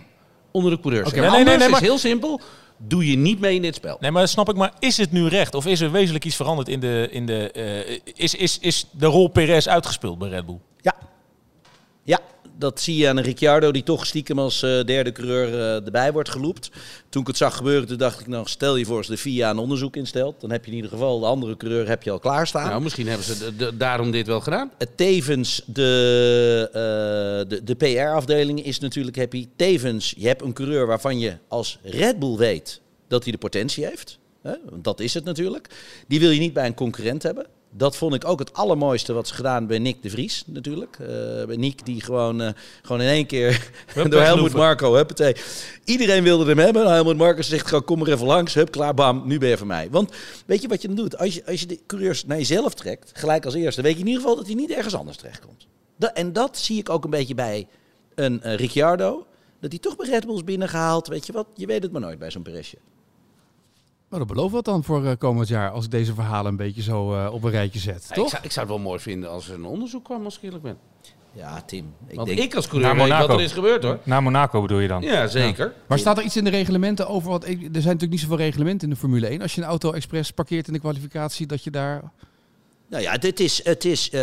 onder 0.50 0.70
de 0.70 0.80
coureurs. 0.80 1.12
En 1.12 1.20
nee, 1.20 1.30
nee, 1.30 1.56
nee, 1.56 1.68
maar- 1.68 1.80
is 1.80 1.86
heel 1.86 1.98
simpel. 1.98 2.40
Doe 2.76 3.10
je 3.10 3.16
niet 3.16 3.40
mee 3.40 3.54
in 3.54 3.62
dit 3.62 3.74
spel. 3.74 3.96
Nee, 4.00 4.10
maar 4.10 4.20
dat 4.20 4.30
snap 4.30 4.48
ik. 4.48 4.56
Maar 4.56 4.72
is 4.78 4.96
het 4.96 5.12
nu 5.12 5.26
recht? 5.26 5.54
Of 5.54 5.66
is 5.66 5.80
er 5.80 5.90
wezenlijk 5.90 6.24
iets 6.24 6.36
veranderd 6.36 6.68
in 6.68 6.80
de... 6.80 7.08
In 7.10 7.26
de 7.26 7.50
eh, 7.50 7.98
is, 8.14 8.34
is, 8.34 8.58
is 8.58 8.86
de 8.90 9.06
rol 9.06 9.28
Perez 9.28 9.66
uitgespeeld 9.66 10.18
bij 10.18 10.28
Red 10.28 10.46
Bull? 10.46 10.58
Ja. 10.80 10.94
Ja, 12.02 12.20
dat 12.60 12.80
zie 12.80 12.96
je 12.96 13.08
aan 13.08 13.16
een 13.16 13.22
Ricciardo 13.24 13.70
die 13.70 13.82
toch 13.82 14.06
stiekem 14.06 14.38
als 14.38 14.62
eh, 14.62 14.84
derde 14.84 15.12
coureur 15.12 15.54
eh, 15.54 15.84
erbij 15.84 16.12
wordt 16.12 16.28
geloept. 16.28 16.70
Toen 17.08 17.20
ik 17.22 17.26
het 17.28 17.36
zag 17.36 17.56
gebeuren, 17.56 17.86
toen 17.88 17.96
dacht 17.96 18.20
ik 18.20 18.26
nog, 18.26 18.48
stel 18.48 18.76
je 18.76 18.84
voor 18.84 18.96
als 18.96 19.06
de 19.06 19.16
FIA 19.16 19.50
een 19.50 19.58
onderzoek 19.58 19.96
instelt. 19.96 20.40
Dan 20.40 20.50
heb 20.50 20.64
je 20.64 20.70
in 20.70 20.76
ieder 20.76 20.90
geval 20.90 21.20
de 21.20 21.26
andere 21.26 21.56
coureur 21.56 21.88
heb 21.88 22.02
je 22.02 22.10
al 22.10 22.18
klaarstaan. 22.18 22.68
Nou, 22.68 22.82
misschien 22.82 23.06
hebben 23.08 23.26
ze 23.26 23.38
de- 23.38 23.56
de- 23.56 23.76
daarom 23.76 24.10
dit 24.10 24.26
wel 24.26 24.40
gedaan. 24.40 24.70
Eh, 24.78 24.86
Tevens, 24.96 25.62
de, 25.66 26.68
de, 27.48 27.64
de 27.64 27.74
PR-afdeling 27.74 28.64
is 28.64 28.78
natuurlijk 28.78 29.16
happy. 29.16 29.48
Tevens, 29.56 30.14
je 30.16 30.26
hebt 30.26 30.42
een 30.42 30.52
coureur 30.52 30.86
waarvan 30.86 31.18
je 31.18 31.36
als 31.48 31.78
Red 31.82 32.18
Bull 32.18 32.36
weet 32.36 32.80
dat 33.08 33.22
hij 33.22 33.32
de 33.32 33.38
potentie 33.38 33.84
heeft. 33.86 34.18
Hè? 34.42 34.54
Want 34.70 34.84
dat 34.84 35.00
is 35.00 35.14
het 35.14 35.24
natuurlijk. 35.24 35.66
Die 36.08 36.20
wil 36.20 36.30
je 36.30 36.40
niet 36.40 36.52
bij 36.52 36.66
een 36.66 36.74
concurrent 36.74 37.22
hebben. 37.22 37.46
Dat 37.72 37.96
vond 37.96 38.14
ik 38.14 38.24
ook 38.24 38.38
het 38.38 38.52
allermooiste 38.52 39.12
wat 39.12 39.28
ze 39.28 39.34
gedaan 39.34 39.66
bij 39.66 39.78
Nick 39.78 40.02
de 40.02 40.10
Vries 40.10 40.42
natuurlijk. 40.46 40.96
Eh, 41.00 41.06
bij 41.46 41.56
Nick 41.56 41.84
die 41.86 42.00
gewoon, 42.00 42.40
eh, 42.40 42.50
gewoon 42.82 43.00
in 43.00 43.08
één 43.08 43.26
keer 43.26 43.70
door 44.08 44.20
Helmoet 44.20 44.52
Marco, 44.52 44.94
huppatee. 44.94 45.36
Iedereen 45.84 46.22
wilde 46.22 46.44
hem 46.44 46.58
hebben. 46.58 46.82
Nou, 46.82 46.94
Helmoet 46.94 47.16
Marco 47.16 47.42
zegt 47.42 47.66
gewoon 47.66 47.84
kom 47.84 47.98
maar 47.98 48.08
even 48.08 48.26
langs. 48.26 48.54
Hup, 48.54 48.70
klaar, 48.70 48.94
bam, 48.94 49.22
nu 49.26 49.38
ben 49.38 49.48
je 49.48 49.58
van 49.58 49.66
mij. 49.66 49.88
Want 49.90 50.12
weet 50.46 50.62
je 50.62 50.68
wat 50.68 50.82
je 50.82 50.88
dan 50.88 50.96
doet? 50.96 51.18
Als 51.18 51.34
je, 51.34 51.46
als 51.46 51.60
je 51.60 51.66
de 51.66 51.80
coureurs 51.86 52.24
naar 52.24 52.38
jezelf 52.38 52.74
trekt, 52.74 53.10
gelijk 53.14 53.44
als 53.44 53.54
eerste, 53.54 53.82
weet 53.82 53.94
je 53.94 54.00
in 54.00 54.06
ieder 54.06 54.20
geval 54.20 54.36
dat 54.36 54.46
hij 54.46 54.54
niet 54.54 54.70
ergens 54.70 54.94
anders 54.94 55.16
terechtkomt. 55.16 55.66
Da 55.96 56.12
en 56.12 56.32
dat 56.32 56.58
zie 56.58 56.78
ik 56.78 56.88
ook 56.88 57.04
een 57.04 57.10
beetje 57.10 57.34
bij 57.34 57.66
een 58.14 58.42
eh, 58.42 58.54
Ricciardo. 58.54 59.26
Dat 59.60 59.70
hij 59.70 59.80
toch 59.80 59.96
bij 59.96 60.08
Red 60.08 60.26
Bull 60.26 60.34
is 60.34 60.44
binnengehaald. 60.44 61.08
Weet 61.08 61.26
je 61.26 61.32
wat? 61.32 61.46
Je 61.54 61.66
weet 61.66 61.82
het 61.82 61.92
maar 61.92 62.00
nooit 62.00 62.18
bij 62.18 62.30
zo'n 62.30 62.42
Peresje. 62.42 62.76
Maar 64.10 64.18
dat 64.18 64.28
belooft 64.28 64.52
wat 64.52 64.64
dan 64.64 64.84
voor 64.84 65.06
eh, 65.06 65.12
komend 65.18 65.48
jaar, 65.48 65.70
als 65.70 65.84
ik 65.84 65.90
deze 65.90 66.14
verhalen 66.14 66.50
een 66.50 66.56
beetje 66.56 66.82
zo 66.82 67.14
eh, 67.14 67.32
op 67.32 67.42
een 67.44 67.50
rijtje 67.50 67.78
zet, 67.78 68.06
Ja, 68.08 68.14
toch? 68.14 68.24
Ik, 68.24 68.30
zou, 68.30 68.44
ik 68.44 68.52
zou 68.52 68.66
het 68.66 68.74
wel 68.76 68.84
mooi 68.84 69.00
vinden 69.00 69.30
als 69.30 69.48
er 69.48 69.54
een 69.54 69.64
onderzoek 69.64 70.04
kwam, 70.04 70.24
als 70.24 70.36
ik 70.36 70.42
eerlijk 70.42 70.62
ben. 70.62 70.78
Ja, 71.32 71.60
Tim. 71.62 71.92
Ik 72.06 72.14
Want 72.16 72.28
denk, 72.28 72.40
ik 72.40 72.54
als 72.54 72.68
coureur 72.68 72.94
Naar 72.96 73.08
weet 73.08 73.26
wat 73.26 73.36
er 73.38 73.44
is 73.44 73.52
gebeurd 73.52 73.82
hoor. 73.82 73.98
Naar 74.02 74.22
Monaco 74.22 74.60
bedoel 74.62 74.78
je 74.78 74.88
dan? 74.88 75.02
Ja, 75.02 75.26
zeker. 75.26 75.72
Maar 75.86 75.98
staat 75.98 76.18
er 76.18 76.24
iets 76.24 76.36
in 76.36 76.44
de 76.44 76.50
reglementen 76.50 77.08
over? 77.08 77.30
Want 77.30 77.48
ik- 77.48 77.50
er 77.58 77.58
zijn 77.62 77.72
natuurlijk 77.72 78.10
niet 78.10 78.20
zoveel 78.20 78.36
reglementen 78.36 78.88
in 78.88 78.94
de 78.94 79.00
Formule 79.00 79.26
1. 79.30 79.42
Als 79.42 79.54
je 79.54 79.60
een 79.60 79.66
auto 79.66 79.92
expres 79.92 80.30
parkeert 80.30 80.66
in 80.66 80.72
de 80.72 80.78
kwalificatie, 80.78 81.46
dat 81.46 81.64
je 81.64 81.70
daar... 81.70 82.02
Nou 82.88 83.02
ja, 83.02 83.16
dit 83.16 83.40
is, 83.40 83.64
het 83.64 83.84
is, 83.84 84.10
eh, 84.10 84.20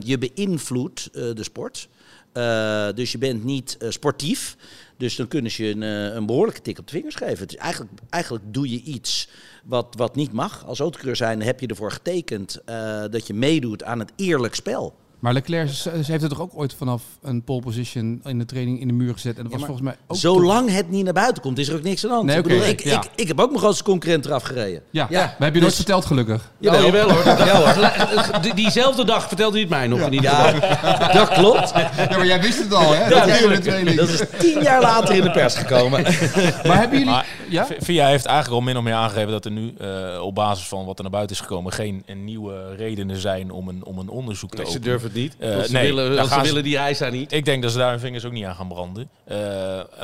je 0.00 0.16
beïnvloedt 0.18 1.06
eh, 1.12 1.22
de 1.34 1.42
sport. 1.44 1.88
Eh, 2.32 2.88
dus 2.94 3.12
je 3.12 3.18
bent 3.18 3.44
niet 3.44 3.76
eh, 3.76 3.90
sportief. 3.90 4.56
Dus 5.00 5.16
dan 5.16 5.28
kunnen 5.28 5.50
ze 5.50 5.64
je 5.64 5.74
een, 5.74 5.82
eh, 5.82 6.14
een 6.14 6.26
behoorlijke 6.26 6.60
tik 6.60 6.78
op 6.78 6.86
de 6.86 6.92
vingers 6.92 7.14
geven. 7.14 7.46
Is 7.46 7.56
eigenlijk, 7.56 7.92
eigenlijk 8.10 8.44
doe 8.46 8.70
je 8.70 8.82
iets 8.82 9.28
wat, 9.64 9.94
wat 9.96 10.14
niet 10.14 10.32
mag. 10.32 10.66
Als 10.66 10.80
autocoureur 10.80 11.16
zijn 11.16 11.42
heb 11.42 11.60
je 11.60 11.66
ervoor 11.66 11.92
getekend 11.92 12.60
eh, 12.64 13.04
dat 13.10 13.26
je 13.26 13.34
meedoet 13.34 13.84
aan 13.84 13.98
het 13.98 14.12
eerlijk 14.16 14.54
spel. 14.54 14.94
Maar 15.20 15.32
Leclerc 15.32 15.68
ze, 15.68 15.90
heeft 15.90 16.08
het 16.22 16.30
toch 16.30 16.40
ook 16.40 16.50
ooit 16.54 16.74
vanaf 16.74 17.02
een 17.22 17.42
pole 17.42 17.60
position 17.60 18.20
in 18.24 18.38
de 18.38 18.44
training 18.44 18.80
in 18.80 18.86
de 18.86 18.92
muur 18.94 19.12
gezet. 19.12 19.36
En 19.36 19.42
dat 19.42 19.52
was 19.52 19.60
volgens 19.60 19.80
mij 19.86 19.96
ook... 20.06 20.16
Zolang 20.16 20.70
het 20.70 20.90
niet 20.90 21.04
naar 21.04 21.12
buiten 21.12 21.42
komt, 21.42 21.58
is 21.58 21.68
er 21.68 21.74
ook 21.76 21.82
niks 21.82 22.02
aan 22.02 22.08
de 22.08 22.14
hand. 22.14 22.26
Nee, 22.26 22.36
ik, 22.36 22.42
bedoel, 22.42 22.62
ik, 22.62 22.80
ja. 22.84 23.02
ik, 23.02 23.10
ik 23.14 23.28
heb 23.28 23.40
ook 23.40 23.48
mijn 23.48 23.60
grootste 23.60 23.84
concurrent 23.84 24.26
eraf 24.26 24.42
gereden. 24.42 24.82
Ja, 24.90 25.06
Ja, 25.10 25.20
maar 25.20 25.34
heb 25.38 25.54
je 25.54 25.60
nooit 25.60 25.62
dus- 25.62 25.74
verteld 25.74 26.04
gelukkig. 26.04 26.50
Jawel, 26.58 26.84
jawel 26.84 27.10
hoor. 27.10 27.24
Ja, 27.46 28.38
Die- 28.42 28.54
Diezelfde 28.54 29.04
dag 29.04 29.28
vertelde 29.28 29.52
hij 29.52 29.60
het 29.60 29.70
mij 29.70 29.86
nog 29.86 30.00
in 30.00 30.12
ieder 30.12 30.30
geval. 30.30 30.68
Ja, 30.68 31.12
dat 31.18 31.28
klopt. 31.28 31.70
Ja, 31.74 31.90
maar 32.16 32.26
jij 32.26 32.40
wist 32.40 32.58
het 32.58 32.74
al, 32.74 32.92
hè? 32.94 33.08
Ja, 33.08 33.26
natuurlijk. 33.26 33.96
Dat 33.96 34.08
is 34.08 34.22
tien 34.38 34.62
jaar 34.62 34.80
later 34.80 35.14
in 35.14 35.22
de 35.22 35.30
pers 35.30 35.54
gekomen. 35.54 36.02
Maar 36.02 36.78
hebben 36.78 36.98
jullie... 36.98 37.12
Maar 37.14 37.26
Ja? 37.48 37.66
VIA 37.78 38.06
heeft 38.06 38.24
eigenlijk 38.24 38.56
al 38.60 38.66
min 38.66 38.76
of 38.76 38.82
meer 38.82 38.94
aangegeven 38.94 39.30
dat 39.30 39.44
er 39.44 39.50
nu 39.50 39.74
eh, 39.78 40.20
op 40.22 40.34
basis 40.34 40.68
van 40.68 40.84
wat 40.84 40.96
er 40.96 41.02
naar 41.02 41.12
buiten 41.12 41.36
is 41.36 41.42
gekomen 41.42 41.72
geen 41.72 42.04
nieuwe 42.14 42.74
redenen 42.76 43.16
zijn 43.16 43.50
om 43.50 43.68
een, 43.68 43.84
om 43.84 43.98
een 43.98 44.08
onderzoek 44.08 44.50
te 44.50 44.62
openen. 44.62 45.09
Het 45.12 45.20
niet. 45.22 45.36
Eh, 45.38 45.60
ze 45.60 45.72
nee, 45.72 45.94
willen, 45.94 46.16
daar 46.16 46.26
ze 46.26 46.40
willen 46.40 46.62
die 46.62 46.76
eisa 46.76 47.08
niet. 47.08 47.32
Ik 47.32 47.44
denk 47.44 47.62
dat 47.62 47.72
ze 47.72 47.78
daar 47.78 47.90
hun 47.90 48.00
vingers 48.00 48.24
ook 48.24 48.32
niet 48.32 48.44
aan 48.44 48.54
gaan 48.54 48.68
branden. 48.68 49.10
Eh, 49.24 49.38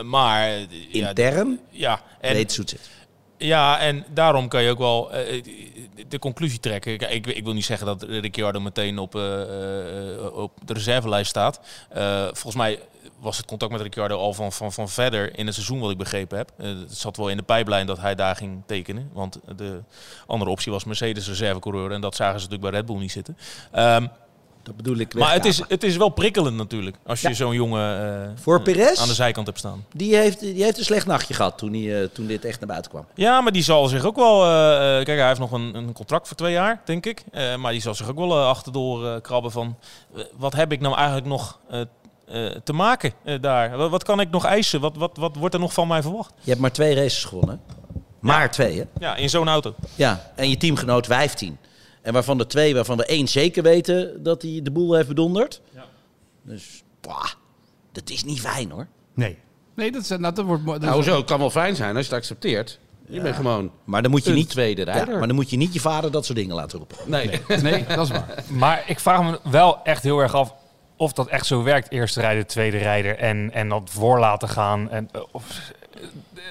maar 0.04 0.48
ja, 0.48 1.08
Intern 1.08 1.60
ja, 1.70 2.00
en, 2.20 2.46
ja, 3.38 3.78
en 3.78 4.04
daarom 4.14 4.48
kan 4.48 4.62
je 4.62 4.70
ook 4.70 4.78
wel 4.78 5.12
eh, 5.12 5.42
de 6.08 6.18
conclusie 6.18 6.60
trekken. 6.60 6.92
Ik, 6.92 7.26
ik 7.26 7.44
wil 7.44 7.52
niet 7.52 7.64
zeggen 7.64 7.86
dat 7.86 8.02
Ricciardo 8.02 8.60
meteen 8.60 8.98
op, 8.98 9.14
eh, 9.14 9.42
eh, 9.42 10.34
op 10.34 10.52
de 10.64 10.72
reservelijst 10.72 11.30
staat. 11.30 11.60
Eh, 11.88 12.24
volgens 12.24 12.54
mij 12.54 12.80
was 13.20 13.36
het 13.36 13.46
contact 13.46 13.72
met 13.72 13.80
Ricciardo 13.80 14.16
al 14.16 14.32
van, 14.32 14.52
van, 14.52 14.72
van 14.72 14.88
verder 14.88 15.38
in 15.38 15.46
het 15.46 15.54
seizoen, 15.54 15.80
wat 15.80 15.90
ik 15.90 15.98
begrepen 15.98 16.38
heb. 16.38 16.52
Het 16.56 16.96
zat 16.96 17.16
wel 17.16 17.28
in 17.28 17.36
de 17.36 17.42
pijplijn 17.42 17.86
dat 17.86 18.00
hij 18.00 18.14
daar 18.14 18.36
ging 18.36 18.62
tekenen. 18.66 19.10
Want 19.12 19.40
de 19.56 19.82
andere 20.26 20.50
optie 20.50 20.72
was 20.72 20.84
Mercedes 20.84 21.28
reservecoureur. 21.28 21.92
En 21.92 22.00
dat 22.00 22.16
zagen 22.16 22.40
ze 22.40 22.46
natuurlijk 22.46 22.70
bij 22.70 22.80
Red 22.80 22.90
Bull 22.90 23.00
niet 23.00 23.12
zitten. 23.12 23.36
Ehm, 23.72 24.06
Dat 24.66 24.76
bedoel 24.76 24.96
ik 24.96 25.14
maar 25.14 25.33
het 25.33 25.44
is, 25.44 25.61
het 25.68 25.83
is 25.83 25.96
wel 25.96 26.09
prikkelend 26.09 26.57
natuurlijk. 26.57 26.96
Als 27.07 27.20
je 27.20 27.29
Ja. 27.29 27.35
zo'n 27.35 27.55
jongen 27.55 28.22
eh, 28.24 28.29
Voor 28.42 28.62
Perez? 28.62 29.00
aan 29.00 29.09
de 29.09 29.14
zijkant 29.14 29.46
hebt 29.46 29.59
staan. 29.59 29.85
Die 29.92 30.16
heeft, 30.16 30.40
die 30.40 30.62
heeft 30.62 30.79
een 30.79 30.85
slecht 30.85 31.07
nachtje 31.07 31.35
gehad 31.35 31.59
toen, 31.59 31.72
hij, 31.72 32.02
eh, 32.02 32.09
toen 32.12 32.26
dit 32.26 32.44
echt 32.44 32.59
naar 32.59 32.68
buiten 32.68 32.90
kwam. 32.90 33.07
Ja, 33.14 33.40
maar 33.40 33.52
die 33.52 33.62
zal 33.62 33.87
zich 33.88 34.05
ook 34.05 34.16
wel. 34.16 34.44
eh, 34.44 34.98
eh, 34.98 35.05
kijk, 35.05 35.18
hij 35.18 35.26
heeft 35.29 35.40
nog 35.40 35.52
een, 35.52 35.74
een 35.74 35.92
contract 35.92 36.26
voor 36.29 36.37
twee 36.37 36.52
jaar, 36.52 36.81
denk 36.85 37.07
ik. 37.07 37.24
Eh, 37.33 37.57
maar 37.57 37.72
die 37.72 37.81
zal 37.81 37.94
zich 37.94 38.09
ook 38.09 38.16
wel 38.18 38.31
eh, 38.38 38.46
achterdoor 38.46 39.07
eh, 39.07 39.20
krabben 39.20 39.50
van. 39.50 39.76
eh, 40.16 40.22
wat 40.37 40.52
heb 40.55 40.72
ik 40.72 40.81
nou 40.81 40.94
eigenlijk 40.96 41.26
nog 41.26 41.59
eh, 41.70 41.81
eh, 41.81 42.50
te 42.64 42.72
maken 42.72 43.12
eh, 43.24 43.35
daar? 43.40 43.76
Wat, 43.76 43.90
wat 43.90 44.05
kan 44.05 44.20
ik 44.20 44.31
nog 44.31 44.44
eisen? 44.44 44.81
Wat, 44.81 44.96
wat, 44.96 45.16
wat 45.16 45.37
wordt 45.37 45.55
er 45.55 45.61
nog 45.61 45.72
van 45.72 45.88
mij 45.88 46.02
verwacht? 46.02 46.33
Je 46.40 46.50
hebt 46.50 46.61
maar 46.62 46.72
twee 46.72 46.94
races 46.94 47.24
gewonnen. 47.24 47.61
Maar 48.20 48.50
twee, 48.50 48.79
hè? 48.79 48.85
Ja, 48.98 49.16
in 49.16 49.31
zo'n 49.31 49.48
auto. 49.48 49.74
Ja, 49.94 50.33
en 50.37 50.50
je 50.50 50.57
teamgenoot 50.57 51.07
15. 51.07 51.59
En 52.06 52.12
waarvan 52.12 52.38
de 52.38 52.46
twee, 52.46 52.74
waarvan 52.74 53.00
er 53.00 53.06
één 53.08 53.28
zeker 53.28 53.62
weten 53.62 54.22
dat 54.22 54.42
hij 54.42 54.60
de 54.62 54.70
boel 54.70 54.94
heeft 54.94 55.08
bedonderd. 55.08 55.60
Dus, 56.42 56.82
bah, 57.00 57.32
dat 57.92 58.10
is 58.10 58.24
niet 58.24 58.40
fijn 58.40 58.70
hoor. 58.70 58.86
Nee. 59.14 59.38
Nee, 59.74 59.92
dat, 59.92 60.02
is, 60.02 60.08
nou, 60.08 60.34
dat 60.34 60.44
wordt... 60.44 60.64
mooi. 60.64 60.78
Dat 60.78 60.88
Nou, 60.88 61.02
zo, 61.02 61.16
het 61.16 61.26
kan 61.26 61.38
wel 61.38 61.50
fijn 61.50 61.76
zijn 61.76 61.96
als 61.96 62.06
je 62.06 62.10
het 62.10 62.20
accepteert. 62.20 62.78
Je 63.08 63.20
bent 63.20 63.36
gewoon 63.36 63.70
Maar 63.84 64.02
dan 64.02 64.10
moet 64.10 64.24
je 64.24 64.30
een 64.30 64.36
niet, 64.36 64.48
tweede 64.48 64.84
ja, 64.84 64.92
rijder. 64.92 65.18
maar 65.18 65.26
dan 65.26 65.36
moet 65.36 65.50
je 65.50 65.56
niet 65.56 65.72
je 65.72 65.80
vader 65.80 66.10
dat 66.10 66.24
soort 66.24 66.38
dingen 66.38 66.54
laten 66.54 66.78
roepen. 66.78 66.96
Nee. 67.06 67.40
Nee, 67.62 67.84
dat 67.86 68.06
is 68.06 68.10
waar. 68.10 68.44
Maar 68.48 68.84
ik 68.86 69.00
vraag 69.00 69.22
me 69.22 69.50
wel 69.50 69.82
echt 69.82 70.02
heel 70.02 70.18
erg 70.18 70.34
af 70.34 70.54
of 70.96 71.12
dat 71.12 71.26
echt 71.26 71.46
zo 71.46 71.62
werkt. 71.62 71.90
Eerste 71.90 72.20
rijder, 72.20 72.46
tweede 72.46 72.78
rijder 72.78 73.18
en, 73.18 73.52
en 73.52 73.68
dat 73.68 73.90
voor 73.90 74.18
laten 74.18 74.48
gaan. 74.48 74.90
En, 74.90 75.08
eh, 75.12 75.20
of, 75.32 75.72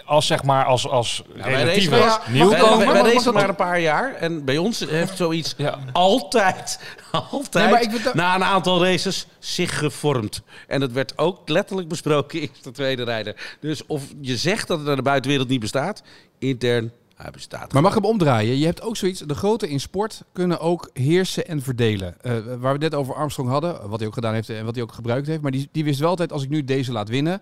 als 0.06 0.26
zeg 0.28 0.44
maar 0.44 0.66
als, 0.66 0.88
als 0.88 1.24
wij 1.36 1.54
relatieve 1.56 1.90
racen 1.98 2.38
maar-. 2.48 2.78
Wij, 3.04 3.14
racen 3.14 3.50
een 3.50 3.56
paar 3.56 3.80
jaar. 3.80 4.14
En 4.14 4.44
bij 4.46 4.58
ons 4.58 4.80
heeft 4.80 5.18
zoiets 5.18 5.54
Ja. 5.58 5.78
altijd, 5.92 6.80
altijd 7.32 7.54
Nee, 7.54 7.70
maar 7.74 7.82
ik 7.82 7.92
vind 7.92 8.04
dat- 8.04 8.14
na 8.14 8.36
een 8.36 8.44
aantal 8.44 8.84
races 8.84 9.28
zich 9.40 9.78
gevormd. 9.78 10.42
En 10.68 10.80
dat 10.80 10.92
werd 10.92 11.18
ook 11.18 11.50
letterlijk 11.50 11.88
besproken 11.88 12.42
in 12.42 12.50
de 12.62 12.72
tweede 12.72 13.04
rijder. 13.04 13.56
Dus 13.60 13.86
of 13.86 14.04
je 14.22 14.38
zegt 14.38 14.68
dat 14.68 14.78
het 14.78 14.88
naar 14.88 14.96
de 14.96 15.02
buitenwereld 15.02 15.48
niet 15.48 15.60
bestaat, 15.60 16.04
intern, 16.40 16.92
hij 17.16 17.32
bestaat. 17.32 17.74
Maar 17.74 17.82
mag 17.82 17.96
ik 17.96 18.02
hem 18.02 18.12
omdraaien? 18.12 18.58
Je 18.58 18.66
hebt 18.66 18.82
ook 18.82 18.98
zoiets, 18.98 19.20
de 19.20 19.36
grote 19.36 19.70
in 19.70 19.80
sport 19.80 20.22
kunnen 20.34 20.60
ook 20.60 20.90
heersen 20.94 21.48
en 21.48 21.62
verdelen. 21.62 22.16
Eh, 22.22 22.32
waar 22.32 22.60
we 22.60 22.68
het 22.68 22.80
net 22.80 22.96
over 22.96 23.16
Armstrong 23.16 23.50
hadden, 23.50 23.90
wat 23.90 24.00
hij 24.00 24.08
ook 24.08 24.14
gedaan 24.14 24.34
heeft 24.34 24.50
en 24.50 24.66
wat 24.66 24.74
hij 24.76 24.84
ook 24.84 24.92
gebruikt 24.94 25.28
heeft. 25.28 25.42
Maar 25.42 25.52
die, 25.52 25.70
die 25.72 25.84
wist 25.84 26.00
wel 26.00 26.10
altijd, 26.10 26.32
als 26.32 26.44
ik 26.44 26.50
nu 26.50 26.64
deze 26.64 26.92
laat 26.92 27.10
winnen, 27.10 27.42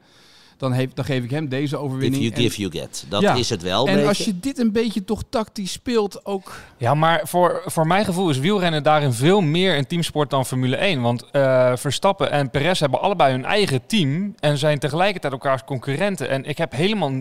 dan, 0.64 0.72
heeft, 0.72 0.96
dan 0.96 1.06
geef 1.06 1.24
ik 1.24 1.30
hem 1.32 1.50
deze 1.50 1.76
If 1.76 1.82
overwinning. 1.82 2.24
you 2.24 2.36
En- 2.36 2.42
give, 2.42 2.60
you 2.62 2.72
get. 2.72 3.06
Dat 3.10 3.22
Ja. 3.22 3.34
is 3.34 3.50
het 3.50 3.62
wel. 3.62 3.88
en 3.88 3.94
beetje. 3.94 4.08
als 4.08 4.18
je 4.26 4.40
dit 4.40 4.58
een 4.60 4.72
beetje 4.72 5.04
toch 5.04 5.24
tactisch 5.30 5.72
speelt, 5.72 6.26
ook... 6.26 6.52
Ja, 6.78 6.94
maar 6.94 7.22
voor, 7.28 7.62
voor 7.66 7.88
mijn 7.88 8.06
gevoel 8.06 8.30
is 8.30 8.38
wielrennen 8.40 8.84
daarin 8.84 9.14
veel 9.14 9.42
meer 9.42 9.78
een 9.78 9.88
teamsport 9.88 10.30
dan 10.30 10.46
Formule 10.46 10.76
1. 10.76 11.02
Want 11.02 11.26
eh, 11.32 11.72
Verstappen 11.76 12.32
en 12.32 12.50
Perez 12.50 12.80
hebben 12.80 13.02
allebei 13.02 13.32
hun 13.32 13.46
eigen 13.46 13.86
team 13.86 14.36
en 14.40 14.58
zijn 14.58 14.80
tegelijkertijd 14.80 15.34
elkaars 15.34 15.64
concurrenten. 15.64 16.30
En 16.30 16.46
ik 16.46 16.58
heb 16.58 16.72
helemaal, 16.72 17.12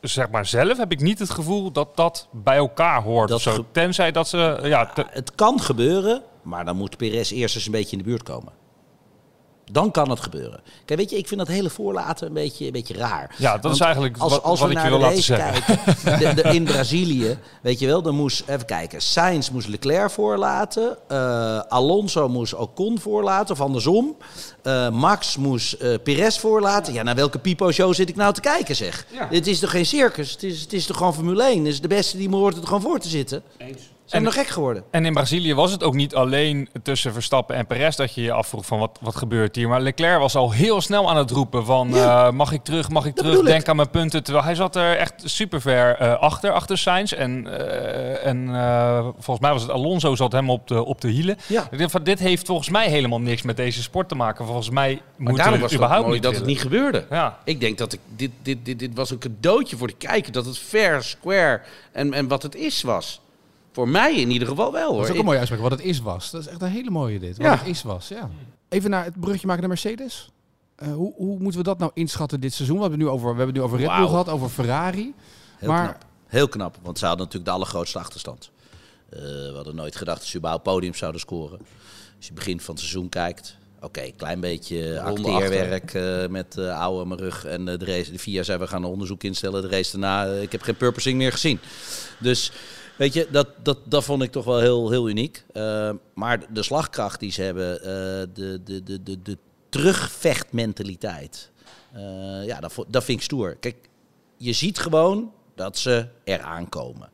zeg 0.00 0.30
maar 0.30 0.46
zelf, 0.46 0.76
heb 0.78 0.92
ik 0.92 1.00
niet 1.00 1.18
het 1.18 1.30
gevoel 1.30 1.70
dat 1.72 1.96
dat 1.96 2.28
bij 2.32 2.56
elkaar 2.56 3.02
hoort. 3.02 3.28
Dat 3.28 3.40
zo. 3.40 3.66
Tenzij 3.72 4.12
dat 4.12 4.28
ze, 4.28 4.58
ja, 4.62 4.86
te- 4.86 5.06
Het 5.10 5.34
kan 5.34 5.60
gebeuren, 5.60 6.22
maar 6.42 6.64
dan 6.64 6.76
moet 6.76 6.96
Perez 6.96 7.30
eerst 7.30 7.54
eens 7.54 7.66
een 7.66 7.72
beetje 7.72 7.96
in 7.96 8.02
de 8.02 8.08
buurt 8.08 8.22
komen. 8.22 8.52
Dan 9.72 9.90
kan 9.90 10.10
het 10.10 10.20
gebeuren. 10.20 10.60
Kijk, 10.84 10.98
weet 11.00 11.10
je, 11.10 11.16
ik 11.16 11.26
vind 11.28 11.40
dat 11.40 11.48
hele 11.48 11.70
voorlaten 11.70 12.26
een 12.26 12.32
beetje, 12.32 12.66
een 12.66 12.72
beetje 12.72 12.94
raar. 12.94 13.34
ja, 13.38 13.58
dat 13.58 13.74
is 13.74 13.80
eigenlijk 13.80 14.18
als, 14.18 14.32
wat, 14.32 14.42
als 14.42 14.60
wat 14.60 14.68
we 14.68 14.74
ik 14.74 14.80
naar 14.82 14.90
je 14.92 14.98
wil 14.98 15.08
de 15.08 15.14
laten 15.16 15.36
race 15.36 15.62
zeggen. 15.64 15.76
kijken, 16.14 16.36
de, 16.36 16.42
de- 16.42 16.54
in 16.54 16.64
Brazilië, 16.64 17.38
weet 17.62 17.78
je 17.78 17.86
wel, 17.86 18.02
dan 18.02 18.14
moest, 18.14 18.42
even 18.46 18.66
kijken, 18.66 19.00
Sainz 19.02 19.50
moest 19.50 19.68
Leclerc 19.68 20.10
voorlaten, 20.10 20.96
eh, 21.08 21.58
Alonso 21.58 22.28
moest 22.28 22.54
Ocon 22.54 22.98
voorlaten, 23.00 23.54
of 23.54 23.60
andersom. 23.60 24.16
Eh, 24.62 24.90
Max 24.90 25.36
moest 25.36 25.72
eh 25.72 25.94
Perez 26.02 26.38
voorlaten. 26.38 26.92
Ja, 26.92 27.02
naar 27.02 27.14
welke 27.14 27.38
pipo-show 27.38 27.94
zit 27.94 28.08
ik 28.08 28.16
nou 28.16 28.32
te 28.32 28.40
kijken, 28.40 28.76
zeg? 28.76 29.06
Dit 29.30 29.46
is 29.46 29.58
toch 29.58 29.70
geen 29.70 29.86
circus? 29.86 30.30
Het 30.30 30.42
is, 30.42 30.60
het 30.60 30.72
is 30.72 30.86
toch 30.86 30.96
gewoon 30.96 31.14
Formule 31.14 31.42
1? 31.44 31.64
Dus 31.64 31.80
de 31.80 31.88
beste 31.88 32.16
die 32.16 32.28
me 32.28 32.36
hoort 32.36 32.56
er 32.56 32.64
gewoon 32.66 32.80
voor 32.82 32.98
te 32.98 33.08
zitten. 33.08 33.42
Zijn 34.08 34.22
nog 34.22 34.34
gek 34.34 34.46
geworden? 34.46 34.84
En 34.90 35.04
in 35.04 35.12
Brazilië 35.12 35.54
was 35.54 35.70
het 35.70 35.82
ook 35.82 35.94
niet 35.94 36.14
alleen 36.14 36.68
tussen 36.82 37.12
Verstappen 37.12 37.56
en 37.56 37.66
Perez 37.66 37.96
dat 37.96 38.14
je 38.14 38.22
je 38.22 38.32
afvroeg 38.32 38.66
van 38.66 38.78
wat, 38.78 38.98
wat 39.00 39.16
gebeurt 39.16 39.56
hier. 39.56 39.68
Maar 39.68 39.80
Leclerc 39.80 40.18
was 40.18 40.36
al 40.36 40.52
heel 40.52 40.80
snel 40.80 41.10
aan 41.10 41.16
het 41.16 41.30
roepen 41.30 41.64
van 41.64 41.96
eh, 41.96 42.30
mag 42.30 42.52
ik 42.52 42.62
terug, 42.62 42.88
mag 42.88 43.06
ik 43.06 43.14
terug, 43.14 43.38
ik. 43.38 43.44
denk 43.44 43.68
aan 43.68 43.76
mijn 43.76 43.90
punten. 43.90 44.22
Terwijl 44.22 44.44
hij 44.44 44.54
zat 44.54 44.76
er 44.76 44.96
echt 44.96 45.22
super 45.24 45.60
ver 45.60 45.96
eh, 45.96 46.18
achter, 46.18 46.52
achter 46.52 46.78
Sainz. 46.78 47.12
En, 47.12 47.46
eh, 47.46 48.26
en 48.26 48.54
eh, 48.54 49.00
volgens 49.00 49.40
mij 49.40 49.52
was 49.52 49.62
het 49.62 49.70
Alonso 49.70 50.14
zat 50.14 50.32
hem 50.32 50.50
op 50.50 50.68
de, 50.68 50.84
op 50.84 51.00
de 51.00 51.08
hielen. 51.08 51.36
Ja. 51.46 51.68
Ik 51.70 51.78
denk 51.78 51.90
van, 51.90 52.02
dit 52.02 52.18
heeft 52.18 52.46
volgens 52.46 52.70
mij 52.70 52.88
helemaal 52.88 53.20
niks 53.20 53.42
met 53.42 53.56
deze 53.56 53.82
sport 53.82 54.08
te 54.08 54.14
maken. 54.14 54.46
Volgens 54.46 54.70
mij 54.70 55.00
Maar 55.16 55.28
moet 55.28 55.36
daarom 55.36 55.52
het 55.52 55.62
was 55.62 55.70
het 55.70 55.80
überhaupt 55.80 56.06
mooi 56.06 56.14
niet 56.20 56.28
dat 56.28 56.36
het 56.36 56.46
niet 56.46 56.60
gebeurde. 56.60 57.06
Ja. 57.10 57.38
Ik 57.44 57.60
denk 57.60 57.78
dat 57.78 57.92
ik, 57.92 58.00
dit, 58.16 58.30
dit, 58.42 58.58
dit, 58.64 58.78
dit 58.78 58.94
was 58.94 59.10
een 59.10 59.18
cadeautje 59.18 59.76
voor 59.76 59.86
de 59.86 59.96
kijker. 59.98 60.32
Dat 60.32 60.46
het 60.46 60.58
fair, 60.58 61.02
square 61.02 61.60
en, 61.92 62.12
en 62.12 62.28
wat 62.28 62.42
het 62.42 62.54
is 62.54 62.82
was. 62.82 63.20
Voor 63.78 63.88
mij 63.88 64.14
in 64.16 64.30
ieder 64.30 64.48
geval 64.48 64.72
wel 64.72 64.86
Dat 64.86 64.94
hoor. 64.94 65.04
is 65.04 65.10
ook 65.10 65.16
een 65.18 65.24
mooie 65.24 65.38
uitspraak, 65.38 65.62
wat 65.62 65.70
het 65.70 65.80
is 65.80 66.00
was. 66.00 66.30
Dat 66.30 66.40
is 66.40 66.46
echt 66.46 66.62
een 66.62 66.68
hele 66.68 66.90
mooie 66.90 67.18
dit, 67.18 67.36
wat 67.36 67.46
Ja. 67.46 67.56
het 67.58 67.66
is 67.66 67.82
was, 67.82 68.08
ja. 68.08 68.30
Even 68.68 68.90
naar 68.90 69.04
het 69.04 69.20
brugje 69.20 69.46
maken 69.46 69.60
naar 69.60 69.68
Mercedes. 69.70 70.30
Eh, 70.76 70.92
hoe, 70.92 71.12
hoe 71.16 71.38
moeten 71.38 71.60
we 71.60 71.66
dat 71.66 71.78
nou 71.78 71.90
inschatten 71.94 72.40
dit 72.40 72.52
seizoen? 72.54 72.76
We 72.76 72.82
hebben 72.82 73.00
het 73.00 73.08
nu 73.08 73.14
over, 73.14 73.30
we 73.30 73.36
hebben 73.36 73.46
het 73.46 73.56
nu 73.56 73.62
over 73.62 73.78
Red 73.78 73.96
Bull 73.96 74.06
gehad, 74.08 74.28
over 74.28 74.48
Ferrari. 74.48 75.14
Heel 75.58 75.68
Maar- 75.68 75.84
knap. 75.88 76.04
Heel 76.26 76.48
knap, 76.48 76.76
want 76.82 76.98
ze 76.98 77.06
hadden 77.06 77.24
natuurlijk 77.24 77.50
de 77.50 77.56
allergrootste 77.56 77.98
achterstand. 77.98 78.50
Eh, 79.10 79.20
we 79.20 79.52
hadden 79.54 79.74
nooit 79.74 79.96
gedacht 79.96 80.18
dat 80.18 80.26
ze 80.28 80.36
überhaupt 80.36 80.64
podiums 80.64 80.98
zouden 80.98 81.20
scoren. 81.20 81.58
Als 82.16 82.26
je 82.26 82.32
begin 82.32 82.60
van 82.60 82.74
het 82.74 82.82
seizoen 82.82 83.08
kijkt, 83.08 83.56
oké, 83.80 84.10
klein 84.16 84.40
beetje 84.40 85.00
acteerwerk 85.00 85.94
eh, 85.94 86.26
met 86.26 86.56
uh, 86.58 86.80
oude 86.80 87.00
aan 87.00 87.08
mijn 87.08 87.20
rug. 87.20 87.44
En 87.44 87.64
de 87.64 87.78
race, 87.84 88.12
de 88.12 88.18
VIA 88.18 88.42
zei, 88.42 88.58
we 88.58 88.66
gaan 88.66 88.82
een 88.82 88.90
onderzoek 88.90 89.22
instellen. 89.22 89.62
De 89.62 89.68
race 89.68 89.90
daarna, 89.98 90.24
ik 90.32 90.52
heb 90.52 90.62
geen 90.62 90.76
purposing 90.76 91.16
meer 91.18 91.32
gezien. 91.32 91.58
Dus 92.18 92.52
weet 92.98 93.12
je, 93.12 93.28
dat, 93.30 93.48
dat, 93.62 93.78
dat 93.84 94.04
vond 94.04 94.22
ik 94.22 94.30
toch 94.32 94.44
wel 94.44 94.58
heel, 94.58 94.90
heel 94.90 95.08
uniek. 95.08 95.44
Eh, 95.52 95.90
maar 96.14 96.52
de 96.52 96.62
slagkracht 96.62 97.20
die 97.20 97.32
ze 97.32 97.42
hebben, 97.42 97.80
eh, 97.80 97.86
de, 98.34 98.60
de, 98.64 98.82
de, 98.82 99.02
de, 99.02 99.22
de 99.22 99.38
terugvechtmentaliteit. 99.68 101.50
eh, 101.92 102.46
ja, 102.46 102.60
dat, 102.60 102.74
dat 102.88 103.04
vind 103.04 103.18
ik 103.18 103.24
stoer. 103.24 103.56
Kijk, 103.56 103.76
je 104.36 104.52
ziet 104.52 104.78
gewoon 104.78 105.32
dat 105.54 105.78
ze 105.78 106.06
eraan 106.24 106.68
komen. 106.68 107.10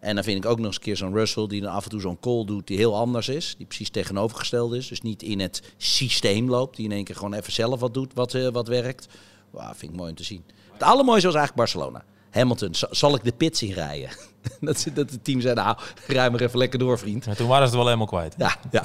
En 0.00 0.14
dan 0.14 0.24
vind 0.24 0.44
ik 0.44 0.50
ook 0.50 0.56
nog 0.56 0.66
eens 0.66 0.76
een 0.76 0.82
keer 0.82 0.96
zo'n 0.96 1.14
Russell 1.14 1.46
die 1.46 1.60
dan 1.60 1.72
af 1.72 1.84
en 1.84 1.90
toe 1.90 2.00
zo'n 2.00 2.20
call 2.20 2.44
doet 2.44 2.66
die 2.66 2.76
heel 2.76 2.96
anders 2.96 3.28
is. 3.28 3.54
Die 3.56 3.66
precies 3.66 3.90
tegenovergesteld 3.90 4.72
is. 4.72 4.88
Dus 4.88 5.00
niet 5.00 5.22
in 5.22 5.40
het 5.40 5.62
systeem 5.76 6.50
loopt. 6.50 6.76
Die 6.76 6.84
in 6.84 6.92
één 6.92 7.04
keer 7.04 7.14
gewoon 7.14 7.34
even 7.34 7.52
zelf 7.52 7.80
wat 7.80 7.94
doet 7.94 8.14
wat, 8.14 8.32
wat 8.32 8.68
werkt. 8.68 9.06
Wauw, 9.50 9.74
vind 9.74 9.92
ik 9.92 9.98
mooi 9.98 10.10
om 10.10 10.16
te 10.16 10.24
zien. 10.24 10.44
Het 10.72 10.82
allermooiste 10.82 11.26
was 11.26 11.36
eigenlijk 11.36 11.72
Barcelona. 11.72 12.04
Hamilton, 12.32 12.74
za- 12.74 12.88
zal 12.90 13.14
ik 13.14 13.24
de 13.24 13.32
pit 13.32 13.56
zien 13.56 13.72
rijden? 13.72 14.08
dat, 14.60 14.86
dat 14.94 15.10
het 15.10 15.24
team 15.24 15.40
zei, 15.40 15.54
nou, 15.54 15.76
rij 16.06 16.30
maar 16.30 16.40
even 16.40 16.58
lekker 16.58 16.78
door, 16.78 16.98
vriend. 16.98 17.26
En 17.26 17.36
toen 17.36 17.48
waren 17.48 17.68
ze 17.68 17.76
het 17.76 17.84
wel 17.84 17.84
helemaal 17.84 18.06
kwijt. 18.06 18.34
Ja, 18.38 18.56
ja. 18.70 18.82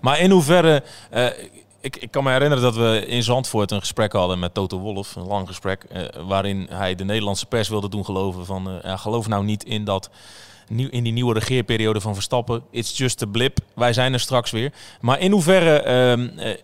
Maar 0.00 0.20
in 0.20 0.30
hoeverre... 0.30 0.82
eh, 1.10 1.26
ik, 1.80 1.96
ik 1.96 2.10
kan 2.10 2.24
me 2.24 2.30
herinneren 2.30 2.62
dat 2.64 2.76
we 2.76 3.04
in 3.06 3.22
Zandvoort 3.22 3.70
een 3.70 3.80
gesprek 3.80 4.12
hadden 4.12 4.38
met 4.38 4.54
Toto 4.54 4.78
Wolff. 4.78 5.16
Een 5.16 5.26
lang 5.26 5.46
gesprek. 5.48 5.84
eh, 5.84 6.02
waarin 6.26 6.66
hij 6.70 6.94
de 6.94 7.04
Nederlandse 7.04 7.46
pers 7.46 7.68
wilde 7.68 7.88
doen 7.88 8.04
geloven 8.04 8.46
van... 8.46 8.68
eh, 8.68 8.74
ja, 8.82 8.96
geloof 8.96 9.28
nou 9.28 9.44
niet 9.44 9.64
in 9.64 9.84
dat 9.84 10.10
nieuw, 10.68 10.88
in 10.88 11.02
die 11.04 11.12
nieuwe 11.12 11.34
regeerperiode 11.34 12.00
van 12.00 12.14
Verstappen. 12.14 12.62
It's 12.70 12.98
just 12.98 13.22
a 13.22 13.26
blip. 13.26 13.58
Wij 13.74 13.92
zijn 13.92 14.12
er 14.12 14.20
straks 14.20 14.50
weer. 14.50 14.72
Maar 15.00 15.20
in 15.20 15.32
hoeverre... 15.32 15.78
ehm, 15.80 16.28
eh, 16.38 16.56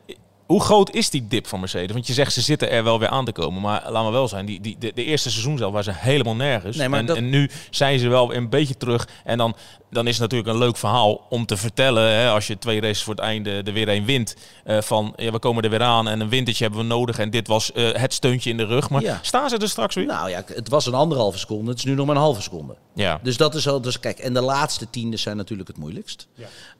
hoe 0.48 0.60
groot 0.62 0.90
is 0.94 1.10
die 1.10 1.26
dip 1.28 1.46
van 1.46 1.60
Mercedes? 1.60 1.92
Want 1.92 2.06
je 2.06 2.12
zegt 2.12 2.32
ze 2.32 2.40
zitten 2.40 2.70
er 2.70 2.84
wel 2.84 2.98
weer 2.98 3.08
aan 3.08 3.24
te 3.24 3.32
komen. 3.32 3.60
Maar 3.62 3.82
laat 3.90 4.02
maar 4.02 4.12
wel 4.12 4.28
zijn, 4.28 4.46
die, 4.46 4.60
die, 4.60 4.76
de, 4.78 4.92
de 4.94 5.04
eerste 5.04 5.30
seizoen 5.30 5.58
zelf 5.58 5.72
waren 5.72 5.92
ze 5.94 6.00
helemaal 6.00 6.34
nergens. 6.36 6.76
Nee, 6.76 6.88
maar 6.88 6.98
en, 7.00 7.06
dat- 7.06 7.16
en 7.16 7.30
nu 7.30 7.50
zijn 7.70 7.98
ze 7.98 8.08
wel 8.08 8.34
een 8.34 8.48
beetje 8.48 8.76
terug. 8.76 9.08
En 9.24 9.38
dan, 9.38 9.56
dan 9.90 10.06
is 10.06 10.12
het 10.12 10.20
natuurlijk 10.20 10.50
een 10.50 10.58
leuk 10.58 10.76
verhaal 10.76 11.26
om 11.28 11.46
te 11.46 11.56
vertellen. 11.56 12.02
Hè, 12.12 12.28
als 12.30 12.46
je 12.46 12.58
twee 12.58 12.80
races 12.80 13.02
voor 13.02 13.14
het 13.14 13.22
einde 13.22 13.50
er 13.64 13.72
weer 13.72 13.88
een 13.88 14.04
wint. 14.04 14.36
eh, 14.64 14.80
van 14.80 15.12
ja, 15.16 15.30
we 15.30 15.38
komen 15.38 15.62
er 15.64 15.70
weer 15.70 15.82
aan 15.82 16.08
en 16.08 16.20
een 16.20 16.28
wintertje 16.28 16.64
hebben 16.64 16.80
we 16.82 16.86
nodig. 16.88 17.18
En 17.18 17.30
dit 17.30 17.46
was 17.48 17.72
eh, 17.72 17.92
het 17.92 18.14
steuntje 18.14 18.50
in 18.50 18.56
de 18.56 18.64
rug. 18.66 18.90
Maar 18.90 19.02
Ja. 19.02 19.18
staan 19.22 19.48
ze 19.48 19.56
er 19.58 19.68
straks 19.68 19.94
weer? 19.94 20.06
Nou 20.06 20.30
ja, 20.30 20.42
het 20.54 20.68
was 20.68 20.86
een 20.86 20.94
anderhalve 20.94 21.38
seconde. 21.38 21.70
Het 21.70 21.78
is 21.78 21.84
nu 21.84 21.94
nog 21.94 22.06
maar 22.06 22.16
een 22.16 22.22
halve 22.22 22.42
seconde. 22.42 22.76
ja. 22.94 23.20
Dus 23.22 23.36
dat 23.36 23.54
is 23.54 23.68
al. 23.68 23.80
Dus 23.80 24.00
kijk, 24.00 24.18
en 24.18 24.34
de 24.34 24.40
laatste 24.40 24.90
tiendes 24.90 25.22
zijn 25.22 25.36
natuurlijk 25.36 25.68
het 25.68 25.76
moeilijkst. 25.78 26.28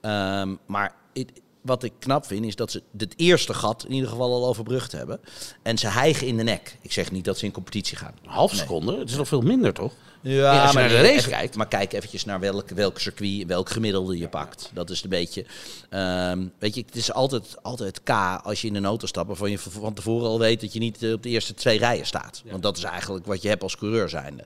Ehm, 0.01 0.55
maar 0.67 0.95
it- 1.13 1.33
wat 1.69 1.83
ik 1.83 1.93
knap 1.99 2.27
vind, 2.27 2.45
is 2.45 2.57
dat 2.57 2.71
ze 2.71 2.83
het 2.97 3.15
eerste 3.17 3.55
gat 3.55 3.85
in 3.85 3.93
ieder 3.93 4.09
geval 4.09 4.33
al 4.33 4.47
overbrugd 4.47 4.93
hebben. 4.93 5.21
En 5.63 5.79
ze 5.79 5.87
hijgen 5.87 6.27
in 6.27 6.37
de 6.37 6.43
nek. 6.43 6.79
Ik 6.81 6.93
zeg 6.93 7.11
niet 7.11 7.25
dat 7.25 7.39
ze 7.39 7.45
in 7.45 7.53
competitie 7.53 7.97
gaan. 7.97 8.15
Een 8.23 8.31
half 8.31 8.55
seconde? 8.55 8.99
Het 8.99 9.11
is 9.11 9.17
nog 9.17 9.29
veel 9.29 9.41
minder, 9.41 9.73
toch? 9.73 9.93
Ja, 10.23 10.63
als 10.63 10.73
je 10.73 10.79
naar 10.79 10.89
de 10.89 11.01
race 11.01 11.13
even- 11.13 11.31
kijkt. 11.31 11.57
Maar 11.57 11.69
kijk 11.69 11.93
eventjes 11.93 12.25
naar 12.25 12.41
welk, 12.41 12.69
welk 12.69 12.99
circuit, 12.99 13.47
welk 13.47 13.71
gemiddelde 13.71 14.19
je 14.19 14.29
pakt. 14.29 14.71
Dat 14.75 14.91
is 14.91 15.03
een 15.03 15.09
beetje... 15.09 15.45
ehm, 15.91 16.47
weet 16.59 16.75
je, 16.75 16.83
het 16.87 16.97
is 16.97 17.13
altijd, 17.13 17.63
altijd 17.63 18.03
K 18.03 18.11
als 18.43 18.61
je 18.61 18.69
in 18.69 18.75
een 18.75 18.85
auto 18.85 19.07
stapt... 19.07 19.27
waarvan 19.27 19.51
je 19.51 19.59
van 19.59 19.95
tevoren 19.95 20.29
al 20.29 20.39
weet 20.39 20.61
dat 20.61 20.73
je 20.73 20.79
niet 20.79 21.03
eh, 21.03 21.13
op 21.13 21.23
de 21.23 21.29
eerste 21.29 21.55
twee 21.55 21.79
rijen 21.79 22.07
staat. 22.07 22.43
Want 22.51 22.63
dat 22.63 22.77
is 22.77 22.83
eigenlijk 22.83 23.27
wat 23.27 23.43
je 23.43 23.49
hebt 23.49 23.63
als 23.63 23.77
coureur 23.77 24.09
zijnde. 24.09 24.45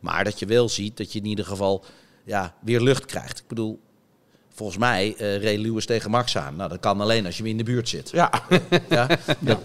Maar 0.00 0.24
dat 0.24 0.38
je 0.38 0.46
wel 0.46 0.68
ziet 0.68 0.96
dat 0.96 1.12
je 1.12 1.18
in 1.18 1.26
ieder 1.26 1.44
geval 1.44 1.84
ja, 2.24 2.54
weer 2.60 2.80
lucht 2.80 3.04
krijgt. 3.04 3.38
Ik 3.38 3.48
bedoel... 3.48 3.80
Volgens 4.60 4.78
mij 4.80 5.14
eh 5.18 5.36
reed 5.42 5.58
Lewis 5.58 5.86
tegen 5.86 6.10
Max 6.10 6.36
aan. 6.36 6.56
Nou, 6.56 6.68
dat 6.68 6.80
kan 6.80 7.00
alleen 7.00 7.26
als 7.26 7.36
je 7.36 7.42
hem 7.42 7.50
in 7.50 7.56
de 7.56 7.62
buurt 7.64 7.88
zit. 7.88 8.10
Ja. 8.10 8.30
Ja, 8.88 9.06
dat, 9.38 9.58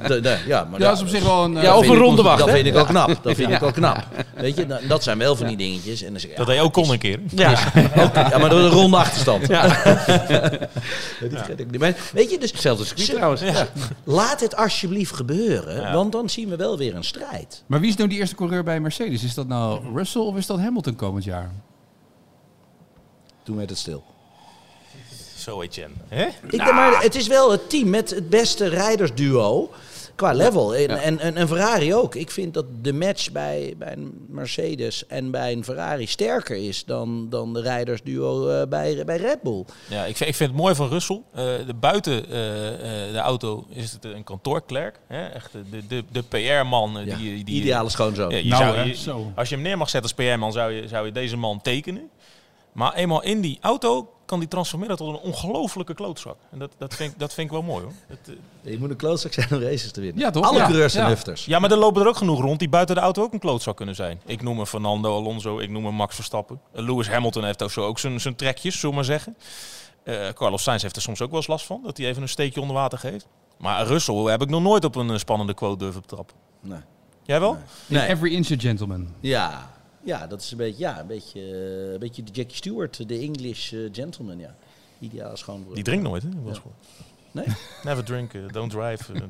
ja, 0.48 0.64
maar 0.64 0.80
Ja, 0.80 0.88
dat 0.88 0.96
is 0.96 1.02
op 1.02 1.08
zich 1.08 1.24
wel 1.24 1.44
een... 1.44 1.58
eh, 1.58 1.64
Ja, 1.64 1.78
of 1.78 1.88
een 1.88 1.96
ronde 1.98 2.22
wacht, 2.22 2.40
Dat 2.40 2.50
vind 2.50 2.66
ik 2.68 2.76
ook 2.76 2.88
knap. 2.88 3.20
Dat 3.24 3.36
vind 3.36 3.52
ik 3.52 3.64
ook 3.64 3.74
knap. 3.74 4.08
Weet 4.36 4.58
je, 4.58 4.66
dat- 4.66 4.82
dat 4.88 5.04
zijn 5.04 5.18
wel 5.18 5.36
van 5.36 5.48
die 5.48 5.58
dingetjes. 5.58 6.02
En 6.04 6.12
dan 6.12 6.20
zeg 6.20 6.32
ik, 6.32 6.38
Dat 6.38 6.48
ja, 6.48 6.54
deed 6.54 6.62
ook 6.62 6.74
kon 6.74 6.90
een 6.92 6.98
keer. 7.00 7.20
ja, 7.30 7.52
ook, 8.04 8.16
ja, 8.16 8.38
maar 8.38 8.50
door 8.50 8.60
een 8.60 8.70
ronde 8.70 8.98
achterstand. 8.98 9.48
Niet. 11.68 11.80
Maar 11.80 11.96
weet 12.14 12.32
je, 12.32 12.38
dus 12.40 12.52
Hetzelfde 12.52 12.86
circuit 12.86 13.10
trouwens. 13.10 13.42
ja. 13.42 13.68
laat 14.04 14.40
het 14.40 14.56
alsjeblieft 14.56 15.14
gebeuren, 15.16 15.76
Ja. 15.82 15.94
want 15.94 16.12
dan 16.12 16.30
zien 16.30 16.50
we 16.50 16.56
wel 16.56 16.78
weer 16.78 16.96
een 16.96 17.04
strijd. 17.04 17.64
Maar 17.66 17.80
wie 17.80 17.90
is 17.90 17.96
nou 17.96 18.10
die 18.10 18.18
eerste 18.20 18.36
coureur 18.36 18.64
bij 18.64 18.80
Mercedes? 18.80 19.24
Is 19.24 19.34
dat 19.34 19.48
nou 19.48 19.94
Russell 19.96 20.22
of 20.22 20.36
is 20.38 20.46
dat 20.46 20.60
Hamilton 20.60 20.96
komend 20.96 21.24
jaar? 21.24 21.52
Toen 23.44 23.56
werd 23.58 23.70
het 23.70 23.80
stil. 23.80 24.04
Zo, 25.46 25.62
Etienne. 25.62 25.94
Hè? 26.08 26.26
Ik 26.26 26.50
denk 26.52 26.72
maar, 26.74 27.02
het 27.02 27.16
is 27.16 27.28
wel 27.28 27.52
het 27.52 27.70
team 27.70 27.90
met 27.90 28.10
het 28.10 28.30
beste 28.30 28.68
rijdersduo 28.68 29.70
qua 30.16 30.32
level. 30.34 30.76
En, 30.76 30.90
en, 30.90 31.20
en, 31.20 31.36
en 31.36 31.48
Ferrari 31.48 31.94
ook. 31.96 32.16
Ik 32.16 32.32
vind 32.32 32.54
dat 32.54 32.66
de 32.82 32.94
match 32.94 33.32
bij, 33.32 33.74
bij 33.78 33.92
een 33.94 34.26
Mercedes 34.30 35.08
en 35.08 35.32
bij 35.32 35.52
een 35.52 35.64
Ferrari 35.64 36.08
sterker 36.08 36.56
is 36.56 36.86
dan, 36.86 37.30
dan 37.30 37.54
de 37.54 37.62
rijdersduo 37.62 38.50
eh, 38.50 38.68
bij, 38.68 39.06
bij 39.06 39.18
Red 39.18 39.42
Bull. 39.42 39.66
Ja, 39.90 40.06
ik 40.06 40.18
vind, 40.18 40.30
ik 40.30 40.36
vind 40.36 40.50
het 40.50 40.60
mooi 40.60 40.76
van 40.76 40.90
Russell. 40.90 41.22
Eh, 41.34 41.44
de 41.66 41.74
buiten 41.80 42.30
eh, 42.30 43.06
eh, 43.08 43.12
de 43.14 43.20
auto 43.20 43.66
is 43.70 43.92
het 43.92 44.06
een 44.06 44.24
kantoorklerk. 44.24 45.00
Hè? 45.08 45.28
Echt 45.28 45.52
de, 45.52 45.64
de, 45.70 45.88
de, 45.88 46.04
de 46.12 46.24
PR-man. 46.24 47.02
Ja, 47.06 47.16
die, 47.18 47.44
die, 47.44 47.56
Ideale 47.62 47.90
schoonzoon. 47.90 48.30
Ja, 48.30 48.38
je 48.38 48.50
Nou, 48.50 48.64
zou, 48.64 48.76
hè, 48.76 48.84
je- 48.84 48.96
zo. 48.96 49.32
als 49.36 49.50
je 49.50 49.56
hem 49.56 49.64
neer 49.64 49.78
mag 49.78 49.90
zetten 49.90 50.16
als 50.18 50.28
PR-man, 50.28 50.52
zou 50.52 50.72
je, 50.72 50.88
zou 50.88 51.06
je 51.06 51.12
deze 51.12 51.38
man 51.38 51.62
tekenen. 51.62 52.10
Maar 52.72 52.94
eenmaal 52.94 53.24
in 53.24 53.42
die 53.42 53.58
auto 53.62 54.10
kan 54.26 54.40
die 54.40 54.48
transformeren 54.48 54.98
tot 54.98 55.08
een 55.08 55.20
ongelofelijke 55.32 55.94
klootzak. 55.94 56.36
En 56.52 56.60
dat, 56.60 56.72
dat, 56.78 56.94
vind, 56.96 57.12
ik- 57.12 57.20
dat 57.20 57.34
vind 57.34 57.48
ik 57.48 57.54
wel 57.54 57.62
mooi 57.64 57.84
hoor. 57.84 57.94
Dat, 58.08 58.18
eh, 58.64 58.72
Je 58.72 58.80
moet 58.80 58.90
een 58.90 58.96
klootzak 58.96 59.34
zijn 59.34 59.48
om 59.52 59.60
races 59.62 59.92
te 59.92 60.02
winnen. 60.02 60.20
Ja, 60.22 60.30
toch? 60.30 60.46
Alle 60.46 60.58
Ja. 60.58 60.64
coureurs 60.66 60.94
zijn 60.94 61.18
Ja. 61.26 61.34
ja, 61.46 61.60
maar 61.60 61.72
er 61.72 61.78
lopen 61.78 62.02
er 62.02 62.08
ook 62.08 62.18
genoeg 62.18 62.42
rond 62.42 62.60
die 62.60 62.70
buiten 62.70 62.96
de 62.96 63.02
auto 63.02 63.24
ook 63.24 63.34
een 63.34 63.40
klootzak 63.40 63.78
kunnen 63.78 63.96
zijn. 63.96 64.22
Ik 64.26 64.42
noem 64.42 64.60
een 64.60 64.66
Fernando 64.66 65.16
Alonso, 65.16 65.60
ik 65.60 65.70
noem 65.70 65.86
een 65.86 65.96
Max 65.96 66.16
Verstappen. 66.16 66.60
Eh, 66.74 66.84
Lewis 66.86 67.08
Hamilton 67.10 67.44
heeft 67.44 67.64
ook 67.64 67.72
zo 67.72 67.82
ook 67.86 68.00
zijn, 68.00 68.22
zijn 68.22 68.36
trekjes, 68.36 68.74
zullen 68.74 68.90
we 68.90 68.96
maar 68.96 69.06
zeggen. 69.06 69.38
Eh, 70.04 70.30
Carlos 70.34 70.64
Sainz 70.64 70.82
heeft 70.82 70.96
er 70.96 71.02
soms 71.02 71.22
ook 71.22 71.30
wel 71.30 71.38
eens 71.40 71.48
last 71.48 71.66
van, 71.66 71.82
dat 71.84 71.98
hij 71.98 72.08
even 72.08 72.22
een 72.22 72.30
steekje 72.30 72.62
onder 72.62 72.76
water 72.76 72.98
geeft. 72.98 73.28
Maar 73.58 73.86
Russell 73.88 74.16
heb 74.16 74.42
ik 74.42 74.50
nog 74.50 74.62
nooit 74.62 74.84
op 74.86 74.96
een 74.96 75.20
spannende 75.20 75.54
quote 75.54 75.78
durven 75.78 76.06
trappen. 76.06 76.36
Nee. 76.62 76.80
Jij 77.24 77.40
wel? 77.40 77.58
Nee. 77.88 78.08
Every 78.08 78.34
inch 78.34 78.52
a 78.52 78.56
gentleman. 78.58 79.08
Ja. 79.20 79.74
Ja, 80.06 80.28
dat 80.28 80.42
is 80.42 80.52
een 80.52 80.58
beetje, 80.58 80.80
ja, 80.80 81.00
een 81.00 81.08
beetje, 81.08 81.40
eh, 81.40 81.92
een 81.94 82.00
beetje 82.00 82.24
de 82.24 82.32
Jackie 82.32 82.56
Stewart, 82.56 83.08
de 83.08 83.18
English 83.18 83.74
eh, 83.74 83.80
gentleman. 83.92 84.40
Ja. 84.40 84.56
Ideale 85.00 85.38
schoonbroer. 85.38 85.76
Die 85.76 85.84
drinkt 85.84 86.04
nooit, 86.04 86.24
hè? 86.24 86.30
Goed. 86.44 86.72
Nee? 87.36 87.46
Never 87.84 88.04
drink, 88.04 88.34
eh, 88.34 88.42
don't 88.52 88.72
drive. 88.72 89.14
eh. 89.14 89.22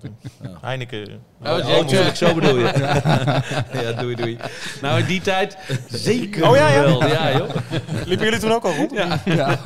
Heineken. 0.62 1.08
eh, 1.08 1.14
Oh, 1.42 1.48
allemaal 1.48 1.72
Jackie. 1.86 2.04
goed. 2.04 2.18
Zo 2.18 2.34
bedoel 2.34 2.58
je. 2.58 2.64
ja, 3.84 3.92
doei 4.02 4.16
doei. 4.16 4.38
Nou, 4.82 5.00
in 5.00 5.06
die 5.06 5.22
tijd 5.22 5.58
zeker 5.90 6.50
Oh, 6.50 6.56
ja, 6.56 6.70
ja. 6.70 6.82
wel. 6.84 7.08
Ja, 7.08 7.38
joh. 7.38 7.50
Liepen 8.06 8.26
jullie 8.26 8.40
toen 8.40 8.52
ook 8.52 8.64
al 8.64 8.74
rond? 8.76 8.92
Ja. 9.26 9.60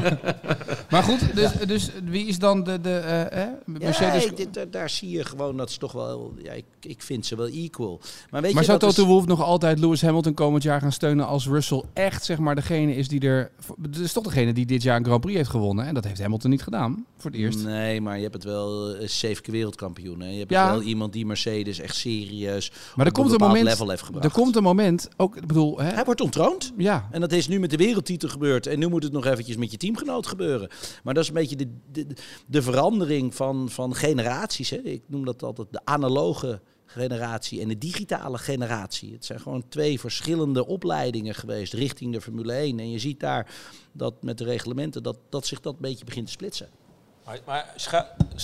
maar 0.89 1.03
goed, 1.03 1.35
dus, 1.35 1.51
dus 1.67 1.91
wie 2.03 2.25
is 2.27 2.39
dan 2.39 2.63
de, 2.63 2.81
de 2.81 2.97
eh, 2.97 3.41
eh, 3.43 3.47
Mercedes? 3.65 4.23
Ja, 4.23 4.31
dit, 4.35 4.67
daar, 4.71 4.89
zie 4.89 5.09
je 5.09 5.25
gewoon 5.25 5.57
dat 5.57 5.71
ze 5.71 5.79
toch 5.79 5.91
wel, 5.91 6.33
ja, 6.43 6.51
ik, 6.51 6.65
ik 6.81 7.01
vind 7.01 7.25
ze 7.25 7.35
wel 7.35 7.47
equal. 7.47 7.99
Maar 8.29 8.41
weet 8.41 8.53
maar 8.53 8.61
je 8.63 8.67
zou 8.69 8.87
is- 8.87 8.95
Toto 8.95 9.07
Wolff 9.09 9.27
nog 9.27 9.43
altijd 9.43 9.79
Lewis 9.79 10.01
Hamilton 10.01 10.33
komend 10.33 10.63
jaar 10.63 10.81
gaan 10.81 10.91
steunen 10.91 11.27
als 11.27 11.47
Russell 11.47 11.83
echt 11.93 12.25
zeg 12.25 12.37
maar 12.37 12.55
degene 12.55 12.95
is 12.95 13.07
die 13.07 13.21
er... 13.21 13.51
Het 13.81 13.97
is 13.97 14.13
toch 14.13 14.23
degene 14.23 14.53
die 14.53 14.65
dit 14.65 14.83
jaar 14.83 14.97
een 14.97 15.05
Grand 15.05 15.21
Prix 15.21 15.37
heeft 15.37 15.49
gewonnen. 15.49 15.85
En 15.85 15.93
dat 15.93 16.03
heeft 16.03 16.21
Hamilton 16.21 16.49
niet 16.49 16.63
gedaan, 16.63 17.05
voor 17.17 17.31
het 17.31 17.39
eerst. 17.39 17.63
Nee, 17.65 18.01
maar 18.01 18.17
je 18.19 18.28
hebt 18.31 18.43
het 18.43 18.43
wel 18.43 18.95
eh, 18.95 19.07
zeven 19.07 19.51
wereldkampioen. 19.51 20.19
Hè? 20.21 20.29
Je 20.29 20.37
hebt 20.37 20.51
Ja. 20.51 20.71
wel 20.71 20.81
iemand 20.81 21.13
die 21.13 21.25
Mercedes 21.25 21.79
echt 21.79 21.95
serieus 21.95 22.71
Maar 22.95 23.05
er 23.05 23.11
op 23.11 23.17
komt 23.17 23.31
een 23.31 23.47
moment, 23.47 23.63
level 23.65 23.89
heeft 23.89 24.01
gebracht. 24.03 24.25
er 24.25 24.31
komt 24.31 24.55
een 24.55 24.63
moment, 24.63 25.09
ook, 25.17 25.35
ik 25.35 25.47
bedoel, 25.47 25.79
hè, 25.79 25.91
Hij 25.91 26.03
wordt 26.05 26.21
ontroond. 26.21 26.71
ja, 26.77 27.07
En 27.11 27.21
dat 27.21 27.31
is 27.31 27.47
nu 27.47 27.59
met 27.59 27.69
de 27.69 27.77
wereldtitel 27.77 28.29
gebeurd. 28.29 28.67
En 28.67 28.79
nu 28.79 28.87
moet 28.87 29.03
het 29.03 29.11
nog 29.11 29.25
eventjes 29.25 29.55
met 29.57 29.71
je 29.71 29.77
teamgenoot 29.77 30.27
gebeuren. 30.27 30.69
Maar 31.03 31.13
dat 31.13 31.23
is 31.23 31.29
een 31.29 31.35
beetje 31.35 31.55
de, 31.55 31.77
de, 31.91 32.07
de 32.47 32.61
verandering 32.61 33.35
van, 33.35 33.69
van 33.69 33.95
generaties. 33.95 34.69
Hè. 34.69 34.77
Ik 34.77 35.01
noem 35.07 35.25
dat 35.25 35.43
altijd 35.43 35.67
de 35.71 35.81
analoge 35.83 36.61
generatie 36.85 37.61
en 37.61 37.67
de 37.67 37.77
digitale 37.77 38.37
generatie. 38.37 39.13
Het 39.13 39.25
zijn 39.25 39.39
gewoon 39.39 39.63
twee 39.69 39.99
verschillende 39.99 40.65
opleidingen 40.67 41.35
geweest 41.35 41.73
richting 41.73 42.13
de 42.13 42.21
Formule 42.21 42.53
1. 42.53 42.79
En 42.79 42.91
je 42.91 42.99
ziet 42.99 43.19
daar 43.19 43.51
dat 43.91 44.23
met 44.23 44.37
de 44.37 44.43
reglementen 44.43 45.03
dat, 45.03 45.17
dat 45.29 45.45
zich 45.45 45.59
dat 45.59 45.73
een 45.73 45.81
beetje 45.81 46.05
begint 46.05 46.25
te 46.25 46.31
splitsen. 46.31 46.69
Maar, 47.45 47.65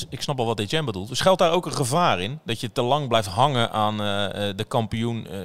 ik 0.10 0.22
snap 0.22 0.38
wel 0.38 0.46
wat 0.46 0.60
Etienne 0.60 0.86
bedoelt. 0.86 1.10
Er 1.10 1.16
schuilt 1.16 1.40
daar 1.40 1.52
ook 1.52 1.66
een 1.66 1.74
gevaar 1.74 2.22
in 2.22 2.40
dat 2.44 2.60
je 2.60 2.72
te 2.72 2.82
lang 2.82 3.08
blijft 3.08 3.28
hangen 3.28 3.72
aan 3.72 4.02
eh, 4.02 4.50
eh, 4.50 4.58
de 4.58 4.64
kampioen 4.64 5.28
eh, 5.28 5.40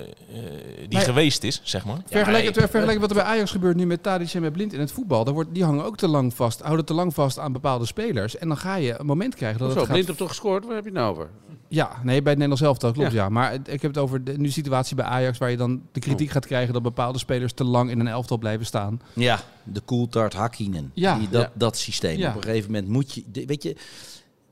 die 0.88 0.98
geweest 0.98 1.42
is, 1.42 1.60
zeg 1.64 1.84
maar. 1.84 1.98
Vergelijk, 2.06 2.44
het, 2.44 2.70
vergelijk 2.70 3.00
wat 3.00 3.10
er 3.10 3.16
bij 3.16 3.24
Ajax 3.24 3.50
gebeurt 3.50 3.76
nu 3.76 3.86
met 3.86 4.02
Tadic 4.02 4.34
en 4.34 4.42
met 4.42 4.52
Blind 4.52 4.72
in 4.72 4.80
het 4.80 4.92
voetbal. 4.92 5.24
Daar 5.24 5.34
wordt, 5.34 5.54
die 5.54 5.64
hangen 5.64 5.84
ook 5.84 5.96
te 5.96 6.08
lang 6.08 6.34
vast, 6.34 6.60
houden 6.60 6.84
te 6.84 6.94
lang 6.94 7.14
vast 7.14 7.38
aan 7.38 7.52
bepaalde 7.52 7.86
spelers. 7.86 8.38
En 8.38 8.48
dan 8.48 8.56
ga 8.56 8.74
je 8.74 8.98
een 8.98 9.06
moment 9.06 9.34
krijgen 9.34 9.58
dat 9.58 9.68
Zo, 9.68 9.74
het 9.74 9.84
gaat... 9.84 9.92
Blind 9.92 10.06
heeft 10.06 10.18
toch 10.18 10.28
gescoord? 10.28 10.64
Waar 10.64 10.74
heb 10.74 10.84
je 10.84 10.90
het 10.90 10.98
nou 10.98 11.10
over? 11.10 11.28
Ja, 11.70 11.90
nee, 12.02 12.22
bij 12.22 12.32
het 12.32 12.40
Nederlands 12.40 12.60
elftal 12.62 12.92
klopt, 12.92 13.12
Ja. 13.12 13.22
ja. 13.22 13.28
Maar 13.28 13.54
ik 13.54 13.82
heb 13.82 13.94
het 13.94 13.98
over 13.98 14.24
de 14.24 14.38
nu 14.38 14.50
situatie 14.50 14.96
bij 14.96 15.04
Ajax... 15.04 15.38
waar 15.38 15.50
je 15.50 15.56
dan 15.56 15.82
de 15.92 16.00
kritiek 16.00 16.30
gaat 16.30 16.46
krijgen 16.46 16.72
dat 16.72 16.82
bepaalde 16.82 17.18
spelers 17.18 17.52
te 17.52 17.64
lang 17.64 17.90
in 17.90 18.00
een 18.00 18.08
elftal 18.08 18.38
blijven 18.38 18.66
staan. 18.66 19.00
Ja, 19.12 19.40
de 19.62 19.82
Coulthard 19.84 20.32
Hakkinen. 20.32 20.90
Ja. 20.94 21.18
Die, 21.18 21.28
dat, 21.28 21.42
Ja. 21.42 21.50
dat 21.54 21.76
systeem. 21.76 22.18
Ja. 22.18 22.28
Op 22.28 22.36
een 22.36 22.42
gegeven 22.42 22.70
moment 22.70 22.88
moet 22.88 23.12
je... 23.12 23.22
de- 23.32 23.44
Weet 23.46 23.62
je, 23.62 23.76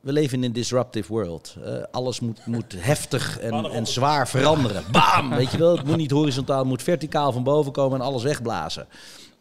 we 0.01 0.13
leven 0.13 0.39
in 0.39 0.45
een 0.45 0.53
disruptive 0.53 1.13
world. 1.13 1.57
Eh, 1.65 1.83
alles 1.91 2.21
moet, 2.21 2.47
moet 2.47 2.75
heftig 2.77 3.39
en, 3.39 3.65
en 3.65 3.87
zwaar 3.87 4.29
veranderen. 4.29 4.85
Bam! 4.93 5.31
Weet 5.31 5.51
je 5.51 5.59
wel, 5.59 5.77
het 5.77 5.87
moet 5.87 5.97
niet 5.97 6.11
horizontaal, 6.11 6.59
het 6.59 6.69
moet 6.69 6.83
verticaal 6.83 7.33
van 7.33 7.43
boven 7.43 7.73
komen 7.73 8.01
en 8.01 8.07
alles 8.07 8.23
wegblazen. 8.23 8.87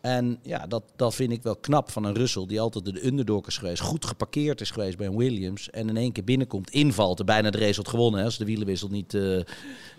En 0.02 0.40
ja, 0.42 0.68
dat, 0.68 0.84
dat 0.96 1.16
vind 1.16 1.32
ik 1.32 1.44
wel 1.44 1.56
knap 1.56 1.92
van 1.92 2.04
een 2.04 2.14
Russell 2.16 2.46
die 2.46 2.60
altijd 2.62 2.86
de 2.86 3.06
underdog 3.06 3.48
is 3.48 3.58
geweest. 3.58 3.82
Goed 3.82 4.06
geparkeerd 4.06 4.62
is 4.62 4.72
geweest 4.72 4.98
bij 4.98 5.08
een 5.08 5.18
Williams. 5.18 5.70
En 5.70 5.90
in 5.90 5.98
één 5.98 6.12
keer 6.12 6.24
binnenkomt, 6.24 6.70
invalt. 6.70 7.20
Er 7.20 7.26
bijna 7.26 7.50
de 7.50 7.58
race 7.58 7.76
had 7.76 7.88
gewonnen 7.88 8.20
hè, 8.20 8.26
als 8.26 8.38
de 8.38 8.46
wielenwissel 8.46 8.88
niet, 8.90 9.14
eh 9.14 9.22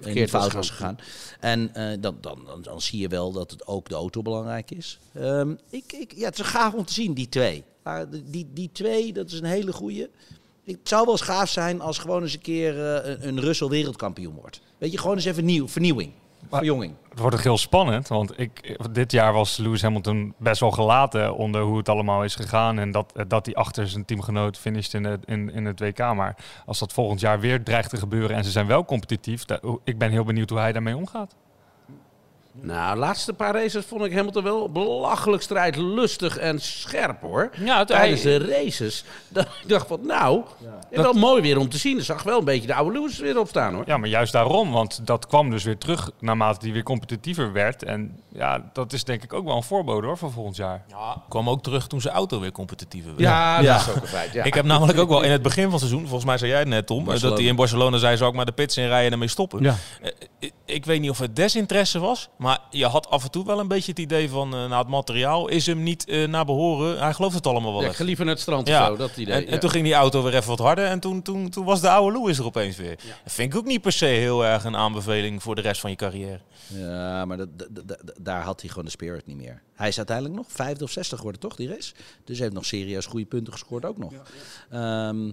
niet 0.05 0.31
was 0.31 0.41
fout 0.41 0.53
was 0.53 0.71
gegaan. 0.71 0.99
En 1.41 1.75
eh, 1.75 1.97
dan, 2.01 2.17
dan, 2.21 2.39
dan, 2.47 2.63
dan 2.63 2.81
zie 2.81 3.01
je 3.01 3.09
wel 3.09 3.33
dat 3.33 3.51
het 3.51 3.67
ook 3.67 3.89
de 3.89 3.95
auto 3.95 4.23
belangrijk 4.23 4.71
is. 4.71 4.99
Ehm, 5.15 5.55
ik, 5.71 5.93
ik, 5.93 6.13
ja, 6.17 6.25
het 6.29 6.39
is 6.39 6.47
gaaf 6.47 6.75
om 6.75 6.85
te 6.85 6.93
zien, 6.93 7.15
die 7.15 7.29
twee. 7.29 7.65
Maar 7.89 8.07
die, 8.25 8.51
die, 8.53 8.71
twee, 8.73 9.13
dat 9.13 9.31
is 9.31 9.41
een 9.41 9.45
hele 9.45 9.73
goeie. 9.73 10.11
Het 10.65 10.79
zou 10.83 11.05
wel 11.05 11.13
eens 11.13 11.23
gaaf 11.23 11.49
zijn 11.49 11.81
als 11.81 11.99
gewoon 11.99 12.23
eens 12.23 12.33
een 12.33 12.41
keer 12.41 12.95
eh, 12.95 13.11
een, 13.11 13.29
een 13.29 13.41
Russell 13.41 13.69
wereldkampioen 13.69 14.35
wordt. 14.35 14.61
Weet 14.79 14.93
je, 14.93 14.99
gewoon 14.99 15.17
eens 15.17 15.25
even 15.25 15.45
nieuw, 15.45 15.69
vernieuwing. 15.69 16.13
Verjonging. 16.51 16.95
Het 17.09 17.19
wordt 17.19 17.37
ook 17.37 17.43
heel 17.43 17.59
spannend, 17.59 18.09
want 18.09 18.39
ik, 18.41 18.79
dit 18.93 19.13
jaar 19.13 19.33
was 19.33 19.57
Lewis 19.57 19.83
Hamilton 19.83 20.35
best 20.39 20.61
wel 20.61 20.71
gelaten 20.71 21.35
onder 21.35 21.63
hoe 21.63 21.77
het 21.77 21.89
allemaal 21.89 22.25
is 22.25 22.35
gegaan. 22.35 22.79
En 22.79 22.91
dat, 22.91 23.13
dat 23.29 23.47
hij 23.47 23.55
achter 23.55 23.89
zijn 23.89 24.05
teamgenoot 24.05 24.59
finisht 24.59 24.95
in 24.95 25.05
het, 25.05 25.25
in, 25.25 25.51
in 25.51 25.65
het 25.65 25.81
WK. 25.81 25.99
Maar 25.99 26.37
als 26.67 26.79
dat 26.79 26.93
volgend 26.93 27.21
jaar 27.21 27.41
weer 27.41 27.63
dreigt 27.63 27.91
te 27.91 27.97
gebeuren 27.97 28.37
en 28.37 28.45
ze 28.45 28.51
zijn 28.51 28.67
wel 28.67 28.85
competitief, 28.85 29.45
ik 29.85 29.99
ben 29.99 30.11
heel 30.11 30.25
benieuwd 30.25 30.51
hoe 30.51 30.59
hij 30.59 30.73
daarmee 30.73 30.97
omgaat. 30.97 31.35
Nou, 32.63 32.93
de 32.95 33.01
laatste 33.01 33.33
paar 33.33 33.55
races 33.55 33.85
vond 33.85 34.05
ik 34.05 34.13
Hamilton 34.13 34.43
wel 34.43 34.71
belachelijk 34.71 35.43
strijdlustig 35.43 36.39
en 36.39 36.61
scherp 36.61 37.21
hoor. 37.21 37.51
Ja, 37.65 37.85
Tijdens 37.85 38.23
hij- 38.23 38.39
de 38.39 38.45
races. 38.47 39.05
Dat 39.29 39.45
ik 39.63 39.69
dacht 39.69 39.87
van 39.87 40.01
nou, 40.07 40.43
wel 40.91 41.13
mooi 41.13 41.43
weer 41.43 41.59
om 41.59 41.69
te 41.69 41.79
zien. 41.79 41.99
Er 41.99 42.05
zag 42.05 42.23
wel 42.23 42.39
een 42.39 42.45
beetje 42.45 42.67
de 42.67 42.75
oude 42.75 42.99
Lewis 42.99 43.19
weer 43.19 43.39
opstaan 43.39 43.75
hoor. 43.75 43.83
Ja, 43.87 43.97
maar 43.97 44.09
juist 44.09 44.33
daarom, 44.33 44.71
want 44.73 45.01
dat 45.07 45.27
kwam 45.27 45.51
dus 45.51 45.65
weer 45.65 45.79
terug 45.79 46.11
naarmate 46.21 46.59
die 46.61 46.73
weer 46.73 46.83
competitiever 46.83 47.53
werd. 47.53 47.83
En 47.83 48.21
ja, 48.29 48.71
dat 48.73 48.93
is 48.93 49.05
denk 49.05 49.23
ik 49.23 49.33
ook 49.33 49.45
wel 49.45 49.57
een 49.57 49.63
voorbode 49.63 50.07
hoor 50.07 50.19
van 50.19 50.31
volgend 50.33 50.57
jaar. 50.57 50.85
Ja, 50.89 51.23
kwam 51.29 51.49
ook 51.49 51.63
terug 51.63 51.87
toen 51.87 52.01
zijn 52.01 52.15
auto 52.15 52.41
weer 52.41 52.53
competitiever 52.53 53.11
werd. 53.11 53.21
Ja, 53.21 53.61
Ja. 53.61 53.73
dat 53.73 53.81
is 53.81 53.89
ook 53.95 54.03
een 54.03 54.09
feit. 54.09 54.33
Ja. 54.33 54.45
Ik 54.45 54.55
heb 54.55 54.65
namelijk 54.65 54.99
ook 54.99 55.09
wel 55.09 55.23
in 55.23 55.31
het 55.31 55.43
begin 55.43 55.63
van 55.63 55.73
het 55.73 55.81
seizoen, 55.81 56.03
volgens 56.03 56.25
mij 56.25 56.39
zei 56.39 56.51
jij 56.51 56.59
het 56.61 56.69
net 56.69 56.87
Tom, 56.87 57.05
Barcelona. 57.05 57.29
dat 57.31 57.39
hij 57.39 57.49
in 57.49 57.57
Barcelona 57.57 57.99
zei, 57.99 58.17
zou 58.17 58.31
ik 58.31 58.37
maar 58.37 58.47
de 58.47 58.53
pits 58.53 58.77
inrijden 58.77 59.07
en 59.07 59.13
ermee 59.13 59.29
stoppen. 59.29 59.63
Ja. 59.63 59.75
Eh, 60.03 60.11
ik- 60.39 60.53
ik 60.65 60.85
weet 60.85 61.01
niet 61.01 61.11
of 61.11 61.19
het 61.19 61.37
desinteresse 61.37 61.99
was, 61.99 62.29
maar 62.37 62.48
je 62.71 62.87
had 62.87 63.11
af 63.11 63.25
en 63.25 63.31
toe 63.31 63.45
wel 63.45 63.59
een 63.59 63.69
beetje 63.69 63.91
het 63.91 64.01
idee 64.01 64.31
van, 64.31 64.53
eh 64.55 64.59
nou 64.59 64.75
het 64.75 64.89
materiaal 64.89 65.49
is 65.49 65.67
hem 65.67 65.83
niet 65.83 66.07
eh, 66.09 66.29
naar 66.29 66.45
behoren. 66.45 66.99
Hij 66.99 67.13
gelooft 67.15 67.35
het 67.35 67.47
allemaal 67.47 67.71
wel 67.73 67.81
Ja, 67.81 67.85
echt. 67.85 67.93
ik 67.93 67.99
ga 68.01 68.05
liever 68.05 68.25
naar 68.25 68.35
het 68.35 68.43
strand 68.43 68.69
Ja. 68.69 68.83
of 68.83 68.87
zo, 68.89 68.97
dat 68.97 69.17
idee. 69.17 69.47
En, 69.47 69.61
toen 69.61 69.71
ging 69.71 69.85
die 69.85 69.95
auto 69.95 70.23
weer 70.23 70.35
even 70.35 70.49
wat 70.49 70.59
harder 70.59 70.85
en 70.87 71.01
toen, 71.01 71.23
toen, 71.23 71.51
toen 71.51 71.65
was 71.65 71.81
de 71.81 71.91
oude 71.91 72.19
Lewis 72.19 72.39
er 72.39 72.45
opeens 72.45 72.77
weer. 72.77 72.97
Dat 73.25 73.33
vind 73.33 73.53
ik 73.53 73.59
ook 73.59 73.67
niet 73.67 73.81
per 73.83 73.93
se 73.93 74.05
heel 74.05 74.45
erg 74.45 74.65
een 74.65 74.77
aanbeveling 74.77 75.43
voor 75.43 75.55
de 75.55 75.61
rest 75.61 75.81
van 75.81 75.91
je 75.91 75.97
carrière. 75.97 76.41
Ja, 76.67 77.25
maar 77.25 77.37
dat, 77.37 77.49
dat- 77.59 77.69
dat- 77.71 77.89
dat- 77.89 78.15
daar 78.21 78.43
had 78.43 78.61
hij 78.61 78.69
gewoon 78.69 78.85
de 78.85 78.91
spirit 78.91 79.27
niet 79.27 79.37
meer. 79.37 79.63
Hij 79.75 79.89
is 79.89 79.97
uiteindelijk 79.97 80.37
nog 80.37 80.47
vijfde 80.49 80.85
of 80.85 80.91
zestig 80.91 81.17
geworden, 81.19 81.41
toch, 81.41 81.57
die 81.57 81.69
race? 81.69 81.93
Dus 82.25 82.37
hij 82.37 82.43
heeft 82.45 82.53
nog 82.53 82.65
serieus 82.65 83.07
goede 83.07 83.27
punten 83.27 83.53
gescoord 83.53 83.85
ook 83.85 83.99
nog. 83.99 84.13
Ehm, 84.71 85.31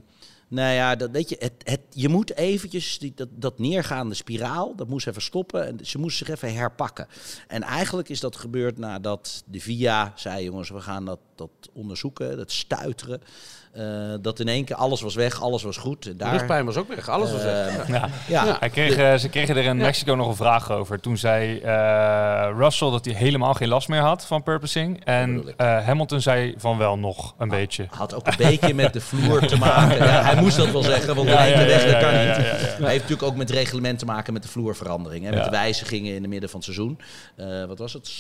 nou 0.48 0.74
ja, 0.74 0.96
dat, 0.96 1.12
weet 1.12 1.30
je, 1.30 1.36
het, 1.40 1.54
het, 1.64 1.82
je 1.90 2.10
moet 2.10 2.36
eventjes 2.36 2.98
die, 2.98 3.14
dat, 3.30 3.60
neergaande 3.60 4.16
spiraal, 4.16 4.76
dat 4.76 4.88
moest 4.88 5.08
even 5.08 5.22
stoppen. 5.22 5.68
En 5.68 5.86
ze 5.86 5.98
moest 5.98 6.18
zich 6.18 6.28
even 6.28 6.54
herpakken. 6.54 7.08
En 7.48 7.62
eigenlijk 7.62 8.10
is 8.10 8.20
dat 8.20 8.36
gebeurd 8.36 8.78
nadat 8.78 9.44
de 9.46 9.60
VIA 9.60 10.14
zei, 10.16 10.44
jongens, 10.44 10.70
we 10.70 10.82
gaan 10.82 11.06
dat, 11.06 11.20
dat 11.36 11.50
onderzoeken, 11.74 12.38
dat 12.38 12.52
stuiteren. 12.52 13.22
Eh, 13.76 13.84
dat 14.22 14.40
in 14.40 14.48
één 14.48 14.66
keer 14.66 14.76
alles 14.76 15.02
was 15.02 15.16
weg, 15.16 15.42
alles 15.42 15.64
was 15.64 15.78
goed. 15.78 16.04
De 16.04 16.16
Daar, 16.16 16.32
rugpijn 16.32 16.66
was 16.66 16.76
ook 16.78 16.88
weg, 16.88 17.10
alles 17.10 17.32
was 17.32 17.44
weg. 17.44 17.78
eh, 17.78 17.88
Ja. 17.88 18.10
ja, 18.28 18.58
Hij 18.60 18.70
kreeg, 18.70 18.96
eh, 18.96 19.16
ze 19.16 19.30
kregen 19.30 19.56
er 19.58 19.64
in 19.64 19.78
Mexico 19.78 20.14
nog 20.16 20.28
een 20.28 20.36
vraag 20.36 20.72
over. 20.72 21.00
Toen 21.00 21.18
zei 21.18 21.60
eh, 21.60 22.50
Russell 22.58 22.90
dat 22.92 23.06
hij 23.06 23.14
helemaal 23.14 23.54
geen 23.54 23.68
last 23.68 23.88
meer 23.88 24.00
had 24.02 24.26
van 24.26 24.44
purposing. 24.44 25.06
En 25.06 25.44
eh, 25.58 25.86
Hamilton 25.86 26.22
zei 26.22 26.54
van 26.58 26.78
wel 26.78 26.98
nog 26.98 27.34
een 27.38 27.50
beetje. 27.50 27.86
Had 27.90 28.14
ook 28.14 28.28
een 28.28 28.34
beetje 28.38 28.74
met 28.74 28.94
de 28.94 29.02
vloer 29.02 29.46
te 29.48 29.58
maken. 29.68 29.98
Ja, 30.06 30.24
hij 30.24 30.36
moest 30.42 30.58
dat 30.58 30.72
wel 30.72 30.84
zeggen, 30.84 31.16
want 31.16 31.28
in 31.28 31.36
één 31.36 31.54
keer 31.54 31.66
weg, 31.66 31.84
dat 31.92 32.02
kan 32.02 32.12
niet. 32.14 32.28
Maar 32.38 32.80
hij 32.80 32.90
heeft 32.90 33.02
natuurlijk 33.02 33.24
ook 33.24 33.36
met 33.36 33.50
reglement 33.50 34.00
te 34.00 34.06
maken 34.06 34.34
met 34.34 34.44
de 34.44 34.50
vloerverandering. 34.50 35.26
Hè, 35.26 35.32
met 35.32 35.44
de 35.44 35.50
wijzigingen 35.50 36.16
in 36.16 36.22
het 36.22 36.30
midden 36.32 36.50
van 36.50 36.60
het 36.60 36.74
seizoen. 36.74 37.00
Eh, 37.36 37.66
wat 37.66 37.78
was 37.80 37.94
het? 37.94 38.12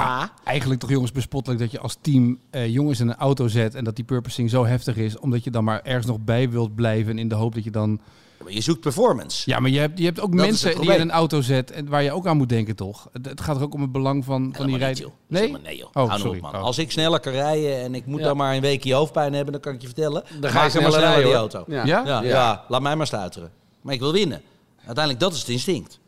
Maar 0.00 0.32
eigenlijk 0.44 0.80
toch 0.80 0.90
jongens 0.90 1.12
bespottelijk 1.12 1.60
dat 1.60 1.70
je 1.70 1.78
als 1.80 1.96
team 2.00 2.38
eh, 2.50 2.68
jongens 2.68 3.00
in 3.00 3.08
een 3.08 3.16
auto 3.16 3.48
zet 3.48 3.74
en 3.74 3.84
dat 3.84 3.96
die 3.96 4.04
purposing 4.04 4.50
zo 4.50 4.64
heftig 4.64 4.96
is, 4.96 5.18
omdat 5.18 5.44
je 5.44 5.50
dan 5.50 5.64
maar 5.64 5.80
ergens 5.82 6.06
nog 6.06 6.18
bij 6.20 6.50
wilt 6.50 6.74
blijven 6.74 7.18
in 7.18 7.28
de 7.28 7.34
hoop 7.34 7.54
dat 7.54 7.64
je 7.64 7.70
dan... 7.70 8.00
Maar 8.42 8.52
je 8.52 8.60
zoekt 8.60 8.80
performance. 8.80 9.50
Ja, 9.50 9.58
maar 9.60 9.70
je 9.70 9.78
hebt, 9.78 9.98
je 9.98 10.04
hebt 10.04 10.20
ook 10.20 10.36
Dat 10.36 10.46
mensen 10.46 10.80
die 10.80 10.90
je 10.90 10.94
in 10.94 11.00
een 11.00 11.10
auto 11.10 11.40
zet 11.40 11.70
en 11.70 11.88
waar 11.88 12.02
je 12.02 12.12
ook 12.12 12.26
aan 12.26 12.36
moet 12.36 12.48
denken 12.48 12.76
toch? 12.76 13.08
Het, 13.12 13.26
het 13.26 13.40
gaat 13.40 13.56
er 13.56 13.62
ook 13.62 13.74
om 13.74 13.80
het 13.80 13.92
belang 13.92 14.24
van, 14.24 14.42
van 14.42 14.50
die 14.50 14.56
Helemaal 14.56 14.78
rijd. 14.78 14.94
niet, 14.94 15.04
joh. 15.06 15.12
Nee? 15.26 15.42
Zeg 15.42 15.50
maar, 15.50 15.60
nee 15.60 15.76
joh. 15.76 15.88
Oh, 15.92 16.08
Hou 16.08 16.20
sorry. 16.20 16.36
op, 16.36 16.42
man. 16.42 16.54
Oh. 16.54 16.62
Als 16.62 16.78
ik 16.78 16.90
sneller 16.90 17.20
kan 17.20 17.32
rijden 17.32 17.80
en 17.82 17.94
ik 17.94 18.06
moet 18.06 18.20
Ja. 18.20 18.26
dan 18.26 18.36
maar 18.36 18.54
een 18.54 18.60
weekje 18.60 18.94
hoofdpijn 18.94 19.32
hebben, 19.32 19.52
dan 19.52 19.60
kan 19.62 19.74
ik 19.74 19.80
je 19.80 19.86
vertellen. 19.86 20.22
Dan 20.40 20.50
ga 20.50 20.56
je 20.56 20.60
maar 20.60 20.70
sneller 20.70 20.90
sneller 20.92 21.08
die 21.08 21.22
rijden, 21.22 21.38
auto. 21.38 21.64
Ja? 21.66 21.84
Ja, 21.84 22.22
ja. 22.22 22.64
laat 22.68 22.82
mij 22.82 22.96
maar 22.96 23.06
stuiteren. 23.06 23.50
Maar 23.80 23.94
ik 23.94 24.00
wil 24.00 24.12
winnen. 24.12 24.42
Uiteindelijk, 24.76 25.20
dat 25.24 25.32
is 25.32 25.38
het 25.38 25.48
instinct. 25.48 25.98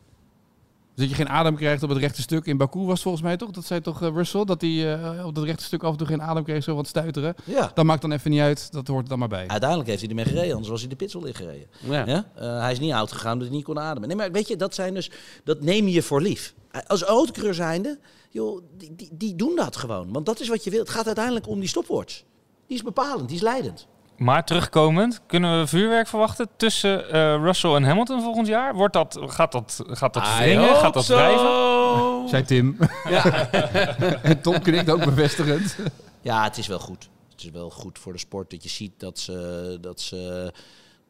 Dus 0.95 1.07
dat 1.07 1.17
je 1.17 1.23
geen 1.23 1.33
adem 1.33 1.55
krijgt 1.55 1.83
op 1.83 1.89
het 1.89 1.97
rechte 1.97 2.21
stuk. 2.21 2.45
In 2.45 2.57
Baku 2.57 2.79
was 2.79 3.01
volgens 3.01 3.23
mij 3.23 3.37
toch? 3.37 3.51
Dat 3.51 3.65
zei 3.65 3.81
toch 3.81 4.01
eh, 4.01 4.09
Russell? 4.13 4.45
Dat 4.45 4.61
hij 4.61 4.93
eh, 4.93 5.25
op 5.25 5.35
dat 5.35 5.43
rechte 5.43 5.63
stuk 5.63 5.83
af 5.83 5.91
en 5.91 5.97
toe 5.97 6.07
geen 6.07 6.21
adem 6.21 6.43
kreeg, 6.43 6.63
zo 6.63 6.75
wat 6.75 6.87
stuiteren. 6.87 7.35
Ja. 7.43 7.71
Dat 7.73 7.85
maakt 7.85 8.01
dan 8.01 8.11
even 8.11 8.31
niet 8.31 8.39
uit. 8.39 8.71
Dat 8.71 8.87
hoort 8.87 9.03
er 9.03 9.09
dan 9.09 9.19
maar 9.19 9.27
bij. 9.27 9.47
Uiteindelijk 9.47 9.89
heeft 9.89 10.01
hij 10.01 10.09
ermee 10.09 10.25
gereden, 10.25 10.51
anders 10.51 10.69
was 10.69 10.79
hij 10.79 10.89
de 10.89 10.95
pits 10.95 11.13
wel 11.13 11.25
ingereden. 11.25 11.67
Ja. 11.79 12.05
Ja? 12.05 12.31
Eh, 12.35 12.59
hij 12.59 12.71
is 12.71 12.79
niet 12.79 12.91
oud 12.93 13.11
gegaan 13.11 13.31
omdat 13.31 13.47
hij 13.47 13.55
niet 13.55 13.65
kon 13.65 13.79
ademen. 13.79 14.07
Nee, 14.07 14.17
maar 14.17 14.31
weet 14.31 14.47
je, 14.47 14.55
dat 14.55 14.75
zijn 14.75 14.93
dus, 14.93 15.11
dat 15.43 15.61
neem 15.61 15.87
je 15.87 16.01
voor 16.01 16.21
lief. 16.21 16.53
Als 16.87 17.01
autocoureur 17.01 17.53
zijnde, 17.53 17.99
joh, 18.29 18.61
die, 18.77 18.95
die, 18.95 19.09
die 19.11 19.35
doen 19.35 19.55
dat 19.55 19.75
gewoon. 19.75 20.11
Want 20.11 20.25
dat 20.25 20.39
is 20.39 20.47
wat 20.47 20.63
je 20.63 20.69
wilt. 20.69 20.87
Het 20.87 20.95
gaat 20.95 21.05
uiteindelijk 21.05 21.47
om 21.47 21.59
die 21.59 21.69
stopwatch. 21.69 22.23
Die 22.67 22.77
is 22.77 22.83
bepalend, 22.83 23.27
die 23.27 23.37
is 23.37 23.43
leidend. 23.43 23.87
Maar 24.17 24.45
terugkomend, 24.45 25.21
kunnen 25.25 25.59
we 25.59 25.67
vuurwerk 25.67 26.07
verwachten 26.07 26.47
tussen 26.57 27.11
eh, 27.11 27.35
Russell 27.35 27.73
en 27.73 27.83
Hamilton 27.83 28.21
volgend 28.21 28.47
jaar? 28.47 28.75
Wordt 28.75 28.93
dat, 28.93 29.19
gaat 29.21 29.51
dat, 29.51 29.81
gaat 29.87 30.13
dat 30.13 30.37
wringen? 30.37 30.67
hope 30.67 30.79
Gaat 30.79 30.93
dat 30.93 31.05
so. 31.05 31.13
drijven? 31.15 32.29
Zei 32.29 32.43
Tim. 32.43 32.77
en 34.29 34.41
Tom 34.41 34.61
knikt 34.61 34.89
ook 34.89 35.05
bevestigend. 35.05 35.75
Ja, 36.21 36.43
het 36.43 36.57
is 36.57 36.67
wel 36.67 36.79
goed. 36.79 37.09
Het 37.31 37.43
is 37.43 37.49
wel 37.49 37.69
goed 37.69 37.99
voor 37.99 38.13
de 38.13 38.19
sport 38.19 38.49
dat 38.49 38.63
je 38.63 38.69
ziet 38.69 38.91
dat 38.97 39.19
ze, 39.19 39.77
dat 39.81 40.01
ze 40.01 40.51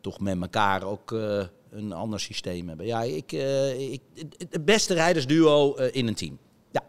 toch 0.02 0.20
met 0.20 0.42
elkaar 0.42 0.84
ook 0.84 1.12
eh, 1.12 1.44
een 1.72 1.94
ander 1.94 2.20
systeem 2.20 2.68
hebben. 2.68 2.86
Ja, 2.86 3.02
ik, 3.02 3.32
eh, 3.32 3.92
ik, 3.92 4.02
het- 4.50 4.66
beste 4.66 4.94
rijdersduo 4.94 5.76
eh, 5.76 5.96
in 5.96 6.08
een 6.08 6.16
team. 6.16 6.38
Ja. 6.72 6.82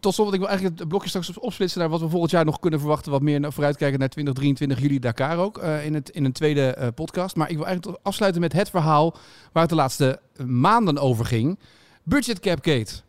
Tot 0.00 0.14
slot, 0.14 0.32
ik 0.32 0.38
wil 0.38 0.48
eigenlijk 0.48 0.78
het 0.78 0.88
blokje 0.88 1.08
straks 1.08 1.38
opsplitsen 1.38 1.80
naar 1.80 1.88
wat 1.88 2.00
we 2.00 2.08
volgend 2.08 2.30
jaar 2.30 2.44
nog 2.44 2.58
kunnen 2.58 2.80
verwachten. 2.80 3.12
Wat 3.12 3.22
meer 3.22 3.52
vooruitkijken 3.52 3.98
naar 3.98 4.08
2023 4.08 4.80
juli 4.80 4.98
Dakar 4.98 5.38
ook. 5.38 5.58
eh, 5.58 5.84
in, 5.86 5.94
het, 5.94 6.08
in 6.08 6.24
een 6.24 6.32
tweede 6.32 6.66
eh, 6.74 6.88
podcast. 6.94 7.36
Maar 7.36 7.50
ik 7.50 7.56
wil 7.56 7.66
eigenlijk 7.66 7.98
afsluiten 8.02 8.40
met 8.40 8.52
het 8.52 8.70
verhaal 8.70 9.16
waar 9.52 9.62
het 9.62 9.70
de 9.70 9.76
laatste 9.76 10.20
maanden 10.46 10.98
over 10.98 11.24
ging. 11.24 11.58
Budget 12.02 12.40
cap 12.40 12.62
Kate. 12.62 13.07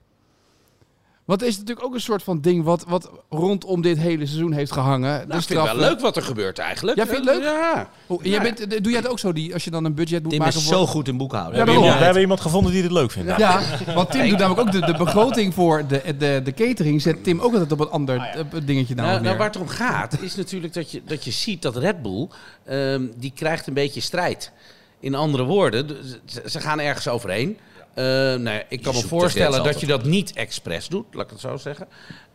Want 1.29 1.41
het 1.41 1.49
is 1.49 1.57
natuurlijk 1.57 1.85
ook 1.85 1.93
een 1.93 2.01
soort 2.01 2.23
van 2.23 2.41
ding 2.41 2.63
wat, 2.63 2.85
wat 2.87 3.09
rondom 3.29 3.81
dit 3.81 3.97
hele 3.97 4.25
seizoen 4.25 4.51
heeft 4.51 4.71
gehangen. 4.71 5.09
Nou, 5.09 5.27
de 5.27 5.35
ik 5.37 5.43
vind 5.43 5.59
het 5.59 5.71
wel 5.71 5.89
leuk 5.89 5.99
wat 5.99 6.15
er 6.15 6.21
gebeurt 6.21 6.59
eigenlijk. 6.59 6.97
Ja, 6.97 7.07
vind 7.07 7.23
je 7.23 7.29
het 7.29 7.39
leuk? 7.39 7.49
Ja. 7.49 7.89
Oh, 8.07 8.23
jij 8.23 8.41
bent, 8.41 8.59
eh, 8.59 8.81
doe 8.81 8.91
jij 8.91 9.01
het 9.01 9.09
ook 9.09 9.19
zo, 9.19 9.33
die, 9.33 9.53
als 9.53 9.63
je 9.63 9.71
dan 9.71 9.85
een 9.85 9.93
budget 9.93 10.21
moet 10.21 10.31
Tim 10.31 10.39
maken 10.39 10.55
is 10.57 10.63
voor... 10.63 10.73
zo 10.73 10.85
goed 10.85 11.07
in 11.07 11.17
boekhouden. 11.17 11.53
Ja, 11.53 11.59
we, 11.59 11.65
daarom. 11.65 11.83
hebben, 11.83 11.99
we 11.99 12.03
hebben 12.05 12.21
iemand 12.21 12.41
gevonden 12.41 12.71
die 12.71 12.81
dit 12.81 12.91
leuk 12.91 13.11
vindt. 13.11 13.37
Ja, 13.37 13.61
want 13.95 14.11
Tim 14.11 14.29
doet 14.29 14.37
namelijk 14.37 14.67
ook 14.67 14.71
de, 14.71 14.85
de 14.85 14.97
begroting 14.97 15.53
voor 15.53 15.87
de, 15.87 16.01
de, 16.17 16.41
de 16.43 16.53
catering. 16.53 17.01
Zet 17.01 17.23
Tim 17.23 17.39
ook 17.39 17.53
altijd 17.53 17.71
op 17.71 17.79
een 17.79 17.89
ander 17.89 18.15
eh, 18.17 18.43
dingetje 18.63 18.95
Nou, 18.95 19.21
nou, 19.21 19.37
waar 19.37 19.47
het 19.47 19.57
om 19.57 19.67
gaat, 19.67 20.21
is 20.21 20.35
natuurlijk 20.35 20.73
dat 20.73 20.91
je, 20.91 21.01
dat 21.05 21.23
je 21.23 21.31
ziet 21.31 21.61
dat 21.61 21.75
Red 21.75 22.01
Bull, 22.01 22.27
ehm, 22.65 23.05
die 23.15 23.31
krijgt 23.35 23.67
een 23.67 23.73
beetje 23.73 24.01
strijd. 24.01 24.51
In 24.99 25.15
andere 25.15 25.43
woorden, 25.43 25.87
de- 25.87 26.19
ze, 26.25 26.41
ze 26.45 26.59
gaan 26.59 26.79
ergens 26.79 27.07
overheen. 27.07 27.57
Eh, 27.99 28.35
nee, 28.39 28.63
ik 28.69 28.81
kan 28.81 28.93
me 28.93 28.99
voorstellen 29.07 29.63
dat 29.63 29.79
je 29.79 29.87
dat 29.87 30.03
niet 30.03 30.33
expres 30.33 30.87
doet, 30.87 31.05
laat 31.11 31.23
ik 31.25 31.29
het 31.29 31.39
zo 31.39 31.57
zeggen. 31.57 31.87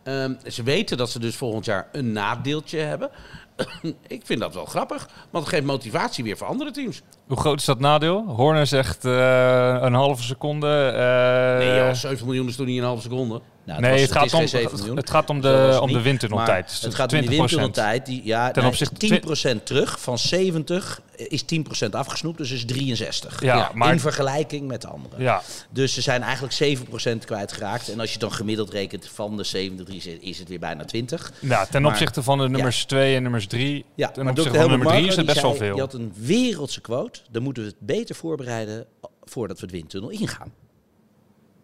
Ehm, 0.03 0.33
ze 0.47 0.63
weten 0.63 0.97
dat 0.97 1.09
ze 1.09 1.19
dus 1.19 1.35
volgend 1.35 1.65
jaar 1.65 1.87
een 1.91 2.11
nadeeltje 2.11 2.79
hebben. 2.79 3.09
ik 4.07 4.21
vind 4.25 4.39
dat 4.39 4.53
wel 4.53 4.65
grappig, 4.65 5.09
want 5.29 5.45
het 5.45 5.53
geeft 5.53 5.65
motivatie 5.67 6.23
weer 6.23 6.37
voor 6.37 6.47
andere 6.47 6.71
teams. 6.71 7.01
Hoe 7.27 7.37
groot 7.37 7.59
is 7.59 7.65
dat 7.65 7.79
nadeel? 7.79 8.23
Horner 8.27 8.67
zegt 8.67 9.05
eh, 9.05 9.77
een 9.81 9.93
halve 9.93 10.23
seconde. 10.23 10.67
eh, 10.95 11.67
Nee, 11.67 11.77
joh, 11.77 11.93
7 11.93 12.25
miljoen 12.25 12.47
is 12.47 12.55
toch 12.55 12.65
niet 12.65 12.77
een 12.77 12.83
halve 12.83 13.01
seconde? 13.01 13.41
Nou, 13.65 13.81
nee, 13.81 13.91
was- 13.91 14.01
het, 14.01 14.11
gaat 14.11 14.33
om, 14.33 14.39
geen 14.39 14.47
7 14.47 14.77
miljoen. 14.77 14.97
het 14.97 15.09
gaat 15.09 15.29
om 15.29 15.41
de, 15.41 15.77
om 15.81 15.91
de 15.93 16.01
windtunneltijd. 16.01 16.67
Dus 16.69 16.81
het 16.81 16.95
gaat 16.95 17.13
om 17.13 17.19
die 17.19 17.27
20%. 17.29 17.33
windtunneltijd. 17.35 18.05
Die, 18.05 18.21
ja, 18.25 18.51
Ten 18.51 18.61
nee, 18.61 18.71
opzichte- 18.71 19.55
10% 19.59 19.63
terug. 19.63 19.99
Van 20.01 20.17
70 20.17 21.01
is 21.15 21.43
10% 21.45 21.95
afgesnoept, 21.95 22.37
dus 22.37 22.51
is 22.51 22.65
63. 22.65 23.41
Ja, 23.41 23.71
maar- 23.73 23.91
In 23.93 23.99
vergelijking 23.99 24.67
met 24.67 24.81
de 24.81 24.87
anderen. 24.87 25.21
Ja, 25.21 25.41
Dus 25.69 25.93
ze 25.93 26.01
zijn 26.01 26.21
eigenlijk 26.21 26.53
7% 26.53 27.25
kwijtgeraakt. 27.25 27.89
En 27.89 27.99
als 27.99 28.13
je 28.13 28.19
dan 28.19 28.31
gemiddeld 28.31 28.69
rekent 28.69 29.07
van 29.13 29.37
de 29.37 29.43
73 29.43 30.19
is- 30.29 30.39
het 30.39 30.49
weer 30.49 30.59
bijna 30.59 30.85
20. 30.85 31.31
ja, 31.39 31.65
ten 31.65 31.81
Maar- 31.81 31.91
opzichte 31.91 32.23
van 32.23 32.37
de 32.37 32.49
nummers 32.49 32.85
2 32.85 33.15
en 33.15 33.21
nummers 33.21 33.47
3. 33.47 33.85
Ja, 33.95 34.09
ten 34.11 34.23
maar 34.23 34.33
opzichte 34.33 34.59
van 34.59 34.69
nummer 34.69 34.87
3 34.87 35.07
is 35.07 35.15
het 35.15 35.25
best 35.25 35.41
wel 35.41 35.55
veel. 35.55 35.75
Je 35.75 35.81
had 35.81 35.93
een 35.93 36.13
wereldse 36.15 36.81
quote. 36.81 37.19
Dan 37.31 37.43
moeten 37.43 37.63
we 37.63 37.69
het 37.69 37.79
beter 37.79 38.15
voorbereiden 38.15 38.85
voordat 39.23 39.59
we 39.59 39.65
de 39.67 39.73
windtunnel 39.73 40.09
ingaan. 40.09 40.53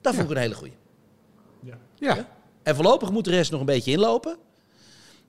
Dat 0.02 0.16
vond 0.16 0.30
ik 0.30 0.36
een 0.36 0.42
hele 0.42 0.56
goeie. 0.56 0.74
Ja. 2.02 2.28
En 2.64 2.76
voorlopig 2.76 3.12
moet 3.12 3.26
de 3.26 3.30
rest 3.30 3.52
nog 3.52 3.60
een 3.60 3.66
beetje 3.66 3.92
inlopen. 3.92 4.38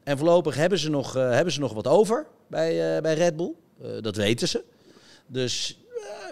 En 0.04 0.18
voorlopig 0.18 0.54
hebben 0.54 0.78
ze 0.78 0.90
nog, 0.90 1.16
eh, 1.16 1.30
hebben 1.30 1.52
ze 1.52 1.60
nog 1.60 1.72
wat 1.72 1.86
over 1.86 2.26
bij, 2.46 2.96
eh, 2.96 3.02
bij 3.02 3.14
Red 3.14 3.36
Bull. 3.36 3.52
Eh, 3.82 3.88
dat 4.00 4.16
weten 4.16 4.48
ze. 4.48 4.64
Dus 5.26 5.78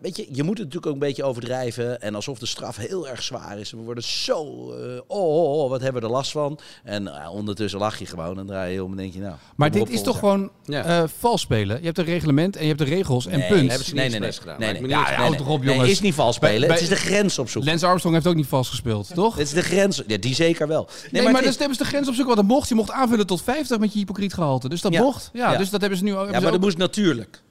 weet 0.03 0.16
je, 0.16 0.26
je 0.33 0.43
moet 0.43 0.59
het 0.59 0.66
natuurlijk 0.66 0.87
ook 0.87 0.93
een 0.93 0.99
beetje 1.09 1.24
overdrijven. 1.24 2.01
En 2.01 2.14
alsof 2.14 2.39
de 2.39 2.47
straf 2.47 2.76
heel 2.76 3.09
erg 3.09 3.22
zwaar 3.22 3.59
is. 3.59 3.70
We 3.70 3.76
worden 3.76 4.05
zo, 4.05 4.43
eh, 4.72 5.01
oh, 5.07 5.37
oh, 5.43 5.62
oh, 5.62 5.70
wat 5.70 5.81
hebben 5.81 6.01
we 6.03 6.07
er 6.09 6.14
last 6.14 6.31
van. 6.31 6.59
En 6.85 7.09
eh, 7.22 7.33
ondertussen 7.33 7.78
lach 7.81 7.99
je 7.99 8.07
gewoon 8.07 8.39
en 8.39 8.47
draai 8.47 8.72
je 8.72 8.85
om 8.85 8.91
en 8.91 8.97
denk 8.97 9.12
je 9.14 9.20
nou. 9.20 9.35
Maar 9.57 9.70
dit 9.70 9.83
op, 9.83 9.89
is 9.89 10.03
toch 10.03 10.18
gewoon 10.18 10.51
Ja. 10.64 10.85
eh, 10.85 11.03
vals 11.18 11.41
spelen? 11.41 11.78
Je 11.78 11.85
hebt 11.87 11.99
een 11.99 12.05
reglement 12.05 12.57
en 12.57 12.62
je 12.62 12.66
hebt 12.68 12.78
de 12.78 12.85
regels 12.85 13.26
en 13.26 13.39
Nee, 13.39 13.49
punt. 13.49 13.68
hebben 13.68 13.87
ze 13.87 13.95
niet 13.95 14.03
expres 14.12 14.39
gedaan. 14.39 14.59
Nee, 14.61 14.72
nee, 14.72 14.81
ja, 14.83 14.89
expres. 14.89 15.07
nee, 15.09 15.16
hou 15.16 15.31
nee, 15.31 15.39
toch 15.39 15.49
op, 15.49 15.61
nee, 15.64 15.72
jongens. 15.74 15.91
is 15.91 16.01
niet 16.01 16.14
vals 16.14 16.37
spelen. 16.37 16.61
Bij- 16.68 16.70
het 16.76 16.81
is 16.81 16.89
de 16.89 16.97
grens 16.97 17.39
opzoeken. 17.39 17.70
Lance 17.70 17.87
Armstrong 17.87 18.14
heeft 18.14 18.26
ook 18.28 18.35
niet 18.35 18.47
vals 18.47 18.68
gespeeld, 18.68 19.11
toch? 19.14 19.35
Het 19.37 19.47
is 19.47 19.53
de 19.53 19.62
grens. 19.62 20.03
Ja, 20.07 20.16
die 20.16 20.35
zeker 20.35 20.66
wel. 20.68 20.89
Nee, 21.11 21.22
maar, 21.28 21.45
is- 21.45 21.59
hebben 21.59 21.76
ze 21.76 21.83
de 21.83 21.89
grens 21.89 22.09
opzoeken. 22.09 22.35
Want 22.35 22.49
dat 22.49 22.57
mocht. 22.57 22.68
Je 22.68 22.74
mocht 22.74 22.91
aanvullen 22.91 23.26
tot 23.26 23.43
50 23.43 23.78
met 23.78 23.93
je 23.93 23.99
hypocriet 23.99 24.35
gehalte. 24.35 24.68
Dus 24.68 24.81
dat 24.81 24.93
Ja. 24.93 25.03
mocht. 25.03 25.31
Ja, 25.33 25.53
Ja. 25.53 25.59
dus 25.59 25.70
dat 25.70 25.81
hebben 25.81 25.99
ze 25.99 26.05
nu 26.05 26.11
ook. 26.11 26.16
ja, 26.16 26.22
hebben 26.22 26.43
maar 26.43 26.53
ze 26.53 26.57
dat 26.59 26.64
moest 26.66 26.76
natuurlijk. 26.78 27.43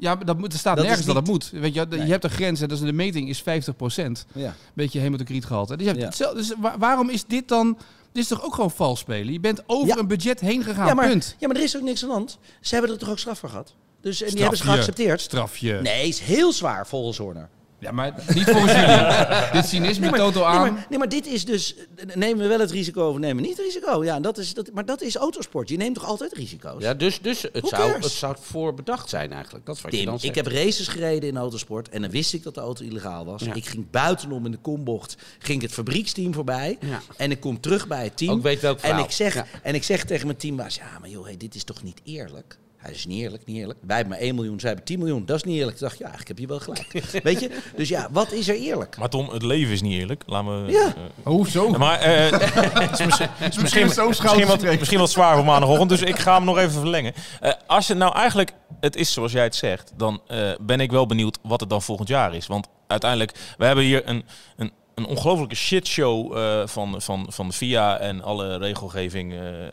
Ja, 0.00 0.14
maar 0.14 0.24
dat 0.24 0.38
moet, 0.38 0.52
er 0.52 0.58
staat 0.58 0.76
Dat 0.76 0.84
nergens 0.86 1.06
dat 1.06 1.16
het 1.16 1.26
moet. 1.26 1.50
Weet 1.50 1.74
je, 1.74 1.86
Nee. 1.88 2.00
je 2.04 2.10
hebt 2.10 2.24
een 2.24 2.30
grens 2.30 2.60
en 2.60 2.68
dus 2.68 2.80
de 2.80 2.92
meting 2.92 3.28
is 3.28 3.42
50%. 3.42 4.24
Ja. 4.34 4.54
Beetje 4.74 4.98
hematocrietgehalte. 5.00 5.76
Dus, 5.76 5.86
je 5.86 5.92
hebt 6.00 6.16
Ja. 6.16 6.32
dus 6.32 6.52
wa- 6.58 6.78
waarom 6.78 7.10
is 7.10 7.24
dit 7.26 7.48
dan... 7.48 7.78
Dit 8.12 8.22
is 8.22 8.28
toch 8.28 8.44
ook 8.44 8.54
gewoon 8.54 8.70
vals 8.70 8.98
spelen? 9.00 9.32
Je 9.32 9.40
bent 9.40 9.62
over 9.66 9.86
Ja. 9.88 9.96
een 9.96 10.06
budget 10.08 10.40
heen 10.40 10.62
gegaan, 10.64 10.86
Ja, 10.86 10.94
maar, 10.94 11.08
punt. 11.08 11.36
ja, 11.38 11.46
maar 11.46 11.56
er 11.56 11.62
is 11.62 11.76
ook 11.76 11.82
niks 11.82 12.02
aan 12.02 12.08
de 12.08 12.14
hand. 12.14 12.38
Ze 12.60 12.74
hebben 12.74 12.92
er 12.92 12.98
toch 12.98 13.08
ook 13.10 13.18
straf 13.18 13.38
voor 13.38 13.48
gehad? 13.48 13.74
Dus, 14.00 14.22
en 14.22 14.30
die 14.30 14.40
hebben 14.40 14.58
ze 14.58 14.64
geaccepteerd. 14.64 15.20
Strafje. 15.20 15.80
Nee, 15.82 16.08
is 16.08 16.18
heel 16.18 16.52
zwaar 16.52 16.86
volgens 16.86 17.18
Horner. 17.18 17.48
Ja, 17.80 17.90
maar 17.92 18.14
niet 18.34 18.50
volgens 18.50 18.72
jullie. 18.72 19.52
dit 19.52 19.66
cynisme 19.66 20.00
Nee 20.00 20.10
maar, 20.10 20.32
totaal 20.32 20.48
nee, 20.50 20.58
aan. 20.58 20.72
maar, 20.72 20.86
nee, 20.88 20.98
maar 20.98 21.08
dit 21.08 21.26
is 21.26 21.44
dus... 21.44 21.74
Nemen 22.14 22.42
we 22.42 22.48
wel 22.48 22.60
het 22.60 22.70
risico 22.70 23.08
of 23.08 23.18
nemen 23.18 23.42
we 23.42 23.48
niet 23.48 23.56
het 23.56 23.66
risico? 23.66 24.04
Ja, 24.04 24.20
dat 24.20 24.38
is, 24.38 24.54
dat, 24.54 24.70
maar 24.72 24.84
dat 24.84 25.02
is 25.02 25.16
autosport. 25.16 25.68
Je 25.68 25.76
neemt 25.76 25.94
toch 25.94 26.04
altijd 26.04 26.32
risico's? 26.32 26.82
Ja, 26.82 26.94
dus, 26.94 27.20
dus 27.20 27.42
het, 27.42 27.68
zou, 27.68 27.88
cares? 27.88 28.04
het 28.04 28.12
zou 28.12 28.36
voorbedacht 28.40 29.08
zijn 29.08 29.32
eigenlijk. 29.32 29.66
Dat 29.66 29.76
is 29.76 29.82
wat 29.82 29.92
je 29.96 30.04
dan 30.04 30.18
ik 30.20 30.34
heb 30.34 30.46
races 30.46 30.88
gereden 30.88 31.28
in 31.28 31.36
autosport 31.36 31.88
en 31.88 32.00
dan 32.02 32.10
wist 32.10 32.32
ik 32.32 32.42
dat 32.42 32.54
de 32.54 32.60
auto 32.60 32.84
illegaal 32.84 33.24
was. 33.24 33.42
Ja. 33.42 33.54
Ik 33.54 33.66
ging 33.66 33.90
buitenom 33.90 34.44
in 34.44 34.50
de 34.50 34.58
kombocht, 34.58 35.16
ging 35.38 35.62
het 35.62 35.72
fabrieksteam 35.72 36.34
voorbij 36.34 36.78
Ja. 36.80 37.00
en 37.16 37.30
ik 37.30 37.40
kom 37.40 37.60
terug 37.60 37.86
bij 37.86 38.04
het 38.04 38.16
team. 38.16 38.30
Ook 38.30 38.42
weet 38.42 38.60
welk 38.60 38.80
en 38.80 38.98
ik 38.98 39.10
zeg, 39.10 39.34
Ja. 39.34 39.46
en 39.62 39.74
ik 39.74 39.82
zeg 39.84 40.04
tegen 40.04 40.26
mijn 40.26 40.38
teambaas, 40.38 40.74
ja, 40.74 40.98
maar 41.00 41.08
joh, 41.08 41.24
hey, 41.24 41.36
dit 41.36 41.54
is 41.54 41.64
toch 41.64 41.82
niet 41.82 42.00
eerlijk? 42.04 42.58
Hij 42.80 42.92
is 42.92 43.06
niet 43.06 43.22
eerlijk, 43.22 43.46
niet 43.46 43.56
eerlijk. 43.56 43.78
Wij 43.82 43.96
hebben 43.96 44.14
maar 44.14 44.22
1 44.22 44.34
miljoen, 44.34 44.60
zij 44.60 44.68
hebben 44.68 44.86
10 44.86 44.98
miljoen. 44.98 45.26
Dat 45.26 45.36
is 45.36 45.42
niet 45.42 45.56
eerlijk. 45.56 45.74
Ik 45.76 45.82
dacht, 45.82 45.98
ja, 45.98 46.04
eigenlijk 46.04 46.28
heb 46.28 46.38
je 46.38 46.46
wel 46.46 46.60
gelijk. 46.60 46.92
Weet 47.22 47.40
je? 47.40 47.50
Dus 47.76 47.88
ja, 47.88 48.08
wat 48.10 48.32
is 48.32 48.48
er 48.48 48.54
eerlijk? 48.54 48.96
Maar 48.96 49.08
Tom, 49.08 49.28
het 49.28 49.42
leven 49.42 49.72
is 49.72 49.82
niet 49.82 50.00
eerlijk. 50.00 50.22
Laten 50.26 50.64
we... 50.64 50.72
Ja. 50.72 50.94
Oh, 51.22 51.46
zo. 51.46 51.70
maar 51.70 51.98
eh, 51.98 52.30
het 52.86 52.98
is 53.00 53.04
misschien, 53.04 53.28
het 53.30 53.54
is 53.54 53.60
misschien, 53.60 53.80
is 53.80 53.86
misschien, 53.86 54.06
wat, 54.06 54.16
schouderstreek. 54.16 54.78
misschien 54.78 54.98
wat 54.98 55.10
zwaar 55.10 55.36
voor 55.36 55.44
maandagochtend, 55.44 55.88
dus 55.88 56.02
ik 56.02 56.18
ga 56.18 56.34
hem 56.34 56.44
nog 56.44 56.58
even 56.58 56.80
verlengen. 56.80 57.12
Eh, 57.40 57.52
als 57.66 57.86
je 57.86 57.94
nou 57.94 58.14
eigenlijk, 58.14 58.52
het 58.80 58.96
is 58.96 59.12
zoals 59.12 59.32
jij 59.32 59.44
het 59.44 59.56
zegt, 59.56 59.92
dan 59.96 60.20
eh, 60.26 60.50
ben 60.60 60.80
ik 60.80 60.90
wel 60.90 61.06
benieuwd 61.06 61.38
wat 61.42 61.60
het 61.60 61.70
dan 61.70 61.82
volgend 61.82 62.08
jaar 62.08 62.34
is. 62.34 62.46
Want 62.46 62.68
uiteindelijk, 62.86 63.32
we 63.58 63.64
hebben 63.64 63.84
hier 63.84 64.08
een, 64.08 64.24
een, 64.56 64.72
een 65.00 65.06
ongelofelijke 65.06 65.54
shitshow 65.54 66.36
eh 66.36 66.62
van, 66.66 67.02
van, 67.02 67.26
van 67.28 67.48
de 67.48 67.54
FIA 67.54 67.98
en 67.98 68.22
alle 68.22 68.56
regelgeving 68.58 69.32
eh, 69.32 69.66
eh, 69.66 69.72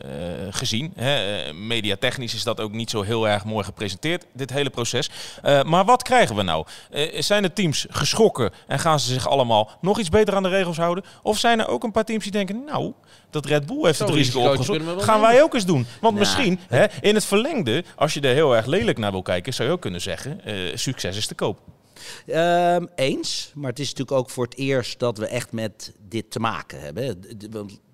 gezien. 0.50 0.92
Hè. 0.96 1.52
Mediatechnisch 1.52 2.34
is 2.34 2.42
dat 2.42 2.60
ook 2.60 2.72
niet 2.72 2.90
zo 2.90 3.02
heel 3.02 3.28
erg 3.28 3.44
mooi 3.44 3.64
gepresenteerd, 3.64 4.26
dit 4.32 4.50
hele 4.50 4.70
proces. 4.70 5.10
Eh, 5.42 5.62
maar 5.62 5.84
wat 5.84 6.02
krijgen 6.02 6.36
we 6.36 6.42
nou? 6.42 6.66
Eh, 6.90 7.20
zijn 7.22 7.42
de 7.42 7.52
teams 7.52 7.86
geschrokken 7.90 8.50
en 8.66 8.78
gaan 8.78 9.00
ze 9.00 9.12
zich 9.12 9.28
allemaal 9.28 9.70
nog 9.80 9.98
iets 9.98 10.08
beter 10.08 10.34
aan 10.34 10.42
de 10.42 10.48
regels 10.48 10.76
houden? 10.76 11.04
Of 11.22 11.38
zijn 11.38 11.60
er 11.60 11.68
ook 11.68 11.84
een 11.84 11.92
paar 11.92 12.04
teams 12.04 12.22
die 12.22 12.32
denken, 12.32 12.64
nou, 12.66 12.92
dat 13.30 13.46
Red 13.46 13.66
Bull 13.66 13.84
heeft 13.84 13.98
het 13.98 14.10
risico 14.10 14.40
opgezocht, 14.40 15.02
gaan 15.02 15.20
wij 15.20 15.42
ook 15.42 15.54
eens 15.54 15.66
doen. 15.66 15.86
Want 16.00 16.14
Nou. 16.14 16.26
misschien, 16.26 16.60
hè, 16.68 16.86
in 17.00 17.14
het 17.14 17.24
verlengde, 17.24 17.84
als 17.96 18.14
je 18.14 18.20
er 18.20 18.34
heel 18.34 18.56
erg 18.56 18.66
lelijk 18.66 18.98
naar 18.98 19.10
wil 19.10 19.22
kijken, 19.22 19.54
zou 19.54 19.68
je 19.68 19.74
ook 19.74 19.80
kunnen 19.80 20.00
zeggen, 20.00 20.44
eh, 20.44 20.54
succes 20.74 21.16
is 21.16 21.26
te 21.26 21.34
koop. 21.34 21.58
Ehm, 22.26 22.86
eens, 22.94 23.52
maar 23.54 23.70
het 23.70 23.78
is 23.78 23.88
natuurlijk 23.88 24.18
ook 24.18 24.30
voor 24.30 24.44
het 24.44 24.56
eerst 24.56 24.98
dat 24.98 25.18
we 25.18 25.26
echt 25.26 25.52
met 25.52 25.92
dit 26.08 26.30
te 26.30 26.40
maken 26.40 26.80
hebben. 26.80 27.04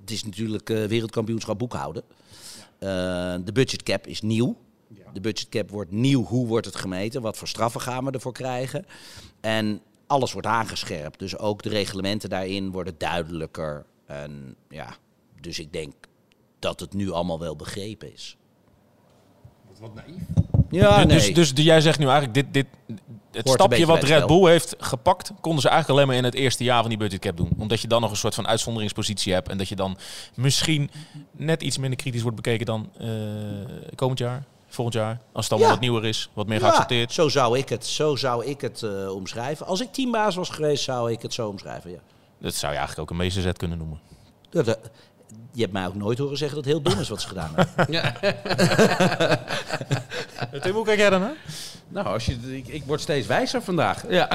Het 0.00 0.10
is 0.10 0.24
natuurlijk 0.24 0.70
eh, 0.70 0.84
wereldkampioenschap 0.84 1.58
boekhouden. 1.58 2.02
Eh, 2.78 2.88
de 3.44 3.52
budgetcap 3.52 4.06
is 4.06 4.20
nieuw. 4.20 4.56
De 5.12 5.20
budgetcap 5.20 5.70
wordt 5.70 5.90
nieuw. 5.90 6.24
Hoe 6.24 6.46
wordt 6.46 6.66
het 6.66 6.76
gemeten? 6.76 7.22
Wat 7.22 7.36
voor 7.36 7.48
straffen 7.48 7.80
gaan 7.80 8.04
we 8.04 8.10
ervoor 8.10 8.32
krijgen? 8.32 8.86
En 9.40 9.80
alles 10.06 10.32
wordt 10.32 10.46
aangescherpt. 10.46 11.18
Dus 11.18 11.38
ook 11.38 11.62
de 11.62 11.68
reglementen 11.68 12.28
daarin 12.28 12.70
worden 12.70 12.94
duidelijker. 12.98 13.84
En 14.06 14.56
ja, 14.68 14.96
dus 15.40 15.58
ik 15.58 15.72
denk 15.72 15.94
dat 16.58 16.80
het 16.80 16.94
nu 16.94 17.10
allemaal 17.10 17.38
wel 17.38 17.56
begrepen 17.56 18.12
is. 18.12 18.36
Wat 19.80 19.94
naïef. 19.94 20.22
Ja, 20.70 21.04
dus, 21.04 21.24
nee. 21.24 21.34
dus, 21.34 21.54
dus 21.54 21.64
jij 21.64 21.80
zegt 21.80 21.98
nu 21.98 22.06
eigenlijk, 22.06 22.34
dit, 22.34 22.52
dit, 22.52 22.66
het 23.36 23.48
stapje 23.48 23.86
wat 23.86 24.02
Red. 24.02 24.26
Bull 24.26 24.50
heeft 24.50 24.74
gepakt, 24.78 25.32
konden 25.40 25.62
ze 25.62 25.68
eigenlijk 25.68 25.98
alleen 25.98 26.08
maar 26.10 26.16
in 26.24 26.30
het 26.30 26.34
eerste 26.42 26.64
jaar 26.64 26.80
van 26.80 26.88
die 26.88 26.98
budgetcap 26.98 27.36
doen. 27.36 27.50
Omdat 27.58 27.80
je 27.80 27.88
dan 27.88 28.00
nog 28.00 28.10
een 28.10 28.16
soort 28.16 28.34
van 28.34 28.46
uitzonderingspositie 28.46 29.32
hebt. 29.32 29.48
En 29.48 29.58
dat 29.58 29.68
je 29.68 29.76
dan 29.76 29.96
misschien 30.34 30.90
net 31.32 31.62
iets 31.62 31.78
minder 31.78 31.98
kritisch 31.98 32.22
wordt 32.22 32.36
bekeken 32.36 32.66
dan 32.66 32.90
eh, 32.98 33.08
komend 33.94 34.18
jaar, 34.18 34.44
volgend 34.68 34.96
jaar. 34.96 35.18
Als 35.32 35.44
het 35.44 35.52
allemaal 35.52 35.70
Ja. 35.70 35.74
wat 35.74 35.84
nieuwer 35.84 36.04
is, 36.04 36.28
wat 36.32 36.46
meer 36.46 36.58
Ja, 36.60 36.64
geaccepteerd. 36.66 37.12
zo 37.12 37.28
zou 37.28 37.58
ik 37.58 37.68
het, 37.68 37.86
zo 37.86 38.16
zou 38.16 38.44
ik 38.44 38.60
het 38.60 38.82
eh, 38.82 39.14
omschrijven. 39.14 39.66
Als 39.66 39.80
ik 39.80 39.92
teambaas 39.92 40.34
was 40.34 40.48
geweest, 40.48 40.84
zou 40.84 41.12
ik 41.12 41.22
het 41.22 41.34
zo 41.34 41.48
omschrijven. 41.48 41.90
Ja. 41.90 41.98
Dat 42.40 42.54
zou 42.54 42.72
je 42.72 42.78
eigenlijk 42.78 43.10
ook 43.10 43.10
een 43.18 43.22
meesterzet 43.24 43.58
kunnen 43.58 43.78
noemen. 43.78 44.00
Eh, 44.52 44.74
je 45.52 45.60
hebt 45.60 45.72
mij 45.72 45.86
ook 45.86 45.94
nooit 45.94 46.18
horen 46.18 46.36
zeggen 46.36 46.56
dat 46.56 46.64
het 46.66 46.74
heel 46.74 46.82
dom 46.92 47.00
is 47.00 47.08
wat 47.08 47.20
ze 47.20 47.28
gedaan 47.28 47.50
hebben. 47.54 48.02
Tim, 50.62 50.72
hoe 50.74 50.84
kijk 50.84 50.98
jij 50.98 51.10
dan 51.10 51.22
hè? 51.22 51.30
Nou, 51.88 52.06
als 52.06 52.26
je, 52.26 52.36
ik, 52.56 52.68
ik 52.68 52.82
word 52.86 53.00
steeds 53.00 53.26
wijzer 53.26 53.62
vandaag. 53.62 54.02
Ja. 54.08 54.28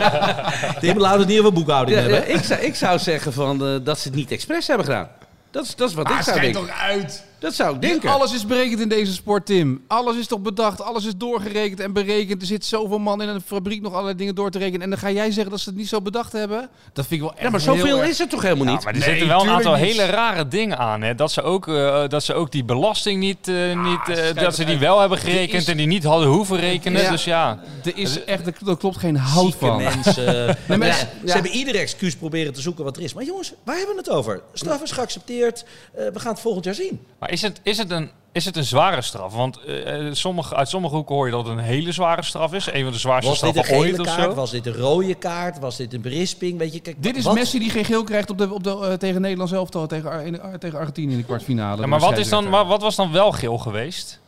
Tim, 0.80 0.98
laten 0.98 1.16
we 1.18 1.24
het 1.24 1.26
niet 1.28 1.38
over 1.40 1.52
boekhouding 1.52 1.96
Ja, 1.98 2.02
hebben. 2.02 2.28
ja, 2.28 2.34
ik, 2.38 2.44
zou, 2.44 2.60
ik 2.60 2.74
zou 2.74 2.98
zeggen 2.98 3.32
van, 3.32 3.66
eh, 3.66 3.74
dat 3.84 3.98
ze 3.98 4.08
het 4.08 4.16
niet 4.16 4.30
expres 4.30 4.66
hebben 4.66 4.86
gedaan. 4.86 5.08
Dat 5.50 5.64
is, 5.64 5.74
dat 5.76 5.88
is 5.88 5.94
wat 5.94 6.06
ik 6.08 6.14
Maar 6.14 6.24
zou 6.24 6.36
schijnt 6.36 6.54
denken. 6.54 6.72
toch 6.74 6.82
uit. 6.82 7.24
Dat 7.38 7.54
zou 7.54 7.74
ik 7.74 7.80
denken. 7.82 8.10
alles 8.10 8.34
is 8.34 8.46
berekend 8.46 8.80
in 8.80 8.88
deze 8.88 9.12
sport, 9.12 9.46
Tim. 9.46 9.84
Alles 9.86 10.16
is 10.16 10.26
toch 10.26 10.40
bedacht, 10.40 10.80
alles 10.82 11.04
is 11.04 11.16
doorgerekend 11.16 11.80
en 11.80 11.92
berekend. 11.92 12.40
Er 12.40 12.46
zit 12.46 12.64
zoveel 12.64 12.98
man 12.98 13.22
in 13.22 13.28
een 13.28 13.40
fabriek 13.40 13.82
nog 13.82 13.92
allerlei 13.92 14.16
dingen 14.16 14.34
door 14.34 14.50
te 14.50 14.58
rekenen. 14.58 14.80
En 14.82 14.90
dan 14.90 14.98
ga 14.98 15.10
jij 15.10 15.30
zeggen 15.30 15.50
dat 15.50 15.60
ze 15.60 15.68
het 15.68 15.78
niet 15.78 15.88
zo 15.88 16.00
bedacht 16.00 16.32
hebben? 16.32 16.68
Dat 16.92 17.06
vind 17.06 17.10
ik 17.10 17.20
wel 17.20 17.30
echt 17.34 17.42
Ja, 17.42 17.50
maar 17.50 17.60
zoveel 17.60 17.98
erg- 17.98 18.08
is 18.08 18.18
het 18.18 18.30
toch 18.30 18.42
helemaal 18.42 18.64
Ja, 18.66 18.72
niet? 18.72 18.84
maar 18.84 18.92
er 18.92 18.98
Nee, 18.98 19.08
zitten 19.08 19.28
wel 19.28 19.42
een 19.42 19.48
aantal 19.48 19.74
niet. 19.74 19.84
hele 19.84 20.04
rare 20.04 20.48
dingen 20.48 20.78
aan. 20.78 21.02
Hè? 21.02 21.14
Dat, 21.14 21.32
ze 21.32 21.42
ook, 21.42 21.68
eh, 21.68 22.08
dat 22.08 22.22
ze 22.24 22.34
ook 22.34 22.52
die 22.52 22.64
belasting 22.64 23.20
niet, 23.20 23.48
eh, 23.48 23.54
niet 23.82 24.18
eh, 24.18 24.42
dat 24.42 24.54
ze 24.54 24.64
die 24.64 24.78
wel 24.78 25.00
hebben 25.00 25.18
gerekend 25.18 25.62
is- 25.62 25.68
en 25.68 25.76
die 25.76 25.86
niet 25.86 26.04
hadden 26.04 26.28
hoeven 26.28 26.56
rekenen. 26.56 27.02
Ja. 27.02 27.10
Dus 27.10 27.24
ja, 27.24 27.58
Er 27.84 27.96
is 27.96 28.24
echt, 28.24 28.46
er 28.68 28.76
klopt 28.76 28.96
geen 28.96 29.16
hout 29.16 29.44
Zieke 29.44 29.58
van. 29.66 29.76
mensen. 29.76 30.24
Nee, 30.68 30.78
maar- 30.78 30.88
Ja, 30.88 30.94
ja. 30.96 31.26
Ze 31.26 31.32
hebben 31.32 31.50
ieder 31.50 31.74
excuus 31.74 32.16
proberen 32.16 32.52
te 32.52 32.60
zoeken 32.60 32.84
wat 32.84 32.96
er 32.96 33.02
is. 33.02 33.14
Maar 33.14 33.24
jongens, 33.24 33.52
waar 33.64 33.76
hebben 33.76 33.94
we 33.94 34.00
het 34.00 34.10
over? 34.10 34.40
Straf 34.52 34.82
is 34.82 34.90
geaccepteerd. 34.90 35.64
Eh, 35.94 36.04
we 36.12 36.20
gaan 36.20 36.32
het 36.32 36.40
volgend 36.40 36.64
jaar 36.64 36.74
zien. 36.74 37.00
maar 37.18 37.25
is 37.26 37.42
het, 37.42 37.60
is 37.62 37.78
het, 37.78 37.90
een, 37.90 38.10
is 38.32 38.44
het 38.44 38.56
een 38.56 38.64
zware 38.64 39.02
straf? 39.02 39.34
Want 39.34 39.60
eh, 39.64 40.06
sommige, 40.12 40.54
uit 40.54 40.68
sommige 40.68 40.94
hoeken 40.94 41.14
hoor 41.14 41.26
je 41.26 41.32
dat 41.32 41.46
het 41.46 41.58
een 41.58 41.64
hele 41.64 41.92
zware 41.92 42.22
straf 42.22 42.52
is. 42.52 42.72
Een 42.72 42.82
van 42.82 42.92
de 42.92 42.98
zwaarste 42.98 43.30
Was 43.30 43.40
dit 43.40 43.56
een 43.56 43.64
straffen 43.64 43.86
ooit 43.86 44.00
of 44.00 44.06
kaart? 44.06 44.22
zo. 44.30 44.34
Was 44.34 44.50
dit 44.50 44.66
een 44.66 44.74
rode 44.74 45.14
kaart? 45.14 45.58
Was 45.58 45.76
dit 45.76 45.94
een 45.94 46.00
berisping? 46.00 46.58
Weet 46.58 46.72
je, 46.72 46.80
kijk, 46.80 47.02
Dit 47.02 47.16
is 47.16 47.24
wat- 47.24 47.34
Messi 47.34 47.58
die 47.58 47.70
geen 47.70 47.84
geel 47.84 48.04
krijgt 48.04 48.30
op 48.30 48.38
de, 48.38 48.52
op 48.52 48.64
de, 48.64 48.70
eh, 48.70 48.92
tegen 48.92 49.20
Nederland 49.20 49.48
zelf, 49.48 49.68
tegen, 49.70 50.58
tegen 50.58 50.78
Argentinië 50.78 51.12
in 51.12 51.18
de 51.18 51.24
kwartfinale. 51.24 51.80
Ja, 51.80 51.86
maar 51.86 52.00
wat, 52.00 52.18
is 52.18 52.28
dan, 52.28 52.48
maar 52.48 52.66
wat 52.66 52.82
was 52.82 52.96
dan 52.96 53.12
wel 53.12 53.32
geel 53.32 53.58
geweest? 53.58 54.20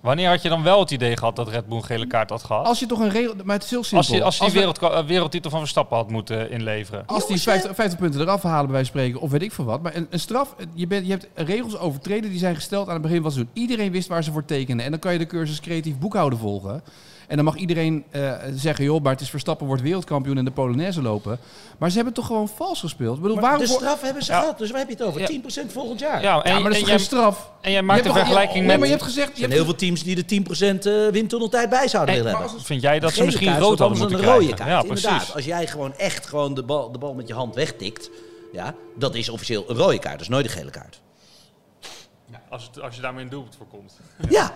Wanneer 0.00 0.28
had 0.28 0.42
je 0.42 0.48
dan 0.48 0.62
wel 0.62 0.80
het 0.80 0.90
idee 0.90 1.16
gehad 1.16 1.36
dat 1.36 1.48
Red 1.48 1.66
Bull 1.66 1.76
een 1.76 1.84
gele 1.84 2.06
kaart 2.06 2.30
had 2.30 2.44
gehad? 2.44 2.66
Als 2.66 2.78
je 2.78 2.86
toch 2.86 2.98
een 2.98 3.10
regel... 3.10 3.34
Maar 3.44 3.54
het 3.54 3.64
is 3.64 3.70
heel 3.70 3.84
simpel. 3.84 3.98
Als 3.98 4.08
hij, 4.08 4.22
als 4.22 4.38
die 4.38 4.50
wereld, 4.50 4.78
eh, 4.78 5.04
wereldtitel 5.04 5.50
van 5.50 5.58
Verstappen 5.58 5.96
had 5.96 6.10
moeten 6.10 6.50
inleveren. 6.50 7.06
Als 7.06 7.26
die 7.26 7.40
50, 7.40 7.74
50 7.74 7.98
punten 7.98 8.20
eraf 8.20 8.42
halen, 8.42 8.64
bij 8.64 8.74
wijze 8.74 8.90
van 8.90 9.00
spreken, 9.00 9.20
of 9.20 9.30
weet 9.30 9.42
ik 9.42 9.52
veel 9.52 9.64
wat. 9.64 9.82
Maar 9.82 9.96
een, 9.96 10.06
een 10.10 10.20
straf, 10.20 10.54
je, 10.74 10.86
bent, 10.86 11.06
je 11.06 11.12
hebt 11.12 11.28
regels 11.34 11.78
overtreden 11.78 12.30
die 12.30 12.38
zijn 12.38 12.54
gesteld 12.54 12.86
aan 12.86 12.92
het 12.92 13.02
begin 13.02 13.16
van 13.16 13.26
het 13.26 13.34
seizoen. 13.34 13.62
Iedereen 13.62 13.92
wist 13.92 14.08
waar 14.08 14.24
ze 14.24 14.32
voor 14.32 14.44
tekenden. 14.44 14.84
En 14.84 14.90
dan 14.90 15.00
kan 15.00 15.12
je 15.12 15.18
de 15.18 15.26
cursus 15.26 15.60
creatief 15.60 15.98
boekhouden 15.98 16.38
volgen. 16.38 16.82
En 17.28 17.36
dan 17.36 17.44
mag 17.44 17.56
iedereen 17.56 18.04
eh, 18.10 18.32
zeggen, 18.54 18.84
joh, 18.84 19.02
maar 19.02 19.12
het 19.12 19.20
is 19.20 19.30
Verstappen 19.30 19.66
wordt 19.66 19.82
wereldkampioen 19.82 20.38
en 20.38 20.44
de 20.44 20.50
Polonaise 20.50 21.02
lopen. 21.02 21.38
Maar 21.78 21.90
ze 21.90 21.96
hebben 21.96 22.14
toch 22.14 22.26
gewoon 22.26 22.48
vals 22.48 22.80
gespeeld. 22.80 23.16
Ik 23.16 23.22
bedoel, 23.22 23.36
Maar 23.36 23.44
waarom 23.44 23.62
de 23.62 23.68
voor- 23.68 23.76
straf 23.80 24.00
hebben 24.00 24.22
ze 24.22 24.32
Ja. 24.32 24.40
gehad. 24.40 24.58
Dus 24.58 24.70
waar 24.70 24.78
heb 24.78 24.88
je 24.88 24.94
het 24.94 25.02
over? 25.02 25.20
Ja. 25.20 25.26
10% 25.26 25.72
volgend 25.72 26.00
jaar. 26.00 26.22
Ja, 26.22 26.42
en, 26.42 26.50
Ja, 26.50 26.54
maar 26.58 26.62
dat 26.62 26.72
is 26.72 26.76
en 26.76 26.80
toch 26.80 26.88
jij, 26.88 26.96
geen 26.96 27.06
straf? 27.06 27.50
en 27.60 27.70
jij 27.70 27.82
maakt 27.82 28.04
toch- 28.04 28.16
vergelijking 28.16 28.58
nee, 28.58 28.66
met... 28.66 28.76
maar 28.78 28.86
je 28.86 28.92
hebt 28.92 29.04
gezegd... 29.06 29.26
Je 29.26 29.32
Er 29.32 29.38
zijn 29.38 29.50
hebt, 29.50 29.62
heel 29.62 29.70
veel 29.70 29.88
teams 29.88 30.02
die 30.02 30.14
de 30.14 30.24
10% 30.24 30.86
eh, 30.86 31.12
windtunneltijd 31.12 31.68
bij 31.70 31.88
zouden 31.88 32.14
willen 32.14 32.30
hebben. 32.38 32.60
Vind 32.60 32.82
jij 32.82 32.98
dat 32.98 33.12
ze 33.12 33.24
misschien 33.24 33.46
kaart, 33.48 33.60
rood 33.62 33.78
hadden 33.78 33.98
moeten 33.98 34.16
een 34.16 34.22
krijgen? 34.22 34.42
rode 34.44 34.56
kaart. 34.56 34.70
Ja, 34.70 34.80
Inderdaad, 34.82 35.10
precies. 35.16 35.34
als 35.34 35.44
jij 35.44 35.66
gewoon 35.66 35.94
echt 35.96 36.26
gewoon 36.26 36.54
de 36.54 36.62
bal, 36.62 36.92
de 36.92 36.98
bal 36.98 37.14
met 37.14 37.28
je 37.28 37.34
hand 37.34 37.54
wegtikt, 37.54 38.10
ja, 38.52 38.74
dat 38.98 39.14
is 39.14 39.28
officieel 39.28 39.64
een 39.68 39.76
rode 39.76 39.98
kaart. 39.98 40.12
Dat 40.12 40.22
is 40.22 40.28
nooit 40.28 40.44
een 40.44 40.50
gele 40.52 40.70
kaart. 40.70 41.00
Als, 42.50 42.64
het, 42.64 42.80
als 42.80 42.94
je 42.94 43.00
daarmee 43.00 43.24
een 43.24 43.30
doelpunt 43.30 43.56
voorkomt. 43.56 43.98
Ja, 44.38 44.52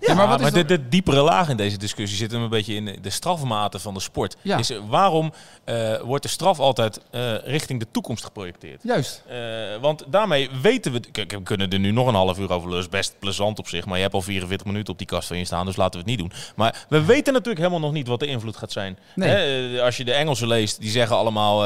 ja, 0.00 0.14
maar 0.14 0.28
wat 0.28 0.36
is 0.38 0.42
maar 0.42 0.52
dan- 0.52 0.66
de, 0.66 0.78
de 0.78 0.88
diepere 0.88 1.22
laag 1.22 1.48
in 1.48 1.56
deze 1.56 1.76
discussie 1.78 2.18
zit 2.18 2.30
hem 2.30 2.42
een 2.42 2.48
beetje 2.48 2.74
in 2.74 2.98
de 3.02 3.10
strafmaten 3.10 3.80
van 3.80 3.94
de 3.94 4.00
sport. 4.00 4.36
Ja. 4.42 4.58
Is, 4.58 4.72
waarom 4.88 5.32
eh, 5.64 6.00
wordt 6.00 6.22
de 6.22 6.28
straf 6.28 6.58
altijd 6.58 7.00
eh, 7.10 7.34
richting 7.44 7.80
de 7.80 7.86
toekomst 7.90 8.24
geprojecteerd? 8.24 8.80
Juist. 8.82 9.22
Eh, 9.28 9.36
want 9.80 10.04
daarmee 10.06 10.50
weten 10.62 10.92
we... 10.92 11.00
We 11.12 11.42
kunnen 11.42 11.70
er 11.70 11.78
nu 11.78 11.90
nog 11.90 12.06
een 12.06 12.14
half 12.14 12.38
uur 12.38 12.52
over 12.52 12.68
lullen. 12.68 12.82
is 12.84 12.90
best 12.90 13.14
plezant 13.18 13.58
op 13.58 13.68
zich. 13.68 13.86
Maar 13.86 13.96
je 13.96 14.02
hebt 14.02 14.14
al 14.14 14.22
44 14.22 14.66
minuten 14.66 14.92
op 14.92 14.98
die 14.98 15.06
kast 15.06 15.28
van 15.28 15.38
je 15.38 15.44
staan. 15.44 15.66
Dus 15.66 15.76
laten 15.76 15.92
we 15.92 16.10
het 16.10 16.20
niet 16.20 16.30
doen. 16.30 16.38
Maar 16.56 16.84
we 16.88 17.04
weten 17.04 17.32
natuurlijk 17.32 17.58
helemaal 17.58 17.80
nog 17.80 17.92
niet 17.92 18.06
wat 18.06 18.20
de 18.20 18.26
invloed 18.26 18.56
gaat 18.56 18.72
zijn. 18.72 18.98
Nee. 19.14 19.28
Hè, 19.30 19.82
als 19.82 19.96
je 19.96 20.04
de 20.04 20.12
Engelsen 20.12 20.48
leest, 20.48 20.80
die 20.80 20.90
zeggen 20.90 21.16
allemaal... 21.16 21.62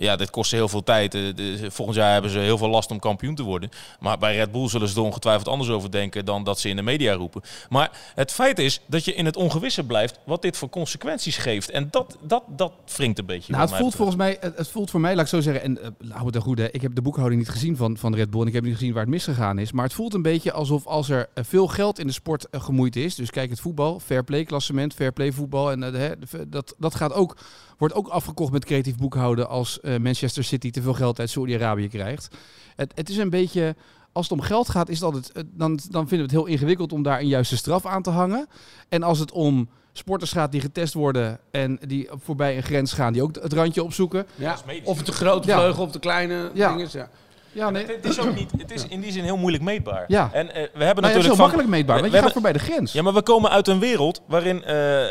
eh, 0.00 0.06
ja, 0.06 0.16
dit 0.16 0.30
kost 0.30 0.50
heel 0.50 0.68
veel 0.68 0.82
tijd. 0.82 1.14
Eh, 1.14 1.22
volgend 1.68 1.96
jaar 1.96 2.12
hebben 2.12 2.30
ze 2.30 2.38
heel 2.38 2.58
veel 2.58 2.68
last 2.68 2.90
om 2.90 2.98
kampioen 2.98 3.34
te 3.34 3.42
worden. 3.42 3.70
Maar 4.00 4.18
bij 4.18 4.36
Red 4.36 4.52
Bull 4.52 4.68
zullen 4.68 4.88
ze 4.88 4.96
er 4.96 5.02
ongetwijfeld 5.02 5.48
anders 5.48 5.70
over 5.70 5.90
denken 5.90 6.24
dan 6.24 6.44
dat 6.44 6.58
ze 6.60 6.68
in 6.68 6.76
de 6.76 6.82
media 6.82 7.14
roepen. 7.14 7.42
Maar 7.68 7.90
het 8.14 8.32
feit 8.32 8.58
is 8.58 8.80
dat 8.86 9.04
je 9.04 9.14
in 9.14 9.24
het 9.24 9.36
ongewisse 9.36 9.84
blijft 9.84 10.18
wat 10.24 10.42
dit 10.42 10.56
voor 10.56 10.68
consequenties 10.68 11.36
geeft. 11.36 11.70
En 11.70 11.88
dat, 11.90 12.18
dat, 12.22 12.42
dat 12.46 12.72
wringt 12.96 13.18
een 13.18 13.26
beetje. 13.26 13.52
Nou, 13.52 13.68
het 13.68 13.78
voelt 13.78 13.94
volgens 13.94 14.16
mij, 14.16 14.36
het, 14.40 14.68
voelt 14.68 14.90
voor 14.90 15.00
mij, 15.00 15.14
laat 15.14 15.24
ik 15.24 15.30
zo 15.30 15.40
zeggen, 15.40 15.62
en 15.62 15.78
uh, 16.02 16.10
hou 16.12 16.26
het 16.26 16.34
er 16.34 16.42
goed, 16.42 16.58
hè, 16.58 16.70
ik 16.70 16.82
heb 16.82 16.94
de 16.94 17.02
boekhouding 17.02 17.40
niet 17.40 17.50
gezien 17.50 17.76
van, 17.76 17.96
van 17.96 18.14
Red 18.14 18.30
Bull 18.30 18.40
en 18.40 18.46
ik 18.46 18.52
heb 18.52 18.64
niet 18.64 18.76
gezien 18.76 18.92
waar 18.92 19.02
het 19.02 19.10
misgegaan 19.10 19.58
is, 19.58 19.72
maar 19.72 19.84
het 19.84 19.94
voelt 19.94 20.14
een 20.14 20.22
beetje 20.22 20.52
alsof 20.52 20.86
als 20.86 21.08
er 21.08 21.28
uh, 21.34 21.44
veel 21.44 21.66
geld 21.66 21.98
in 21.98 22.06
de 22.06 22.12
sport 22.12 22.46
gemoeid 22.50 22.96
is, 22.96 23.14
dus 23.14 23.30
kijk 23.30 23.50
het 23.50 23.60
voetbal, 23.60 24.00
fair 24.00 24.24
play 24.24 24.44
klassement, 24.44 24.94
fair 24.94 25.12
play 25.12 25.32
voetbal, 25.32 25.70
en 25.70 25.94
uh, 25.94 26.10
dat, 26.48 26.74
dat 26.78 26.94
gaat 26.94 27.12
ook, 27.12 27.36
wordt 27.80 27.94
ook 27.94 28.08
afgekocht 28.08 28.52
met 28.52 28.64
creatief 28.64 28.96
boekhouden 28.96 29.48
als 29.48 29.78
uh, 29.82 29.96
Manchester 29.98 30.44
City 30.44 30.70
te 30.70 30.82
veel 30.82 30.94
geld 30.94 31.18
uit 31.18 31.30
Saudi-Arabië 31.30 31.88
krijgt. 31.88 32.28
Het, 32.76 32.92
het 32.94 33.08
is 33.08 33.16
een 33.16 33.30
beetje, 33.30 33.74
als 34.12 34.28
het 34.28 34.38
om 34.38 34.44
geld 34.44 34.68
gaat, 34.68 34.88
is 34.88 34.98
dat 34.98 35.14
het, 35.14 35.32
dan, 35.34 35.78
dan 35.90 36.08
vinden 36.08 36.16
we 36.16 36.22
het 36.22 36.30
heel 36.30 36.46
ingewikkeld 36.46 36.92
om 36.92 37.02
daar 37.02 37.20
een 37.20 37.26
juiste 37.28 37.56
straf 37.56 37.86
aan 37.86 38.02
te 38.02 38.10
hangen. 38.10 38.46
En 38.88 39.02
als 39.02 39.18
het 39.18 39.32
om 39.32 39.68
sporters 39.92 40.32
gaat 40.32 40.52
die 40.52 40.60
getest 40.60 40.94
worden 40.94 41.38
en 41.50 41.78
die 41.86 42.08
voorbij 42.12 42.56
een 42.56 42.62
grens 42.62 42.92
gaan, 42.92 43.12
die 43.12 43.22
ook 43.22 43.34
het 43.42 43.52
randje 43.52 43.82
opzoeken. 43.82 44.26
Ja. 44.34 44.56
Of 44.84 44.96
het 44.96 45.06
de 45.06 45.12
grote 45.12 45.48
Ja. 45.48 45.58
vleugel 45.58 45.82
of 45.84 45.90
de 45.90 45.98
kleine 45.98 46.50
Ja. 46.54 46.68
dingen. 46.72 46.88
Ja. 46.92 47.08
Ja, 47.52 47.70
nee. 47.70 47.86
Het 47.86 48.04
is 48.04 48.20
ook 48.20 48.34
niet, 48.34 48.50
het 48.56 48.70
is 48.70 48.86
in 48.86 49.00
die 49.00 49.12
zin 49.12 49.24
heel 49.24 49.36
moeilijk 49.36 49.62
meetbaar. 49.64 50.04
Ja. 50.08 50.30
En 50.32 50.48
eh, 50.48 50.52
we 50.54 50.58
hebben 50.60 50.74
Nou 50.74 50.84
ja, 50.84 50.90
het 50.90 50.94
is 50.94 51.02
natuurlijk 51.02 51.24
heel 51.24 51.34
van, 51.34 51.44
makkelijk 51.44 51.68
meetbaar, 51.68 51.96
we- 51.96 52.00
want 52.02 52.12
je 52.14 52.18
gaat 52.20 52.32
hebben- 52.34 52.52
voorbij 52.52 52.52
de 52.52 52.72
grens. 52.72 52.92
Ja, 52.92 53.02
maar 53.02 53.14
we 53.14 53.22
komen 53.22 53.50
uit 53.50 53.68
een 53.68 53.78
wereld 53.78 54.20
waarin 54.26 54.64
eh, 54.64 55.04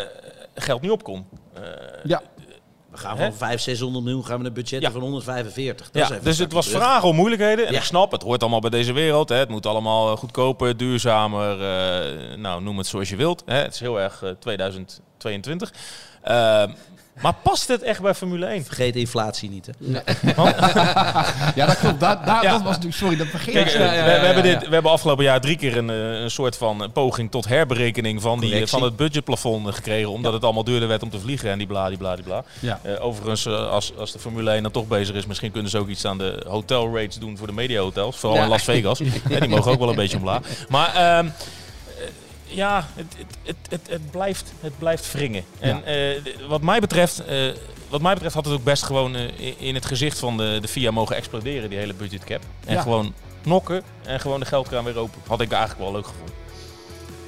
geld 0.55 0.81
niet 0.81 0.91
opkomt. 0.91 1.25
Eh, 1.53 1.61
Ja. 2.03 2.21
Gaan 2.99 3.17
van 3.17 3.25
500, 3.33 3.61
600 3.61 4.03
miljoen 4.05 4.25
gaan 4.25 4.37
we 4.37 4.43
naar 4.43 4.51
budgetten 4.51 4.87
Ja. 4.87 4.91
van 4.91 5.01
145. 5.01 5.89
Dat 5.91 6.07
Ja, 6.09 6.19
dus 6.23 6.37
het 6.37 6.53
was 6.53 6.65
terug. 6.65 6.81
vragen 6.81 7.07
om 7.09 7.15
moeilijkheden. 7.15 7.65
En 7.67 7.71
Ja. 7.73 7.77
ik 7.79 7.83
snap, 7.85 8.11
het 8.11 8.21
hoort 8.23 8.41
allemaal 8.41 8.59
bij 8.59 8.69
deze 8.69 8.91
wereld. 8.93 9.29
Hè. 9.29 9.35
Het 9.35 9.49
moet 9.49 9.65
allemaal 9.65 10.11
eh, 10.11 10.17
goedkoper, 10.17 10.77
duurzamer. 10.77 11.51
eh, 11.61 12.37
nou, 12.37 12.61
noem 12.63 12.77
het 12.77 12.87
zoals 12.87 13.09
je 13.09 13.15
wilt. 13.15 13.43
Hè. 13.45 13.55
Het 13.57 13.73
is 13.73 13.79
heel 13.79 13.99
erg 13.99 14.23
eh, 14.23 14.29
2022. 14.39 15.73
Eh, 16.21 16.63
maar 17.21 17.33
past 17.43 17.67
het 17.67 17.81
echt 17.83 18.01
bij 18.01 18.13
Formule 18.13 18.45
1? 18.45 18.63
Vergeet 18.65 18.93
de 18.93 18.99
inflatie 18.99 19.49
niet, 19.49 19.65
hè? 19.65 19.73
Ja, 21.55 21.65
dat 21.65 21.79
klopt. 21.79 22.01
Ja. 22.01 22.41
Dat 22.41 22.61
was 22.61 22.61
natuurlijk, 22.63 22.95
sorry, 22.95 23.15
dat 23.17 23.27
vergeet 23.27 23.53
Kijk, 23.53 23.67
ik. 23.67 23.73
eh, 23.73 23.79
we, 23.89 24.19
we 24.19 24.25
hebben 24.25 24.43
dit, 24.43 24.67
we 24.67 24.73
hebben 24.73 24.91
afgelopen 24.91 25.23
jaar 25.23 25.41
drie 25.41 25.57
keer 25.57 25.77
een, 25.77 25.89
eh, 25.89 26.21
een 26.21 26.31
soort 26.31 26.57
van 26.57 26.89
poging 26.93 27.31
tot 27.31 27.47
herberekening 27.47 28.21
van, 28.21 28.33
die, 28.39 28.43
eh, 28.43 28.49
Correctie. 28.51 28.77
van 28.77 28.87
het 28.87 28.95
budgetplafond 28.95 29.75
gekregen. 29.75 30.11
Omdat 30.11 30.33
het 30.33 30.43
allemaal 30.43 30.63
duurder 30.63 30.87
werd 30.87 31.03
om 31.03 31.09
te 31.09 31.19
vliegen 31.19 31.49
en 31.51 31.57
die 31.57 31.67
bla, 31.67 31.87
die 31.89 31.97
bla, 31.97 32.15
die 32.15 32.23
bla. 32.23 32.43
Ja. 32.59 32.79
Eh, 32.83 33.05
overigens, 33.05 33.47
als, 33.47 33.93
als 33.97 34.11
de 34.11 34.19
Formule 34.19 34.51
1 34.51 34.63
dan 34.63 34.71
toch 34.71 34.87
bezig 34.87 35.15
is, 35.15 35.25
misschien 35.25 35.51
kunnen 35.51 35.71
ze 35.71 35.77
ook 35.77 35.87
iets 35.87 36.05
aan 36.05 36.17
de 36.17 36.43
hotel 36.47 36.95
rates 36.95 37.15
doen 37.15 37.37
voor 37.37 37.47
de 37.47 37.53
mediahotels. 37.53 38.15
Vooral 38.17 38.37
Ja. 38.37 38.43
in 38.43 38.49
Las 38.49 38.63
Vegas. 38.63 38.99
Ja, 39.29 39.39
die 39.39 39.49
mogen 39.49 39.71
ook 39.71 39.79
wel 39.79 39.89
een 39.89 39.95
beetje 39.95 40.17
omlaag. 40.17 40.39
Maar 40.69 40.93
ehm, 40.95 41.25
eh, 41.25 41.31
ja, 42.49 42.87
het, 42.95 43.15
het, 43.17 43.37
het, 43.43 43.57
het, 43.69 43.89
het 43.89 44.11
blijft, 44.11 44.53
het 44.61 44.77
blijft 44.77 45.11
wringen. 45.11 45.43
En 45.59 45.85
eh, 45.85 46.21
wat, 46.47 46.61
mij 46.61 46.79
betreft, 46.79 47.25
eh, 47.25 47.47
wat 47.89 48.01
mij 48.01 48.13
betreft 48.13 48.33
had 48.35 48.45
het 48.45 48.53
ook 48.53 48.63
best 48.63 48.83
gewoon 48.83 49.15
eh, 49.15 49.53
in- 49.57 49.75
het 49.75 49.85
gezicht 49.85 50.19
van 50.19 50.37
de, 50.37 50.57
de 50.61 50.67
FIA 50.67 50.91
mogen 50.91 51.15
exploderen, 51.15 51.69
die 51.69 51.77
hele 51.79 51.93
budgetcap. 51.93 52.41
En 52.65 52.73
Ja. 52.73 52.81
gewoon 52.81 53.13
nokken 53.43 53.83
en 54.05 54.19
gewoon 54.19 54.39
de 54.39 54.45
geldkraan 54.45 54.83
weer 54.83 54.97
open. 54.97 55.21
Had 55.27 55.41
ik 55.41 55.51
eigenlijk 55.51 55.81
wel 55.81 55.91
leuk 55.91 56.05
gevonden. 56.07 56.35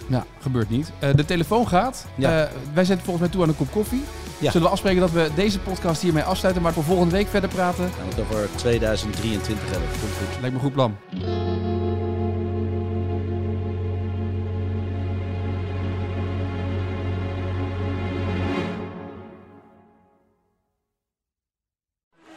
Ja, 0.09 0.25
gebeurt 0.41 0.69
niet. 0.69 0.91
Eh, 0.99 1.09
de 1.15 1.25
telefoon 1.25 1.67
gaat. 1.67 2.05
Ja. 2.15 2.43
Eh, 2.43 2.51
wij 2.73 2.85
zijn 2.85 2.97
volgens 2.97 3.19
mij 3.19 3.29
toe 3.29 3.41
aan 3.43 3.49
een 3.49 3.55
kop 3.55 3.71
koffie. 3.71 4.03
Ja. 4.37 4.51
Zullen 4.51 4.67
we 4.67 4.73
afspreken 4.73 4.99
dat 5.01 5.11
we 5.11 5.29
deze 5.35 5.59
podcast 5.59 6.01
hiermee 6.01 6.23
afsluiten, 6.23 6.63
maar 6.63 6.73
voor 6.73 6.83
volgende 6.83 7.11
week 7.15 7.27
verder 7.27 7.49
praten? 7.49 7.89
Gaan 7.97 8.09
we 8.09 8.15
het 8.15 8.19
over 8.23 8.49
2023 8.55 9.69
hebben. 9.69 9.89
Komt 9.89 10.11
goed. 10.17 10.41
Lijkt 10.41 10.41
me 10.41 10.47
een 10.53 10.59
goed 10.59 10.73
plan. 10.73 10.97